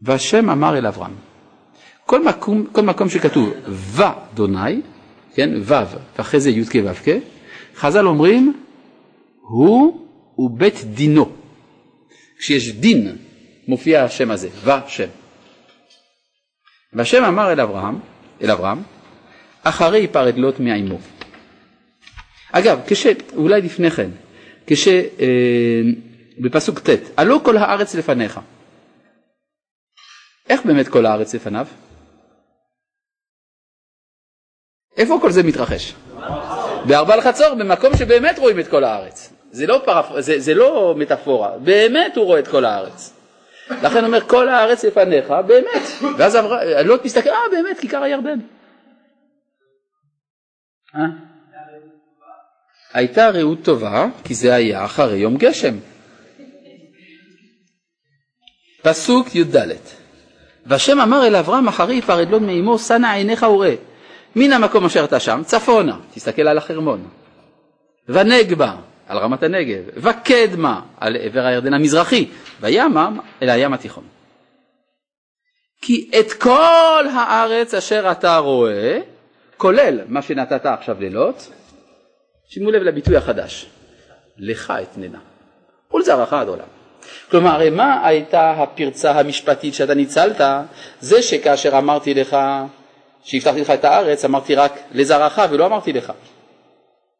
והשם 0.00 0.50
אמר 0.50 0.78
אל 0.78 0.86
אברהם, 0.86 1.14
כל 2.06 2.24
מקום, 2.24 2.66
כל 2.72 2.82
מקום 2.82 3.08
שכתוב 3.08 3.52
ודוני, 3.68 4.80
כן, 5.34 5.50
ו' 5.62 5.74
ואחרי 6.18 6.40
זה 6.40 6.50
י"ק 6.50 6.74
ו"ק, 6.84 7.08
חז"ל 7.76 8.06
אומרים 8.06 8.62
הוא 9.40 10.08
ובית 10.38 10.84
דינו. 10.84 11.32
כשיש 12.38 12.72
דין 12.72 13.16
מופיע 13.68 14.04
השם 14.04 14.30
הזה, 14.30 14.48
ושם. 14.64 15.08
והשם 16.92 17.24
אמר 17.24 17.52
אל 17.52 17.60
אברהם, 17.60 17.98
אל 18.42 18.50
אברהם, 18.50 18.82
אחרי 19.62 19.98
יפרד 19.98 20.36
לוט 20.36 20.60
מעמו. 20.60 20.98
אגב, 22.52 22.80
כש, 22.86 23.06
אולי 23.36 23.60
לפני 23.60 23.90
כן, 23.90 24.10
כש... 24.66 24.88
אה, 24.88 25.82
בפסוק 26.38 26.78
ט', 26.78 26.88
עלו 27.16 27.44
כל 27.44 27.56
הארץ 27.56 27.94
לפניך. 27.94 28.40
איך 30.48 30.60
באמת 30.64 30.88
כל 30.88 31.06
הארץ 31.06 31.34
לפניו? 31.34 31.66
איפה 34.96 35.18
כל 35.20 35.30
זה 35.30 35.42
מתרחש? 35.42 35.94
בארבע 36.86 37.16
לחצור, 37.16 37.54
במקום 37.54 37.96
שבאמת 37.96 38.38
רואים 38.38 38.60
את 38.60 38.68
כל 38.68 38.84
הארץ. 38.84 39.32
זה 39.50 39.66
לא, 39.66 39.82
פרפ... 39.84 40.06
זה, 40.18 40.40
זה 40.40 40.54
לא 40.54 40.94
מטאפורה, 40.98 41.58
באמת 41.58 42.16
הוא 42.16 42.24
רואה 42.24 42.38
את 42.38 42.48
כל 42.48 42.64
הארץ. 42.64 43.12
לכן 43.82 44.04
אומר 44.04 44.20
כל 44.20 44.48
הארץ 44.48 44.84
לפניך, 44.84 45.30
באמת. 45.46 45.82
ואז 46.18 46.38
לוט 46.84 47.04
מסתכל, 47.04 47.30
אה 47.30 47.40
באמת, 47.50 47.78
כיכר 47.80 48.02
הירדן. 48.02 48.38
אה? 50.94 51.00
הייתה 52.94 53.30
רעות 53.30 53.58
טובה, 53.62 54.06
כי 54.24 54.34
זה 54.34 54.54
היה 54.54 54.84
אחרי 54.84 55.16
יום 55.16 55.36
גשם. 55.36 55.74
פסוק 58.82 59.34
י"ד 59.34 59.56
והשם 60.66 61.00
אמר 61.00 61.26
אל 61.26 61.36
אברהם 61.36 61.68
אחרי 61.68 61.94
יפרד 61.94 62.30
לוד 62.30 62.42
מאמו 62.42 62.78
שנא 62.78 63.06
עיניך 63.06 63.42
וראה 63.42 63.74
מן 64.36 64.52
המקום 64.52 64.84
אשר 64.84 65.04
אתה 65.04 65.20
שם 65.20 65.42
צפונה 65.44 65.96
תסתכל 66.14 66.48
על 66.48 66.58
החרמון. 66.58 67.08
ונגבה 68.08 68.74
על 69.08 69.18
רמת 69.18 69.42
הנגב. 69.42 69.82
וקדמה 69.96 70.80
על 71.00 71.16
עבר 71.16 71.40
הירדן 71.40 71.74
המזרחי. 71.74 72.28
וימה 72.60 73.10
אל 73.42 73.50
הים 73.50 73.72
התיכון. 73.72 74.04
כי 75.82 76.10
את 76.20 76.32
כל 76.32 77.04
הארץ 77.14 77.74
אשר 77.74 78.08
אתה 78.10 78.38
רואה 78.38 78.98
כולל 79.56 80.00
מה 80.08 80.22
שנתת 80.22 80.66
עכשיו 80.66 80.96
ללוט 81.00 81.42
שימו 82.48 82.70
לב 82.70 82.82
לביטוי 82.82 83.16
החדש 83.16 83.66
לך 84.38 84.74
אתננה 84.82 85.18
ולזרעך 85.94 86.32
עד 86.32 86.48
עולם. 86.48 86.66
כלומר, 87.30 87.50
הרי 87.50 87.70
מה 87.70 88.06
הייתה 88.06 88.50
הפרצה 88.50 89.10
המשפטית 89.10 89.74
שאתה 89.74 89.94
ניצלת? 89.94 90.40
זה 91.00 91.22
שכאשר 91.22 91.78
אמרתי 91.78 92.14
לך, 92.14 92.36
שהבטחתי 93.26 93.60
לך 93.60 93.70
את 93.70 93.84
הארץ, 93.84 94.24
אמרתי 94.24 94.54
רק 94.54 94.72
לזרעך 94.92 95.40
ולא 95.50 95.66
אמרתי 95.66 95.92
לך. 95.92 96.12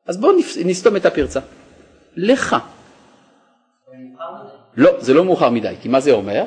אז 0.07 0.16
בואו 0.16 0.32
נסתום 0.64 0.96
את 0.96 1.07
הפרצה. 1.07 1.40
לך. 2.16 2.57
לא, 4.76 4.90
זה 4.98 5.14
לא 5.14 5.24
מאוחר 5.24 5.50
מדי, 5.50 5.74
כי 5.82 5.88
מה 5.88 6.00
זה 6.00 6.12
אומר? 6.12 6.44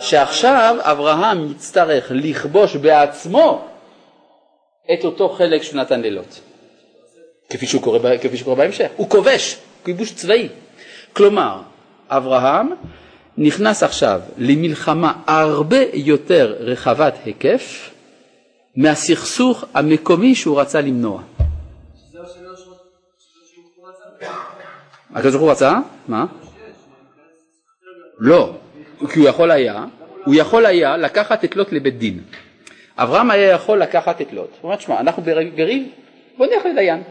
שעכשיו 0.00 0.76
אברהם 0.80 1.50
יצטרך 1.50 2.06
לכבוש 2.10 2.76
בעצמו 2.76 3.68
את 4.94 5.04
אותו 5.04 5.28
חלק 5.28 5.62
שהוא 5.62 5.80
נתן 5.80 6.02
ללוט. 6.02 6.34
כפי 7.50 7.66
שהוא 7.66 7.82
קורא, 7.82 7.98
כפי 8.22 8.36
שקורה 8.36 8.56
בהמשך. 8.56 8.90
הוא 8.96 9.10
כובש, 9.10 9.58
כיבוש 9.84 10.12
צבאי. 10.12 10.48
כלומר, 11.12 11.60
אברהם 12.08 12.70
נכנס 13.38 13.82
עכשיו 13.82 14.20
למלחמה 14.38 15.12
הרבה 15.26 15.78
יותר 15.92 16.56
רחבת 16.60 17.14
היקף 17.24 17.90
מהסכסוך 18.76 19.64
המקומי 19.74 20.34
שהוא 20.34 20.60
רצה 20.60 20.80
למנוע. 20.80 21.22
הקדוש 25.14 25.32
ברוך 25.32 25.42
הוא 25.42 25.50
רצה? 25.50 25.78
מה? 26.08 26.26
לא, 28.18 28.56
כי 29.12 29.18
הוא 29.18 29.28
יכול 29.28 29.50
היה, 29.50 29.84
הוא 30.24 30.34
יכול 30.34 30.66
היה 30.66 30.96
לקחת 30.96 31.44
את 31.44 31.56
לוט 31.56 31.72
לבית 31.72 31.98
דין. 31.98 32.22
אברהם 32.96 33.30
היה 33.30 33.50
יכול 33.50 33.82
לקחת 33.82 34.20
את 34.20 34.32
לוט. 34.32 34.50
הוא 34.50 34.70
אומר, 34.70 34.78
שמע, 34.78 35.00
אנחנו 35.00 35.22
בריב, 35.22 35.88
בוא 36.36 36.46
נלך 36.46 36.64
לדיין. 36.64 37.02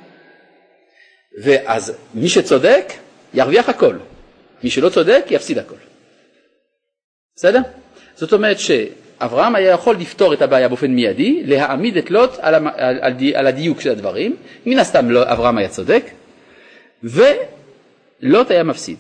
ואז 1.44 1.98
מי 2.14 2.30
שצודק 2.30 2.94
ירוויח 3.34 3.70
הכל. 3.70 3.98
מי 4.64 4.70
שלא 4.70 4.90
צודק 4.90 5.26
יפסיד 5.30 5.58
הכל. 5.58 5.76
בסדר? 7.36 7.62
זאת 8.16 8.34
אומרת 8.34 8.58
שאברהם 9.20 9.56
היה 9.56 9.72
יכול 9.72 9.96
לפתור 9.96 10.34
את 10.34 10.42
הבעיה 10.42 10.68
באופן 10.68 10.92
מיידי, 10.92 11.44
להעמיד 11.46 11.98
את 11.98 12.12
לוט 12.12 12.32
על, 12.40 12.56
המ... 12.56 12.68
על, 12.68 13.00
על, 13.02 13.14
על 13.34 13.48
הדיוק 13.48 13.82
של 13.82 13.92
הדברים, 13.92 14.36
מן 14.66 14.80
הסתם 14.80 15.12
לא, 15.12 15.24
אברהם 15.32 15.58
היה 15.58 15.70
צודק, 15.70 16.04
ולוט 17.04 18.52
היה 18.52 18.64
מפסיד. 18.64 18.98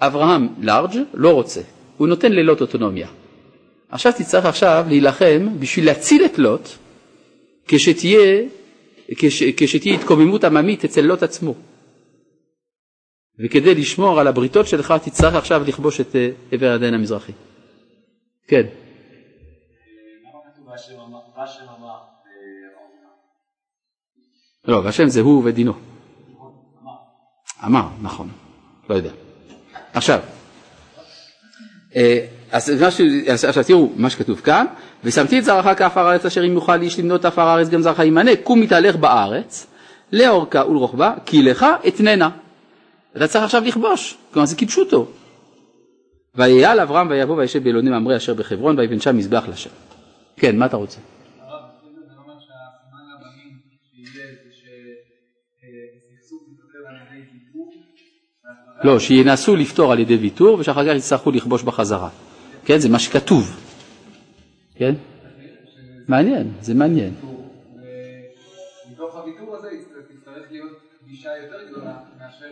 אברהם 0.00 0.48
לארג' 0.60 0.96
לא 1.14 1.30
רוצה, 1.30 1.60
הוא 1.96 2.08
נותן 2.08 2.32
ללוט 2.32 2.60
אוטונומיה. 2.60 3.08
עכשיו 3.90 4.12
תצטרך 4.12 4.46
עכשיו 4.46 4.84
להילחם 4.88 5.48
בשביל 5.58 5.86
להציל 5.86 6.24
את 6.24 6.38
לוט 6.38 6.68
כשתהיה, 7.68 8.42
כש, 9.16 9.42
כשתהיה 9.56 9.94
התקוממות 9.94 10.44
עממית 10.44 10.84
אצל 10.84 11.00
לוט 11.00 11.22
עצמו. 11.22 11.54
וכדי 13.38 13.74
לשמור 13.74 14.20
על 14.20 14.26
הבריתות 14.26 14.66
שלך 14.66 14.94
תצטרך 15.04 15.34
עכשיו 15.34 15.62
לכבוש 15.66 16.00
את 16.00 16.16
אה, 16.16 16.28
עבר 16.52 16.66
הירדן 16.66 16.94
המזרחי. 16.94 17.32
כן. 18.48 18.66
לא, 24.68 24.76
והשם 24.84 25.08
זה 25.08 25.20
הוא 25.20 25.42
ודינו. 25.44 25.72
אמר, 27.64 27.86
נכון, 28.02 28.28
לא 28.90 28.94
יודע. 28.94 29.10
עכשיו, 29.92 30.20
אה, 31.96 32.26
אז 32.52 33.44
עכשיו 33.48 33.64
תראו 33.64 33.92
מה 33.96 34.10
שכתוב 34.10 34.40
כאן, 34.40 34.66
ושמתי 35.04 35.38
את 35.38 35.44
זרעך 35.44 35.78
כעפר 35.78 36.06
הארץ 36.06 36.26
אשר 36.26 36.46
אם 36.46 36.52
יוכל 36.52 36.82
איש 36.82 36.98
למנות 36.98 37.24
עפר 37.24 37.42
הארץ 37.42 37.68
גם 37.68 37.82
זרעך 37.82 37.98
ימנה, 37.98 38.30
קום 38.42 38.60
מתהלך 38.60 38.96
בארץ, 38.96 39.66
לאורכה 40.12 40.66
ולרוחבה, 40.66 41.14
כי 41.26 41.42
לך 41.42 41.66
אתננה. 41.88 42.30
אתה 43.16 43.28
צריך 43.28 43.44
עכשיו 43.44 43.62
לכבוש, 43.64 44.16
כלומר 44.32 44.46
זה 44.46 44.56
כיבשו 44.56 44.80
אותו. 44.80 45.06
ויעל 46.34 46.80
אברהם 46.80 47.10
ויבוא 47.10 47.36
וישב 47.36 47.64
באלוני 47.64 47.90
ממרא 47.90 48.16
אשר 48.16 48.34
בחברון 48.34 48.78
ויבן 48.78 49.00
שם 49.00 49.16
מזבח 49.16 49.44
לשם. 49.48 49.70
כן, 50.36 50.56
מה 50.56 50.66
אתה 50.66 50.76
רוצה? 50.76 50.98
לא, 58.84 58.98
שינסו 58.98 59.56
לפתור 59.56 59.92
על 59.92 59.98
ידי 59.98 60.16
ויתור 60.16 60.58
ושאחר 60.58 60.84
כך 60.88 60.96
יצטרכו 60.96 61.30
לכבוש 61.30 61.62
בחזרה. 61.62 62.08
כן, 62.64 62.78
זה 62.78 62.88
מה 62.88 62.98
שכתוב. 62.98 63.56
כן? 64.74 64.94
מעניין, 66.08 66.50
זה 66.60 66.74
מעניין. 66.74 67.14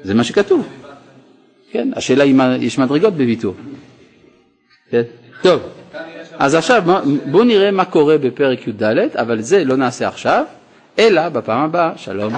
זה 0.03 0.15
מה 0.15 0.25
שכתוב. 0.25 0.69
כן, 1.71 1.89
השאלה 1.97 2.25
אם 2.25 2.41
יש 2.61 2.79
מדרגות 2.79 3.13
בוויתור. 3.13 3.55
כן? 4.91 5.03
טוב, 5.43 5.61
אז 6.39 6.55
עכשיו 6.55 6.83
בואו 7.31 7.45
נראה 7.45 7.71
מה 7.71 7.85
קורה 7.85 8.19
בפרק 8.19 8.69
י"ד, 8.69 8.83
אבל 9.15 9.43
זה 9.43 9.65
לא 9.65 9.77
נעשה 9.77 10.09
עכשיו, 10.09 10.45
אלא 10.99 11.29
בפעם 11.29 11.61
הבאה. 11.61 11.93
שלום. 11.97 12.35